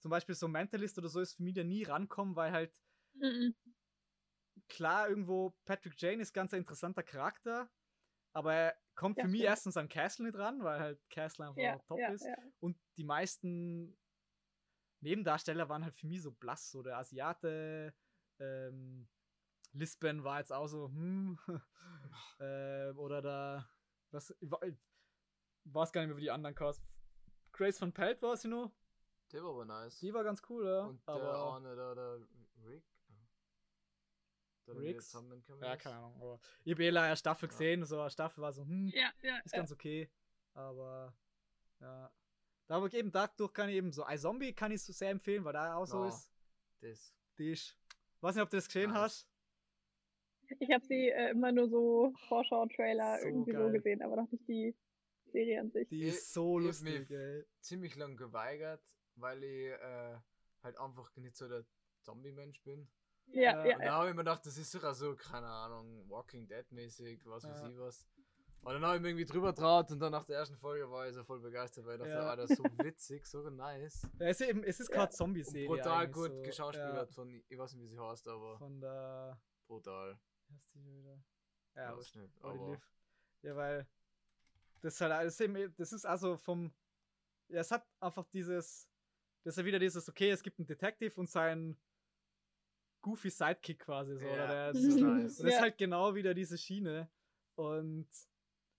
[0.00, 2.78] zum Beispiel so Mentalist oder so, ist für mich da nie rankommen, weil halt
[3.14, 3.54] Mhm.
[4.68, 7.70] klar, irgendwo Patrick Jane ist ganz ein interessanter Charakter,
[8.32, 9.50] aber er kommt Ja, für mich stimmt.
[9.50, 12.24] erstens an Castle nicht ran, weil halt Castle einfach Ja, top ja, ist.
[12.24, 12.36] ja.
[12.60, 13.96] Und die meisten
[15.00, 17.94] Nebendarsteller waren halt für mich so blass, so der Asiate,
[18.38, 19.08] ähm,
[19.72, 21.38] Lisbon war jetzt auch so, hm,
[22.38, 23.70] äh, oder da,
[24.10, 24.74] was, ich wa- ich
[25.64, 26.82] weiß gar nicht mehr, wie die anderen Cast.
[27.56, 28.70] Grace von Pelt war sie nur,
[29.32, 29.98] Der war aber nice.
[30.00, 30.84] die war ganz cool, ja.
[30.84, 32.20] und der aber, eine da, der
[32.64, 32.84] Rick.
[34.66, 35.14] Wir Riggs?
[35.14, 37.50] haben ja, keine Ahnung, aber ich habe eh leider eine Staffel Ja.
[37.50, 39.58] gesehen, so eine Staffel war so, hm, Ja, ja, ist ja.
[39.58, 40.10] ganz okay.
[40.54, 41.14] Aber
[41.80, 42.10] ja.
[42.66, 44.02] Da aber eben dadurch kann ich eben so.
[44.02, 46.08] Ein Zombie kann ich so sehr empfehlen, weil da auch so Ja.
[46.08, 46.32] ist.
[46.80, 47.14] Das.
[47.38, 47.78] Die ist.
[48.20, 48.98] Weiß nicht, ob du das gesehen Nice.
[49.00, 49.30] hast.
[50.58, 53.72] Ich habe sie äh, immer nur so Vorschau-Trailer So irgendwie so geil.
[53.72, 54.74] gesehen, aber noch nicht die
[55.36, 55.88] Serie an sich.
[55.88, 57.44] Die Ich- ist so ich lustig, ey.
[57.60, 58.82] ziemlich lang geweigert,
[59.16, 60.16] weil ich äh,
[60.62, 61.64] halt einfach nicht so der
[62.02, 62.88] Zombie-Mensch bin.
[63.26, 63.92] Ja, Ja, ja, Und da ja.
[63.92, 67.68] habe ich mir gedacht, das ist sogar so, keine Ahnung, Walking Dead-mäßig, was weiß Ja.
[67.68, 68.06] ich was.
[68.62, 71.06] Und dann habe ich mir irgendwie drüber traut und dann nach der ersten Folge war
[71.08, 72.30] ich so voll begeistert, weil ich dachte, Ja.
[72.32, 72.64] ah, das ist so
[72.94, 74.08] witzig, so nice.
[74.18, 74.94] Ja, es ist eben, es ist Ja.
[74.94, 75.68] keine Und Zombie-Serie.
[75.68, 76.42] brutal gut so.
[76.42, 79.40] geschauspielert von, ich weiß nicht, wie sie heißt, Ja, aber von der.
[79.68, 80.18] brutal.
[80.48, 81.18] Die schon wieder?
[81.74, 82.16] Ja, weiß wurscht.
[82.16, 82.80] nicht, aber.
[83.42, 83.86] Ja, weil.
[84.80, 86.72] Das ist halt alles eben, das ist also vom.
[87.48, 88.88] Ja, es hat einfach dieses.
[89.44, 91.76] Das ist ja wieder dieses, okay, es gibt einen Detective und seinen
[93.00, 94.26] goofy Sidekick quasi so.
[94.26, 95.36] Ja, oder der, das ist nice.
[95.38, 97.08] das ist halt genau wieder diese Schiene.
[97.54, 98.08] Und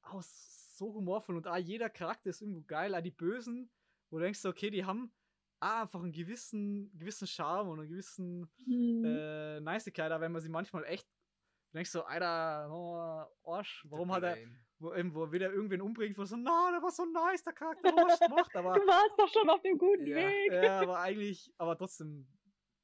[0.01, 2.93] auch so humorvoll und ah, jeder Charakter ist irgendwo geil.
[2.93, 3.69] Ah, die Bösen,
[4.09, 5.11] wo du denkst, so, okay, die haben
[5.59, 9.05] ah, einfach einen gewissen, gewissen Charme und einen gewissen Hm.
[9.05, 11.07] äh, Nicigkeit, aber wenn man sie manchmal echt
[11.71, 14.37] du denkst so, Alter, oh, Arsch, warum hat er.
[14.79, 17.89] Wo, eben, wo wieder irgendwen umbringt, wo so, na, der war so nice, der Charakter,
[17.91, 20.17] du gemacht, aber, Du warst doch schon auf dem guten Ja.
[20.17, 20.51] Weg.
[20.53, 22.27] ja, aber eigentlich, aber trotzdem,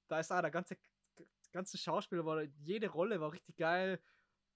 [0.08, 0.78] da ist auch der ganze,
[1.52, 4.02] ganze Schauspieler, war, jede Rolle war richtig geil,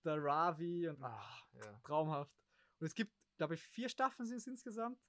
[0.04, 1.80] der Ravi und, ach, Ja.
[1.84, 2.36] traumhaft.
[2.80, 5.00] Und es gibt, glaube ich, vier Staffeln sind es insgesamt.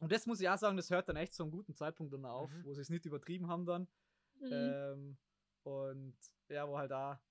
[0.00, 2.24] Und das muss ich auch sagen, das hört dann echt zu einem guten Zeitpunkt dann
[2.24, 2.64] auf, Mhm.
[2.64, 3.88] wo sie es nicht übertrieben haben dann.
[4.36, 4.52] Mhm.
[4.52, 5.18] Ähm,
[5.64, 6.16] und
[6.48, 7.22] ja, wo halt da,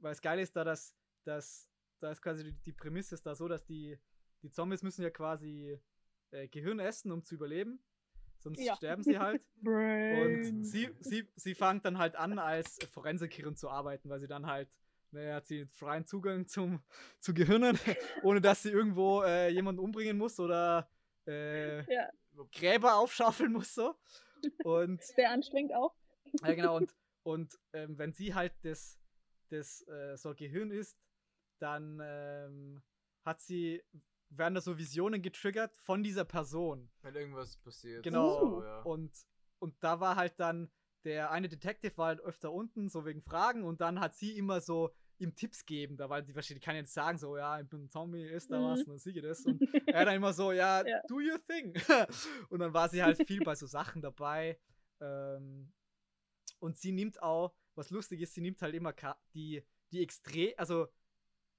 [0.00, 1.70] weil das Geile ist da, dass, dass
[2.00, 3.98] da ist quasi die, die Prämisse ist da so, dass die,
[4.42, 5.80] die Zombies müssen ja quasi
[6.30, 7.80] äh, Gehirn essen, um zu überleben.
[8.38, 8.76] Sonst Ja.
[8.76, 9.42] sterben sie halt.
[10.12, 14.46] Und sie, sie, sie fängt dann halt an, als Forensikerin zu arbeiten, weil sie dann
[14.46, 14.68] halt,
[15.10, 16.80] naja, hat sie freien Zugang zum,
[17.18, 17.76] zu Gehirnen,
[18.22, 20.88] ohne dass sie irgendwo äh, jemanden umbringen muss oder
[21.26, 22.08] äh, Ja,
[22.52, 23.96] Gräber aufschaufeln muss so.
[24.62, 25.94] Und sehr anstrengend auch.
[26.42, 26.94] ja, genau, und,
[27.24, 29.00] und ähm, wenn sie halt das,
[29.48, 30.96] das äh, so Gehirn ist,
[31.58, 32.82] dann ähm,
[33.24, 33.82] hat sie,
[34.30, 36.90] werden da so Visionen getriggert von dieser Person.
[37.02, 38.02] Wenn irgendwas passiert.
[38.02, 38.40] Genau.
[38.40, 38.82] So, ja.
[38.82, 39.12] Und,
[39.58, 40.70] und da war halt dann,
[41.04, 44.60] der eine Detective war halt öfter unten, so wegen Fragen, und dann hat sie immer
[44.60, 47.84] so ihm Tipps geben, da weil die wahrscheinlich kann jetzt sagen, so, ja, ich bin
[47.84, 48.64] ein Zombie, ist da Mhm.
[48.64, 49.46] was, und dann siege das.
[49.46, 51.00] Und er dann immer so, ja, Ja.
[51.08, 51.72] do your thing.
[52.50, 54.58] und dann war sie halt viel bei so Sachen dabei.
[55.00, 55.72] Ähm,
[56.58, 58.94] und sie nimmt auch, was lustig ist, sie nimmt halt immer
[59.32, 60.88] die, die extrem, also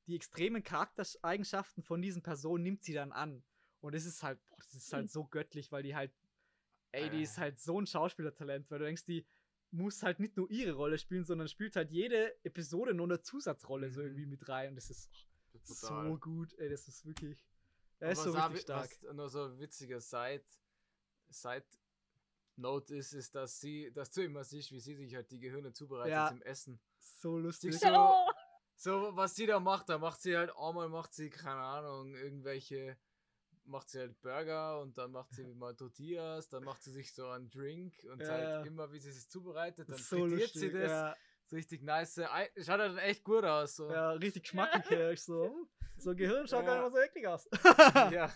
[0.07, 3.43] die extremen Charaktereigenschaften von diesen Personen nimmt sie dann an.
[3.81, 5.09] Und es ist halt, boah, das ist halt Mhm.
[5.11, 6.11] so göttlich, weil die halt,
[6.93, 7.41] ey, die ist Äh.
[7.41, 9.25] halt so ein Schauspielertalent, weil du denkst, die
[9.71, 13.91] muss halt nicht nur ihre Rolle spielen, sondern spielt halt jede Episode nur eine Zusatzrolle
[13.91, 14.07] so Mhm.
[14.07, 14.69] irgendwie mit rein.
[14.69, 15.09] Und das ist
[15.67, 16.11] Total.
[16.11, 17.45] so gut, ey, das ist wirklich,
[17.99, 18.89] er Aber ist so richtig stark.
[19.03, 20.45] Was nur so ein witziger Side,
[21.29, 21.65] Side
[22.55, 25.73] Note ist, ist, dass sie, dass du immer siehst, wie sie sich halt die Gehirne
[25.73, 26.29] zubereitet Ja.
[26.29, 26.79] zum Essen.
[26.97, 27.75] So lustig.
[27.85, 28.13] Oh,
[28.79, 32.95] So, was sie da macht, da macht sie halt einmal macht sie, keine Ahnung, irgendwelche,
[33.65, 37.27] macht sie halt Burger und dann macht sie mal Tortillas, dann macht sie sich so
[37.27, 38.61] einen Drink und Ja, halt ja.
[38.61, 40.61] immer, wie sie es zubereitet, dann so frittiert lustig.
[40.61, 40.91] sie das.
[40.91, 41.15] Ja,
[41.47, 42.15] So richtig nice.
[42.15, 43.77] Schaut halt echt gut aus.
[43.77, 43.89] So.
[43.91, 45.23] ja, richtig geschmackig.
[45.23, 45.67] so, hm,
[45.97, 46.83] so Gehirn schaut gar Ja.
[46.83, 47.49] nicht mal so eklig aus.
[48.13, 48.31] ja.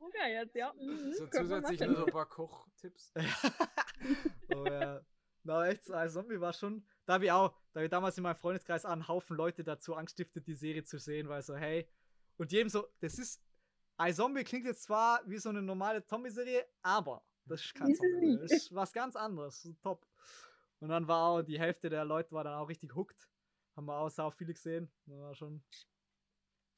[0.00, 0.72] okay, jetzt, ja.
[0.74, 3.12] Mhm, So zusätzlich nur so ein paar Kochtipps.
[4.54, 5.00] oh ja.
[5.44, 6.84] Na, echt, also Zombie war schon.
[7.06, 9.94] Da habe ich auch, da habe ich damals in meinem Freundeskreis einen Haufen Leute dazu
[9.94, 11.88] angestiftet, die Serie zu sehen, weil so, hey.
[12.36, 13.42] Und jedem so, das ist.
[13.98, 18.36] Ein Zombie klingt jetzt zwar wie so eine normale Zombie-Serie, aber das ist kein Zombie.
[18.38, 19.72] Das ist was ganz anderes.
[19.80, 20.06] Top.
[20.80, 23.30] Und dann war auch die Hälfte der Leute war dann auch richtig hooked.
[23.74, 24.92] Haben wir auch sau viele gesehen.
[25.06, 25.64] Das war schon.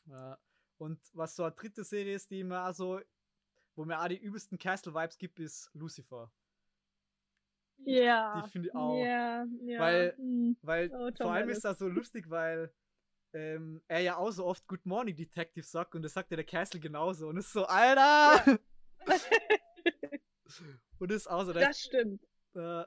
[0.07, 0.39] Ja.
[0.76, 3.01] Und was so eine dritte Serie ist, die mir also,
[3.74, 6.31] wo mir auch die übelsten Castle-Vibes gibt, ist Lucifer.
[7.85, 8.43] Ja.
[8.45, 8.97] Die finde ich auch.
[9.03, 9.81] Ja, ja.
[9.81, 10.57] Weil- mhm.
[10.62, 12.72] Weil Oh, vor allem ist das so lustig, weil
[13.35, 16.47] ähm, er ja auch so oft Good Morning Detective sagt und das sagt ja der
[16.47, 17.29] Castle genauso.
[17.29, 18.59] Und ist so, Alter!
[20.99, 21.53] und das ist auch so.
[21.53, 22.22] Da Das ist, stimmt.
[22.55, 22.85] äh,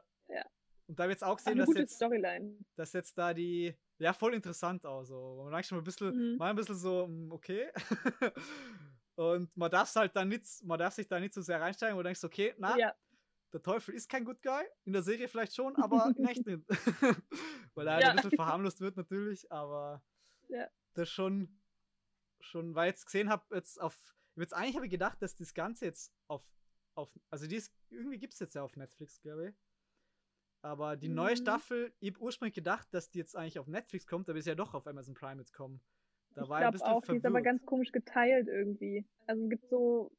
[0.88, 2.58] Und da habe ich jetzt auch gesehen, Eine dass jetzt, Storyline.
[2.76, 3.76] dass jetzt da die.
[4.00, 5.42] Ja, voll interessant auch so.
[5.44, 6.38] Man merkt schon mal ein bisschen, Mhm.
[6.38, 7.70] mal ein bisschen so, mm, okay.
[9.16, 12.00] und man darf halt dann nicht, man darf sich da nicht so sehr reinsteigen, wo
[12.00, 12.96] du denkst, okay, na, Ja,
[13.54, 14.64] der Teufel ist kein Good Guy.
[14.86, 16.64] In der Serie vielleicht schon, aber in echt nicht.
[17.76, 18.10] Weil er halt Ja.
[18.12, 20.04] ein bisschen verharmlost wird natürlich, aber
[20.50, 20.70] Ja.
[20.94, 21.62] das schon,
[22.40, 25.54] schon, weil ich jetzt gesehen habe, jetzt auf, jetzt eigentlich habe ich gedacht, dass das
[25.54, 26.44] Ganze jetzt auf,
[26.96, 29.56] auf also die ist, irgendwie gibt es jetzt ja auf Netflix, glaube ich.
[30.64, 31.38] Aber die neue Mhm.
[31.38, 34.56] Staffel, ich habe ursprünglich gedacht, dass die jetzt eigentlich auf Netflix kommt, aber ist ja
[34.56, 35.82] doch auf Amazon Prime jetzt kommen.
[36.34, 37.46] Da ich war ich ein glaube bisschen auch, die ist aber verwirrt.
[37.46, 39.06] ganz komisch geteilt irgendwie.
[39.28, 40.12] Also es gibt so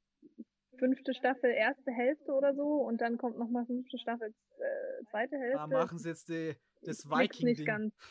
[0.82, 5.60] fünfte Staffel, erste Hälfte oder so und dann kommt nochmal fünfte Staffel, äh, zweite Hälfte.
[5.60, 7.94] Ah, machen sie jetzt die, das blick's nicht ganz.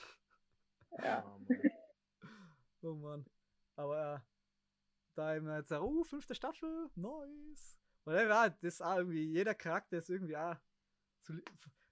[1.03, 1.23] Ja.
[1.23, 1.47] Oh, Mann.
[2.83, 3.25] Oh Mann.
[3.75, 4.19] Aber äh,
[5.15, 7.77] da eben jetzt, oh, fünfte Staffel, nice.
[8.05, 10.55] Weil ja, das ist auch irgendwie, jeder Charakter ist irgendwie auch
[11.21, 11.33] so,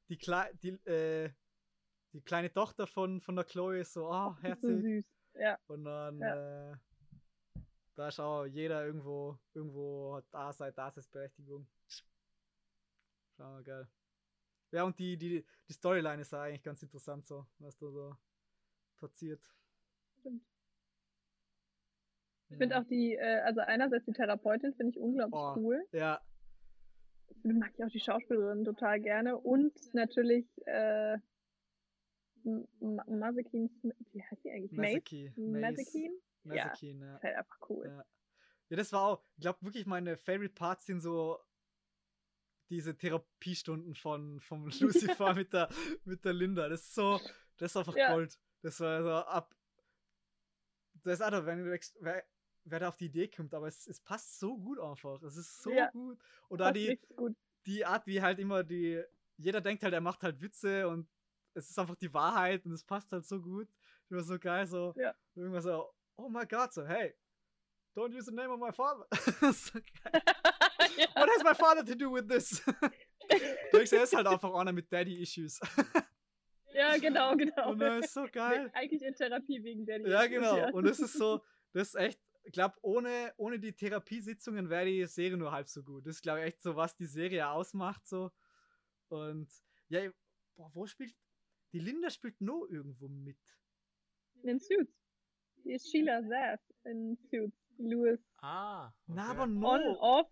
[0.08, 1.30] die, Klei die, äh,
[2.14, 4.82] die kleine Tochter von, von der Chloe ist so, oh, ist so herzig.
[4.82, 5.06] süß.
[5.36, 5.58] Ja.
[5.68, 6.76] Und dann, äh,
[8.00, 11.68] da ist auch jeder irgendwo, irgendwo hat da seine Daseinsberechtigung.
[13.36, 13.90] Schau mal, geil.
[14.72, 18.16] Ja, und die, die, die Storyline ist eigentlich ganz interessant so, was da so
[19.00, 19.42] passiert.
[20.20, 20.44] Stimmt.
[22.52, 25.56] Ich finde auch die, äh, also einerseits die Therapeutin finde ich unglaublich Oh.
[25.58, 25.86] cool.
[25.92, 26.22] Ja,
[27.44, 29.38] mag ich auch die Schauspielerin total gerne.
[29.38, 31.14] Und natürlich äh,
[32.46, 34.72] M- M- Mazekin, Smith- wie heißt die eigentlich?
[34.72, 35.36] Mace?
[35.36, 36.12] Mazeki.
[36.56, 37.02] Mazekin?
[37.02, 37.16] Ja, ja.
[37.18, 37.86] ist halt einfach cool.
[37.88, 38.06] Ja.
[38.70, 41.40] Ja, das war auch, ich glaube wirklich meine Favorite Parts sind so
[42.70, 45.70] diese Therapiestunden von vom Lucifer mit der
[46.04, 46.70] mit der Linda.
[46.70, 47.20] Das ist so,
[47.58, 48.14] das ist einfach Ja.
[48.14, 48.40] Gold.
[48.62, 49.56] Das war so ab.
[51.04, 52.24] Das ist auch, wenn du wer,
[52.66, 55.22] wer da auf die Idee kommt, aber es, es passt so gut einfach.
[55.24, 55.90] Es ist so Ja.
[55.92, 56.20] gut.
[56.50, 57.36] Und da die, gut.
[57.66, 59.02] die Art, wie halt immer die,
[59.38, 61.10] jeder denkt halt, er macht halt Witze und
[61.54, 63.68] es ist einfach die Wahrheit und es passt halt so gut.
[64.10, 65.16] Immer so geil, so Ja.
[65.36, 65.90] irgendwas so
[66.20, 67.14] oh my god, so, hey,
[67.96, 69.06] don't use the name of my father.
[70.98, 71.08] ja.
[71.16, 72.62] What has my father to do with this?
[73.30, 75.60] du denkst, er ist halt einfach einer mit Daddy-Issues.
[76.74, 77.72] ja, genau, genau.
[77.72, 78.70] Und er ist so geil.
[78.74, 80.72] Eigentlich in Therapie wegen der Ja, genau.
[80.72, 81.42] Und das ist so,
[81.74, 85.84] das ist echt, ich glaube, ohne, ohne die Therapiesitzungen wäre die Serie nur halb so
[85.84, 86.06] gut.
[86.06, 88.32] Das ist, glaube ich, echt so, was die Serie ausmacht, so.
[89.10, 89.52] Und,
[89.90, 90.10] ja,
[90.56, 91.16] boah, wo spielt,
[91.74, 93.40] die Linda spielt nur irgendwo mit.
[94.44, 94.99] In Suits.
[95.70, 97.56] Ist Sheila Zath in Suits.
[97.78, 98.20] Louis.
[98.42, 98.92] Ah.
[99.08, 99.40] Na, okay.
[99.40, 100.00] aber On, no.
[100.02, 100.28] off.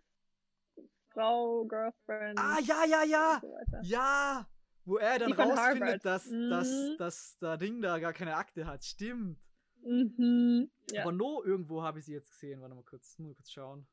[1.14, 2.38] Frau, Girlfriend.
[2.38, 3.40] Ah, ja, ja, ja.
[3.42, 3.58] So.
[3.84, 4.48] Ja.
[4.86, 6.96] Wo er dann rausfindet, dass, dass, Mhm.
[6.98, 8.84] dass der Ding da gar keine Akte hat.
[8.84, 9.40] Stimmt.
[9.82, 10.70] Mhm.
[10.92, 11.04] Ja.
[11.04, 12.62] Aber no, irgendwo habe ich sie jetzt gesehen.
[12.62, 13.88] Warte mal kurz, muss mal kurz schauen.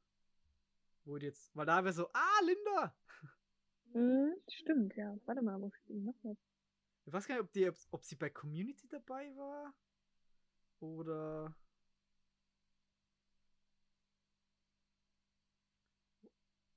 [1.05, 2.95] Wo die jetzt, weil da wäre so, ah, Linda!
[3.93, 5.17] Mhm, stimmt, ja.
[5.27, 6.39] Warte mal, wo die noch mit?
[7.07, 9.73] Ich weiß gar nicht, ob, die, ob, ob sie bei Community dabei war.
[10.85, 11.55] Oder.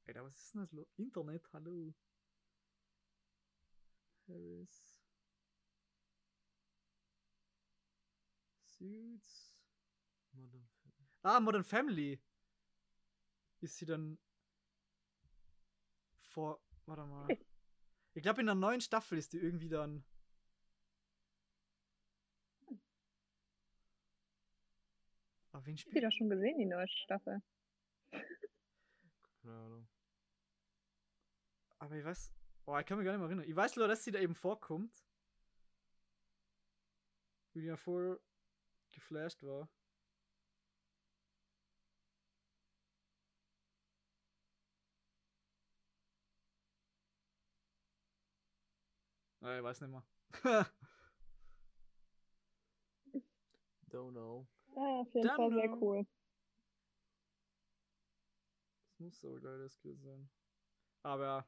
[0.06, 0.88] Alter, was ist denn das?
[0.96, 1.94] Internet, hallo.
[4.30, 5.04] Harris.
[8.64, 9.58] Suits.
[10.32, 11.10] Modern Family.
[11.24, 12.22] Ah, Modern Family.
[13.60, 14.18] Ist sie dann
[16.22, 16.62] vor.
[16.86, 17.28] Warte mal.
[18.14, 20.04] Ich glaube, in der neuen Staffel ist die irgendwie dann.
[25.58, 27.42] Aber wen Ich hab die spielt doch schon gesehen, die neue Staffel.
[28.12, 29.88] Keine Ahnung.
[31.80, 32.32] Aber ich weiß.
[32.64, 33.50] Boah, ich kann mich gar nicht mehr erinnern.
[33.50, 34.94] Ich weiß nur, dass sie da eben vorkommt.
[37.54, 38.22] Wie die ja voll
[38.92, 39.68] geflasht war.
[49.42, 50.04] Ah, ich weiß nicht mehr.
[53.90, 54.48] Don't know.
[54.78, 56.08] Ja, auf jeden Dann, Fall sehr äh, cool.
[58.92, 60.30] Das muss so geil das gewesen sein.
[61.02, 61.48] Aber ja,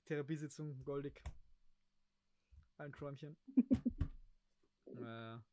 [0.00, 1.22] die Therapiesitzung goldig.
[2.78, 3.36] Ein Träumchen.
[4.86, 5.44] naja.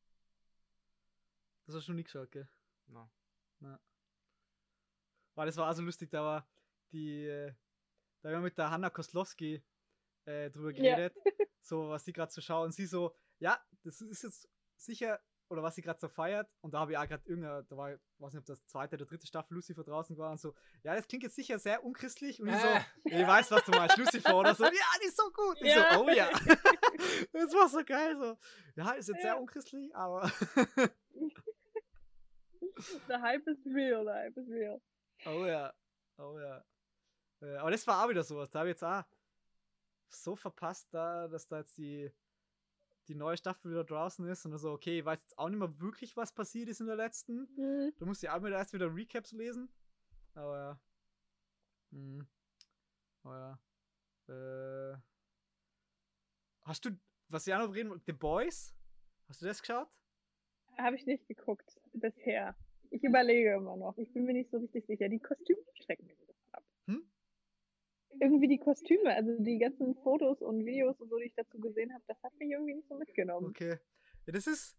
[1.65, 2.47] Das hast du schon nie geschaut, gell?
[2.87, 3.09] No.
[5.35, 6.49] Weil das war also lustig, da war
[6.91, 7.53] die, äh,
[8.21, 9.61] da haben wir mit der Hanna Koslowski
[10.25, 10.95] äh, drüber Ja.
[10.95, 11.15] geredet,
[11.61, 15.63] so was sie gerade so schaut und sie so, ja, das ist jetzt sicher, oder
[15.63, 17.99] was sie gerade so feiert und da habe ich auch gerade irgendeine, da war, ich
[18.19, 20.53] weiß nicht, ob das zweite oder dritte Staffel Lucifer draußen war und so,
[20.83, 22.81] ja, das klingt jetzt sicher sehr unchristlich und ich so, Äh.
[23.21, 24.71] ich weiß, was du meinst, Lucifer oder so, ja,
[25.01, 25.57] die ist so gut.
[25.61, 25.93] Ich Ja.
[25.93, 26.29] so, oh ja.
[27.33, 28.37] das war so geil, so.
[28.75, 29.21] Ja, ist jetzt Ja.
[29.23, 30.31] sehr unchristlich, aber
[33.07, 34.81] The hype is real, the hype is real.
[35.25, 35.73] Oh ja,
[36.17, 36.63] oh ja.
[37.41, 38.49] Äh, aber das war auch wieder sowas.
[38.51, 39.03] Da habe ich jetzt auch
[40.09, 42.11] so verpasst, da, dass da jetzt die,
[43.09, 45.79] die neue Staffel wieder draußen ist und so, okay, ich weiß jetzt auch nicht mehr
[45.79, 47.49] wirklich, was passiert ist in der letzten.
[47.57, 47.93] Mhm.
[47.97, 49.67] Da musste ich auch wieder erst wieder Recaps lesen.
[50.35, 50.79] Aber ja.
[51.91, 52.27] Hm.
[53.23, 53.59] Oh ja.
[54.27, 54.97] Äh.
[56.61, 56.91] Hast du,
[57.29, 58.75] was ich auch noch reden The Boys?
[59.27, 59.89] Hast du das geschaut?
[60.77, 62.55] Habe ich nicht geguckt bisher.
[62.91, 63.97] Ich überlege immer noch.
[63.97, 65.09] Ich bin mir nicht so richtig sicher.
[65.09, 66.63] Die Kostüme schrecken mich ein bisschen ab.
[66.85, 67.11] Hm?
[68.21, 71.93] Irgendwie die Kostüme, also die ganzen Fotos und Videos und so, die ich dazu gesehen
[71.93, 73.47] habe, das hat mich irgendwie nicht so mitgenommen.
[73.47, 73.79] Okay.
[74.25, 74.77] Ja, das ist.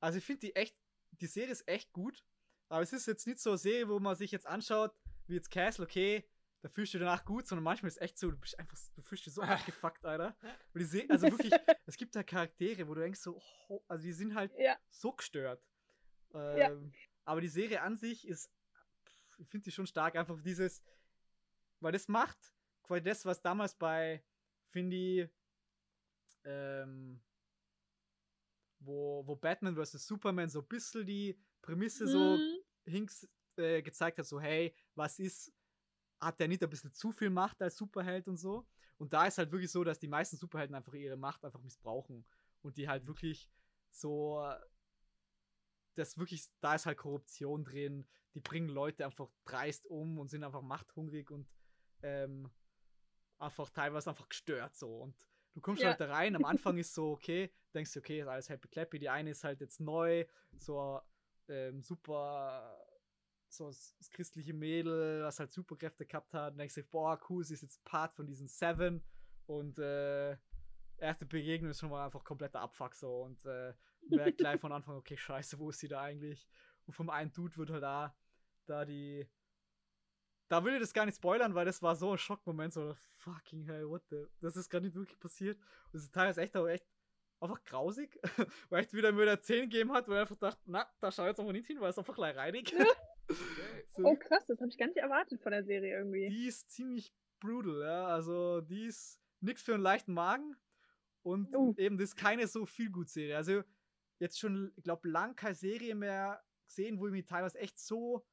[0.00, 0.76] Also ich finde die echt.
[1.12, 2.22] Die Serie ist echt gut.
[2.68, 4.92] Aber es ist jetzt nicht so eine Serie, wo man sich jetzt anschaut,
[5.28, 6.24] wie jetzt Castle, okay,
[6.62, 9.02] da fühlst du danach gut, sondern manchmal ist es echt so, du bist einfach, du
[9.02, 10.36] fühlst dich so abgefuckt, Alter.
[10.74, 11.52] Und die Se also wirklich,
[11.86, 14.76] es gibt da Charaktere, wo du denkst so, ho- also die sind halt Ja.
[14.90, 15.62] so gestört.
[16.34, 16.92] Ähm,
[17.24, 18.50] Aber die Serie an sich ist,
[19.38, 20.82] ich finde sie schon stark, einfach dieses,
[21.80, 22.36] weil das macht
[22.86, 24.22] quasi das, was damals bei,
[24.70, 25.30] finde ich,
[26.44, 27.20] ähm,
[28.80, 30.06] wo, wo Batman vs.
[30.06, 32.62] Superman so ein bisschen die Prämisse so Mhm.
[32.86, 35.52] Hinks äh, gezeigt hat, so hey, was ist,
[36.20, 38.66] hat der nicht ein bisschen zu viel Macht als Superheld und so?
[38.98, 42.24] Und da ist halt wirklich so, dass die meisten Superhelden einfach ihre Macht einfach missbrauchen
[42.62, 43.50] und die halt wirklich
[43.90, 44.40] so,
[45.94, 50.44] das wirklich, da ist halt Korruption drin, die bringen Leute einfach dreist um und sind
[50.44, 51.48] einfach machthungrig und
[52.02, 52.50] ähm,
[53.38, 55.02] einfach teilweise einfach gestört so.
[55.02, 55.14] Und
[55.54, 55.90] du kommst Ja.
[55.90, 58.98] halt da rein, am Anfang ist so, okay, denkst du, okay, ist alles happy clappy,
[58.98, 60.24] die eine ist halt jetzt neu,
[60.58, 61.00] so
[61.48, 62.76] ähm, super
[63.48, 67.54] so das, christliche Mädel, was halt Superkräfte gehabt hat, und denkst du, boah, cool, sie
[67.54, 69.02] ist jetzt Part von diesen Seven.
[69.46, 70.36] Und äh,
[70.98, 73.22] erste Begegnung ist schon mal einfach kompletter Abfuck so.
[73.22, 73.72] Und äh,
[74.08, 76.48] merkt gleich von Anfang, okay, scheiße, wo ist sie da eigentlich?
[76.86, 78.16] Und vom einen Dude wird halt da,
[78.66, 79.26] da die
[80.48, 83.64] da will ich das gar nicht spoilern, weil das war so ein Schockmoment, so fucking
[83.64, 85.58] hell, what the, das ist gar nicht wirklich passiert.
[85.92, 86.86] Und es ist teilweise echt auch echt
[87.40, 88.18] einfach grausig,
[88.70, 91.28] weil echt wieder mir 10 gegeben hat, weil er einfach dachte, na, da schau ich
[91.28, 92.72] jetzt einfach nicht hin, weil es einfach gleich reinig.
[93.90, 96.28] So, Oh krass, das habe ich gar nicht erwartet von der Serie irgendwie.
[96.28, 98.06] die ist ziemlich brutal, ja.
[98.06, 100.54] Also die ist nix für einen leichten Magen.
[101.22, 101.74] Und Uh.
[101.76, 103.36] eben, das ist keine so viel gut Serie.
[103.36, 103.64] Also
[104.20, 108.24] jetzt schon, ich glaube, lang keine Serie mehr gesehen, wo ich mich teilweise echt so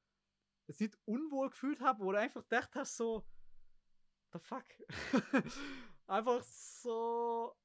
[0.67, 3.25] nicht unwohl gefühlt habe oder einfach gedacht hast, so,
[4.31, 4.65] the fuck.
[6.07, 7.55] einfach so,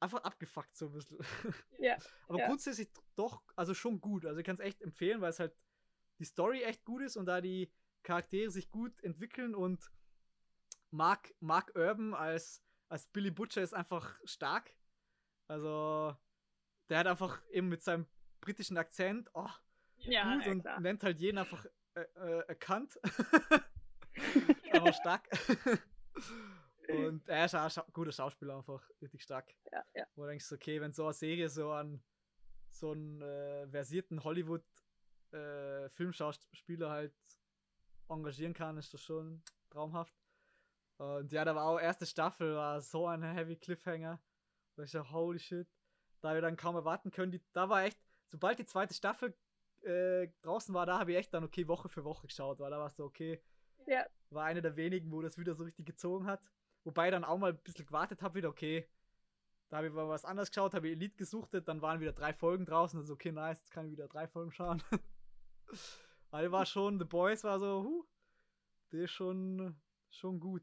[0.00, 1.18] einfach abgefuckt so ein bisschen.
[1.78, 1.96] Ja,
[2.28, 2.46] Aber ja.
[2.46, 4.26] grundsätzlich doch, also schon gut.
[4.26, 5.56] Also ich kann es echt empfehlen, weil es halt
[6.18, 7.70] die Story echt gut ist und da die
[8.02, 9.90] Charaktere sich gut entwickeln und
[10.90, 14.70] Mark, Mark Urban als, als Billy Butcher ist einfach stark.
[15.48, 16.16] Also
[16.88, 18.06] der hat einfach eben mit seinem
[18.40, 19.48] britischen Akzent oh,
[19.98, 21.66] ja, gut ja, und nennt halt jeden einfach
[21.96, 22.98] äh, äh, erkannt.
[24.72, 25.28] einfach stark.
[26.88, 29.54] und er ist auch ein Scha guter Schauspieler einfach, richtig stark.
[29.72, 30.06] Ja, ja.
[30.14, 32.00] Wo du denkst, okay, wenn so eine Serie so an
[32.68, 37.14] so einen äh, versierten Hollywood-Filmschauspieler halt
[38.08, 40.14] engagieren kann, ist das schon traumhaft.
[40.98, 44.20] Und ja, da war auch erste Staffel, war so ein heavy Cliffhanger.
[44.76, 45.66] Da ich so, holy shit.
[46.20, 47.32] Da wir dann kaum erwarten können.
[47.32, 47.98] Die, da war echt,
[48.28, 49.34] sobald die zweite Staffel
[49.86, 52.78] äh, draußen war, da habe ich echt dann okay Woche für Woche geschaut, weil da
[52.78, 53.40] war es so, okay,
[53.86, 56.42] Ja, war einer der wenigen, wo das wieder so richtig gezogen hat.
[56.84, 58.88] Wobei ich dann auch mal ein bisschen gewartet habe, wieder, okay,
[59.68, 62.32] da habe ich mal was anderes geschaut, habe ich Elite gesuchtet, dann waren wieder drei
[62.32, 64.82] Folgen draußen, also okay, nice, jetzt kann ich wieder drei Folgen schauen.
[66.30, 68.04] Weil war schon, The Boys war so, huh,
[68.92, 69.76] der ist schon,
[70.10, 70.62] schon gut.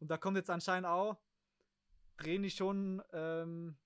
[0.00, 1.18] Und da kommt jetzt anscheinend auch,
[2.16, 3.76] drehen die schon ähm,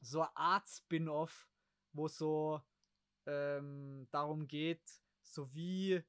[0.00, 1.48] so eine Art Spin-off,
[1.92, 2.60] wo es so
[3.26, 4.82] ähm, darum geht,
[5.22, 6.02] so wie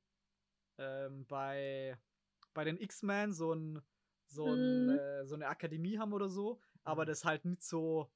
[0.79, 1.97] ähm, bei,
[2.53, 3.81] bei den X-Men so, ein,
[4.27, 4.89] so, ein, Mhm.
[4.89, 7.09] äh, so eine Akademie haben oder so, aber Mhm.
[7.09, 8.11] das halt nicht so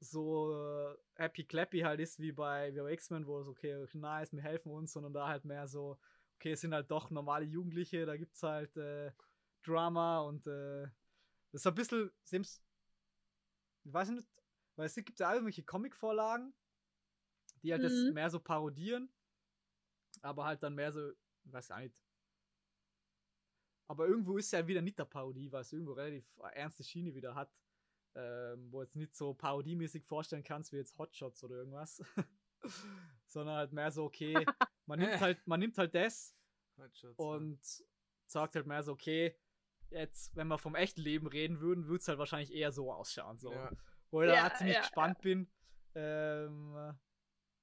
[0.00, 4.42] so happy clappy halt ist wie bei, wie bei X-Men, wo es okay, nice, wir
[4.42, 5.98] helfen uns, sondern da halt mehr so,
[6.36, 9.12] okay, es sind halt doch normale Jugendliche, da gibt's halt äh,
[9.64, 10.82] Drama und äh,
[11.52, 12.10] das ist ein bisschen,
[13.84, 14.28] ich weiß nicht,
[14.76, 16.52] weil es gibt ja auch irgendwelche Comic-Vorlagen,
[17.64, 18.12] die halt das Mhm.
[18.14, 19.08] mehr so parodieren,
[20.22, 21.10] aber halt dann mehr so,
[21.44, 22.00] ich weiß nicht.
[23.88, 27.34] Aber irgendwo ist ja wieder nicht der Parodie, weil es irgendwo relativ ernste Schiene wieder
[27.34, 27.52] hat,
[28.14, 32.02] ähm, wo jetzt nicht so parodiemäßig vorstellen kannst wie jetzt Hotshots oder irgendwas,
[33.26, 34.34] sondern halt mehr so, okay,
[34.86, 36.36] man nimmt halt, man nimmt halt das
[36.78, 37.24] Hotshots, ja.
[37.24, 37.60] und
[38.26, 39.36] sagt halt mehr so, okay,
[39.90, 43.38] jetzt, wenn wir vom echten Leben reden würden, würde es halt wahrscheinlich eher so ausschauen.
[43.38, 43.52] So.
[43.52, 43.70] Ja.
[44.10, 45.50] Wo ich da Ja, ziemlich ja, gespannt bin.
[45.94, 46.96] Ähm,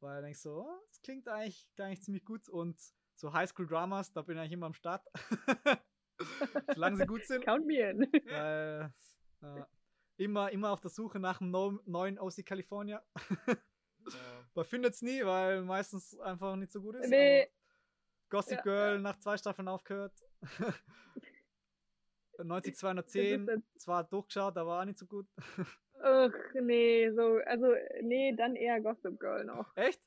[0.01, 2.49] weil ich denk so, oh, das klingt eigentlich, eigentlich ziemlich gut.
[2.49, 2.79] Und
[3.15, 5.05] so Highschool-Dramas, da bin ich eigentlich immer am Start.
[6.73, 7.43] Solange sie gut sind.
[7.45, 7.99] count me in.
[8.25, 8.93] Weil,
[9.41, 9.63] äh,
[10.17, 13.03] immer, immer auf der Suche nach einem neu- neuen OC California.
[13.15, 13.57] Ja.
[14.55, 17.09] Man findet es nie, weil meistens einfach nicht so gut ist.
[17.09, 17.47] Nee.
[18.29, 20.13] Gossip Ja, Girl nach zwei Staffeln aufgehört.
[22.43, 25.27] 90 210 Das ist zwar durchgeschaut, aber auch nicht so gut.
[26.03, 29.75] Ach, nee, so, also, nee, dann eher Gossip Girl noch.
[29.75, 30.01] Echt?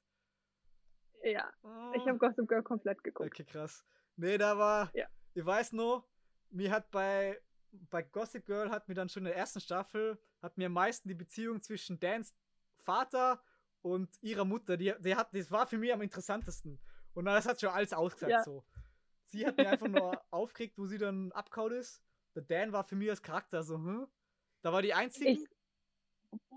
[1.22, 1.92] Ja, Oh.
[1.96, 3.28] ich habe Gossip Girl komplett geguckt.
[3.30, 3.84] Okay, krass.
[4.16, 5.06] Nee, da war, Ja.
[5.34, 6.06] ich weiß nur,
[6.50, 7.40] mir hat bei,
[7.90, 11.08] bei Gossip Girl hat mir dann schon in der ersten Staffel, hat mir am meisten
[11.08, 12.34] die Beziehung zwischen Dans
[12.76, 13.42] Vater
[13.82, 16.80] und ihrer Mutter, die, die hat, das war für mich am interessantesten.
[17.14, 18.42] Und das hat schon alles ausgesagt Ja.
[18.44, 18.64] so.
[19.26, 22.02] Sie hat mir einfach nur aufgeregt, wo sie dann abkaut ist.
[22.34, 24.06] Der Dan war für mich als Charakter so, hm?
[24.62, 25.30] Da war die einzige.
[25.30, 25.46] Ich,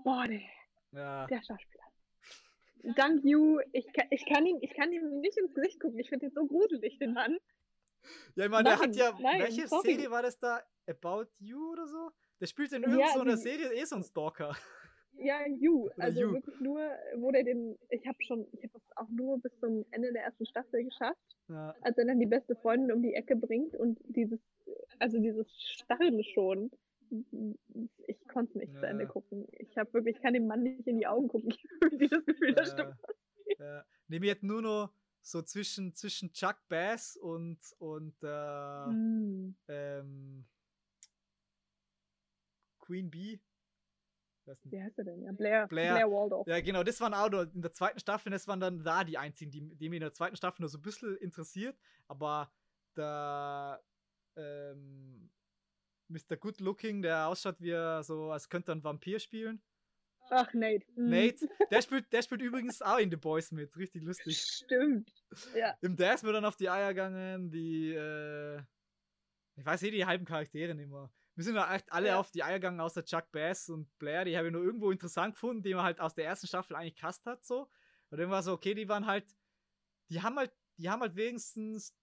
[0.04, 0.40] boah, der,
[0.92, 1.26] ja.
[1.26, 1.84] der Schauspieler.
[2.96, 5.98] Dank you, ich kann, ich, kann ihn, ich kann ihm nicht ins Gesicht gucken.
[5.98, 7.36] Ich finde ihn so gruselig, den Mann.
[8.36, 9.94] Ja, ich meine, der hat ja, nein, welche sorry.
[9.94, 10.62] Serie war das da?
[10.86, 12.10] About You oder so?
[12.40, 14.56] Der spielt in Ja, irgendeiner die- Serie eh so ein Stalker.
[15.20, 15.90] Ja, You.
[15.98, 16.32] Also You.
[16.34, 16.80] wirklich nur,
[17.16, 20.22] wo der den, ich habe schon, ich habe es auch nur bis zum Ende der
[20.22, 21.18] ersten Staffel geschafft,
[21.48, 24.38] Ja, als er dann die beste Freundin um die Ecke bringt und dieses,
[25.00, 26.70] also dieses Starren schon.
[28.06, 29.10] Ich konnte nicht zu Ende Ja.
[29.10, 29.46] gucken.
[29.52, 31.50] Ich habe wirklich, ich kann dem Mann nicht in die Augen gucken.
[31.50, 33.16] Ich habe wirklich das Gefühl, da Äh, stimmt was.
[33.58, 33.84] ja.
[34.08, 39.56] Nee, mir hat nur noch so zwischen, zwischen Chuck Bass und, und äh, Hm.
[39.68, 40.44] ähm,
[42.78, 43.40] Queen Bee.
[44.64, 45.22] Wie heißt er denn?
[45.22, 45.66] Ja, Blair.
[45.68, 45.92] Blair.
[45.94, 46.46] Blair, Waldorf.
[46.46, 49.18] Ja, genau, das waren auch nur in der zweiten Staffel, das waren dann da die
[49.18, 51.76] einzigen, die, die mich in der zweiten Staffel nur so ein bisschen interessiert,
[52.06, 52.50] aber
[52.96, 53.82] der
[54.36, 55.28] ähm,
[56.08, 56.36] Mr.
[56.36, 59.62] Good Looking, der ausschaut wie er so, als könnte er ein Vampir spielen.
[60.30, 60.86] Ach, Nate.
[60.94, 61.08] Hm.
[61.10, 64.38] Nate, der spielt, der spielt übrigens auch in The Boys mit, richtig lustig.
[64.40, 65.10] Stimmt.
[65.54, 65.74] Ja.
[65.80, 68.58] Im Der ist mir dann auf die Eier gegangen, die, äh,
[69.56, 71.10] ich weiß eh die halben Charaktere nicht mehr.
[71.34, 72.18] wir sind da echt alle Ja.
[72.18, 74.24] auf die Eier gegangen, außer Chuck Bass und Blair.
[74.24, 76.96] Die habe ich nur irgendwo interessant gefunden, die man halt aus der ersten Staffel eigentlich
[76.96, 77.70] cast hat, so.
[78.10, 79.26] Und dann war so, okay, die waren halt,
[80.10, 81.94] die haben halt, die haben halt wenigstens,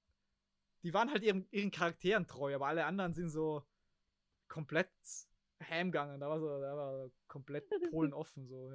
[0.83, 3.65] die waren halt ihren, ihren Charakteren treu, aber alle anderen sind so
[4.47, 4.89] komplett
[5.69, 6.19] ham gegangen.
[6.19, 8.71] Da war so, da war komplett Polen offen, so.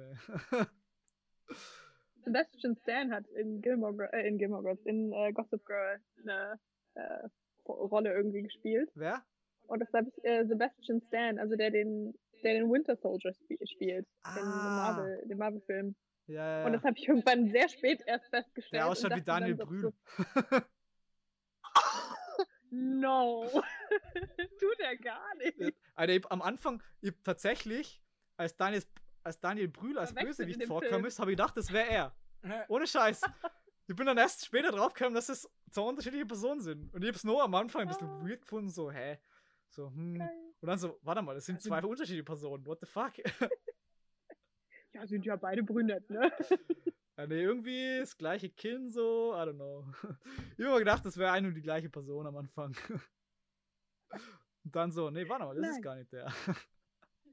[2.23, 6.59] Sebastian Stan hat in Gilmore, äh, in Gilmore Girls, in äh, Gossip Girl eine
[6.95, 7.27] äh,
[7.67, 8.89] Rolle irgendwie gespielt.
[8.95, 9.23] Wer?
[9.67, 13.55] Und das habe ich äh, Sebastian Stan, also der den, der den Winter Soldier sp
[13.65, 14.93] spielt, in dem Ah.
[14.93, 15.95] Marvel, dem Marvel-Film.
[16.27, 16.65] Ja, ja.
[16.65, 18.79] Und das habe ich irgendwann sehr spät erst festgestellt.
[18.81, 19.93] der ausschaut wie Daniel so, Brühl.
[22.73, 23.49] No.
[24.59, 25.73] Tut er gar nicht.
[25.95, 28.01] Alter, ich, am Anfang, ich hab tatsächlich,
[28.37, 28.83] als Daniel,
[29.23, 31.05] als Daniel Brühl als Bösewicht Film.
[31.05, 32.15] ist, habe ich gedacht, das wäre er.
[32.69, 33.21] Ohne Scheiß.
[33.87, 36.93] Ich bin dann erst später draufgekommen, dass es zwei unterschiedliche Personen sind.
[36.93, 38.21] Und ich hab's nur am Anfang ein bisschen Ah.
[38.25, 39.19] weird gefunden, so, hä?
[39.69, 40.17] So, hm.
[40.19, 40.29] Geil.
[40.61, 42.65] Und dann so, warte mal, das sind Also- zwei unterschiedliche Personen.
[42.65, 43.13] What the fuck?
[44.93, 46.31] Ja, sind ja beide brünett, ne?
[47.17, 49.85] ja, nee, irgendwie das gleiche Kinn so, I don't know.
[50.57, 52.75] Ich hab immer gedacht, das wäre eine und die gleiche Person am Anfang.
[54.63, 55.81] Und dann so, nee, warte mal, das ist Nein.
[55.81, 56.31] gar nicht der.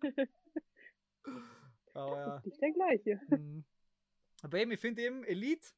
[1.94, 2.36] Aber ja.
[2.36, 3.20] Ist nicht der gleiche.
[3.30, 3.64] Mhm.
[4.42, 5.68] Aber eben, ich finde eben Elite,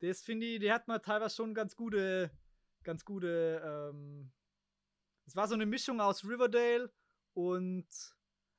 [0.00, 2.30] das finde ich, die hat man teilweise schon ganz gute,
[2.82, 4.32] ganz gute, ähm,
[5.26, 6.90] es war so eine Mischung aus Riverdale
[7.34, 7.86] und,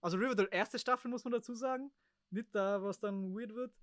[0.02, 1.92] also Riverdale erste Staffel muss man dazu sagen,
[2.30, 3.74] nicht da, was dann weird wird,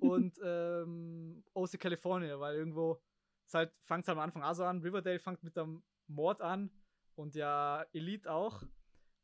[0.00, 3.02] und ähm, OC California, weil irgendwo,
[3.46, 6.70] es halt, fängt am Anfang auch so an, Riverdale fängt mit dem Mord an
[7.14, 8.62] und ja, Elite auch.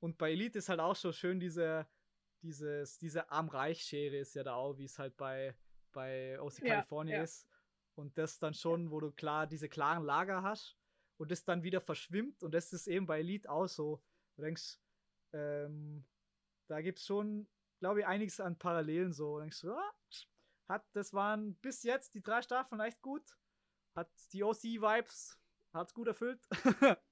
[0.00, 1.86] Und bei Elite ist halt auch so schön diese,
[2.42, 5.56] dieses, diese Arm-Reich-Schere ist ja da auch, wie es halt bei,
[5.92, 7.22] bei OC Ja, California ja.
[7.22, 7.48] ist.
[7.94, 10.78] Und das dann schon, wo du klar diese klaren Lager hast
[11.16, 12.42] und das dann wieder verschwimmt.
[12.44, 14.02] Und das ist eben bei Elite auch so.
[14.36, 14.78] Du denkst,
[15.32, 16.06] ähm,
[16.68, 17.48] da gibt es schon,
[17.80, 19.36] glaube ich, einiges an Parallelen so.
[19.36, 19.92] Du denkst, ah,
[20.68, 23.36] hat, das waren bis jetzt die drei Staffeln echt gut.
[23.96, 25.37] Hat die OC-Vibes,
[25.72, 26.40] hat's gut erfüllt.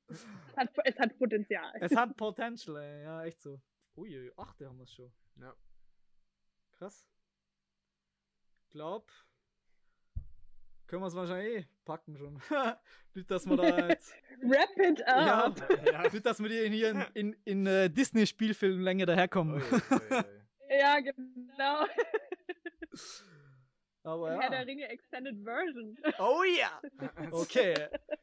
[0.09, 0.27] Es
[0.57, 1.73] hat, es hat Potenzial.
[1.81, 3.03] es hat Potential, ey.
[3.03, 3.61] ja, echt so.
[3.97, 5.13] Uiui, achte haben wir schon.
[5.41, 5.55] Ja.
[6.73, 7.09] Krass.
[8.71, 9.11] Glaub,
[10.87, 12.41] können wir es wahrscheinlich eh packen schon.
[13.15, 15.45] nicht, dass wir da jetzt, Wrap it Ja.
[15.47, 15.85] up.
[15.85, 16.03] Ja.
[16.03, 19.55] nicht, dass wir hier in, hier in, in, in äh, Disney-Spielfilmlänge daherkommen.
[19.57, 19.81] Ui, ui,
[20.17, 20.25] ui.
[20.79, 21.87] Ja, genau.
[24.07, 24.65] Aber Herr der ja.
[24.65, 25.99] Ringe Extended Version.
[26.21, 26.81] Oh ja!
[27.33, 27.75] Okay,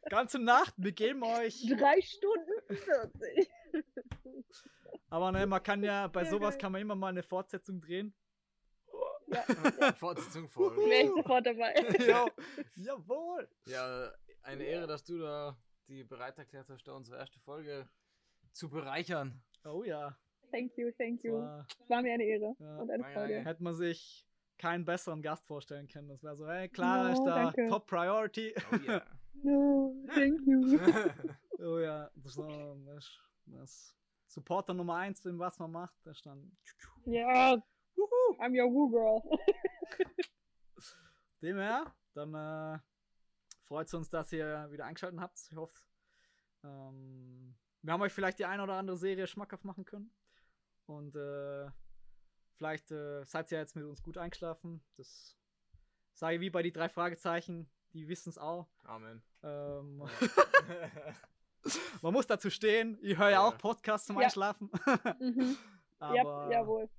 [0.10, 1.62] ganze Nacht, wir geben euch.
[1.68, 3.50] Drei Stunden 40.
[5.10, 8.16] Aber ne, man kann ja, bei sowas kann man immer mal eine Fortsetzung drehen.
[10.00, 10.76] Fortsetzung voll.
[10.78, 11.74] Wäre ich sofort dabei.
[12.08, 12.26] ja,
[12.76, 13.50] jawohl!
[13.66, 14.12] Ja,
[14.44, 15.58] eine Ehre, dass du da
[15.90, 17.90] die bereit erklärt hast, da unsere erste Folge
[18.54, 19.42] zu bereichern.
[19.66, 20.18] Oh ja.
[20.52, 21.34] Thank you, thank you.
[21.34, 22.78] war, war mir eine Ehre Ja.
[22.78, 23.34] und eine Danke, Freude.
[23.34, 23.50] danke.
[23.50, 24.28] hätte man sich
[24.58, 26.08] keinen besseren Gast vorstellen können.
[26.08, 27.68] Das wäre so, hey, Clara No, ist da, danke.
[27.70, 28.54] Top Priority.
[28.72, 29.02] Oh ja.
[29.44, 30.80] No, thank you.
[31.60, 33.96] oh ja, das, war- das, das
[34.28, 36.52] Supporter Nummer 1, in was man macht, da stand.
[37.06, 37.54] Ja,
[38.40, 39.22] I'm your Woo Girl.
[41.42, 42.80] Dem her, dann äh,
[43.64, 45.38] freut es uns, dass ihr wieder eingeschaltet habt.
[45.52, 45.78] Ich hoffe,
[46.64, 50.12] ähm, wir haben euch vielleicht die eine oder andere Serie schmackhaft machen können.
[50.86, 51.70] Und äh,
[52.56, 54.84] vielleicht äh, seid ihr jetzt mit uns gut eingeschlafen.
[54.98, 55.38] Das
[56.14, 57.70] sage ich wie bei die drei Fragezeichen.
[57.94, 58.68] Die wissen es auch.
[58.84, 59.22] Amen.
[59.44, 60.02] Ähm,
[62.02, 62.98] man muss dazu stehen.
[63.02, 63.42] Ich höre ja Ja.
[63.48, 64.26] auch Podcasts zum Ja.
[64.26, 64.70] Einschlafen.
[65.20, 65.58] Mhm.
[66.00, 66.90] Aber ja, jawohl.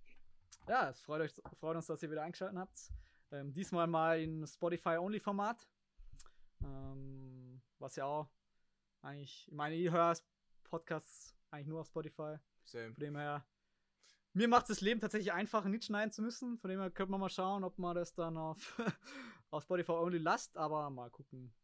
[0.66, 2.90] ja, es freut, euch, freut uns, dass ihr wieder eingeschaltet habt.
[3.32, 5.68] Ähm, diesmal mal in Spotify-Only-Format.
[6.62, 8.30] Ähm, was ja auch
[9.02, 10.14] eigentlich, ich meine, ich höre
[10.64, 12.36] Podcasts eigentlich nur auf Spotify.
[12.64, 12.94] Same.
[12.94, 13.44] Von dem her,
[14.34, 16.58] mir macht das Leben tatsächlich einfacher, nicht schneiden zu müssen.
[16.58, 18.76] Von dem her könnte man mal schauen, ob man das dann auf,
[19.50, 20.56] auf Spotify Only lasst.
[20.56, 21.54] Aber mal gucken.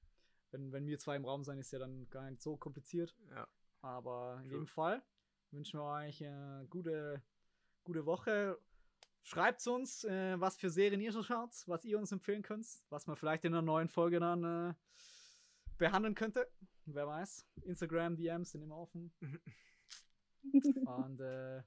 [0.52, 3.14] Wenn, wenn wir zwei im Raum sein, ist ja dann gar nicht so kompliziert.
[3.30, 3.46] Ja.
[3.82, 4.52] Aber in True.
[4.52, 5.02] jedem Fall
[5.50, 7.22] wünschen wir euch eine gute,
[7.84, 8.58] gute Woche.
[9.22, 13.06] Schreibt uns, äh, was für Serien ihr schon schaut, was ihr uns empfehlen könnt, was
[13.06, 14.74] man vielleicht in einer neuen Folge dann äh,
[15.76, 16.48] behandeln könnte.
[16.86, 17.46] Wer weiß.
[17.62, 19.12] Instagram, DMs sind immer offen.
[20.84, 21.62] Und äh,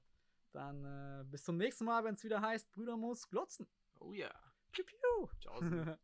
[0.54, 3.66] dann äh, bis zum nächsten Mal, wenn es wieder heißt, Brüder muss glotzen.
[4.00, 4.30] Oh ja.
[4.72, 5.28] Piu, piu.
[5.40, 5.60] Ciao.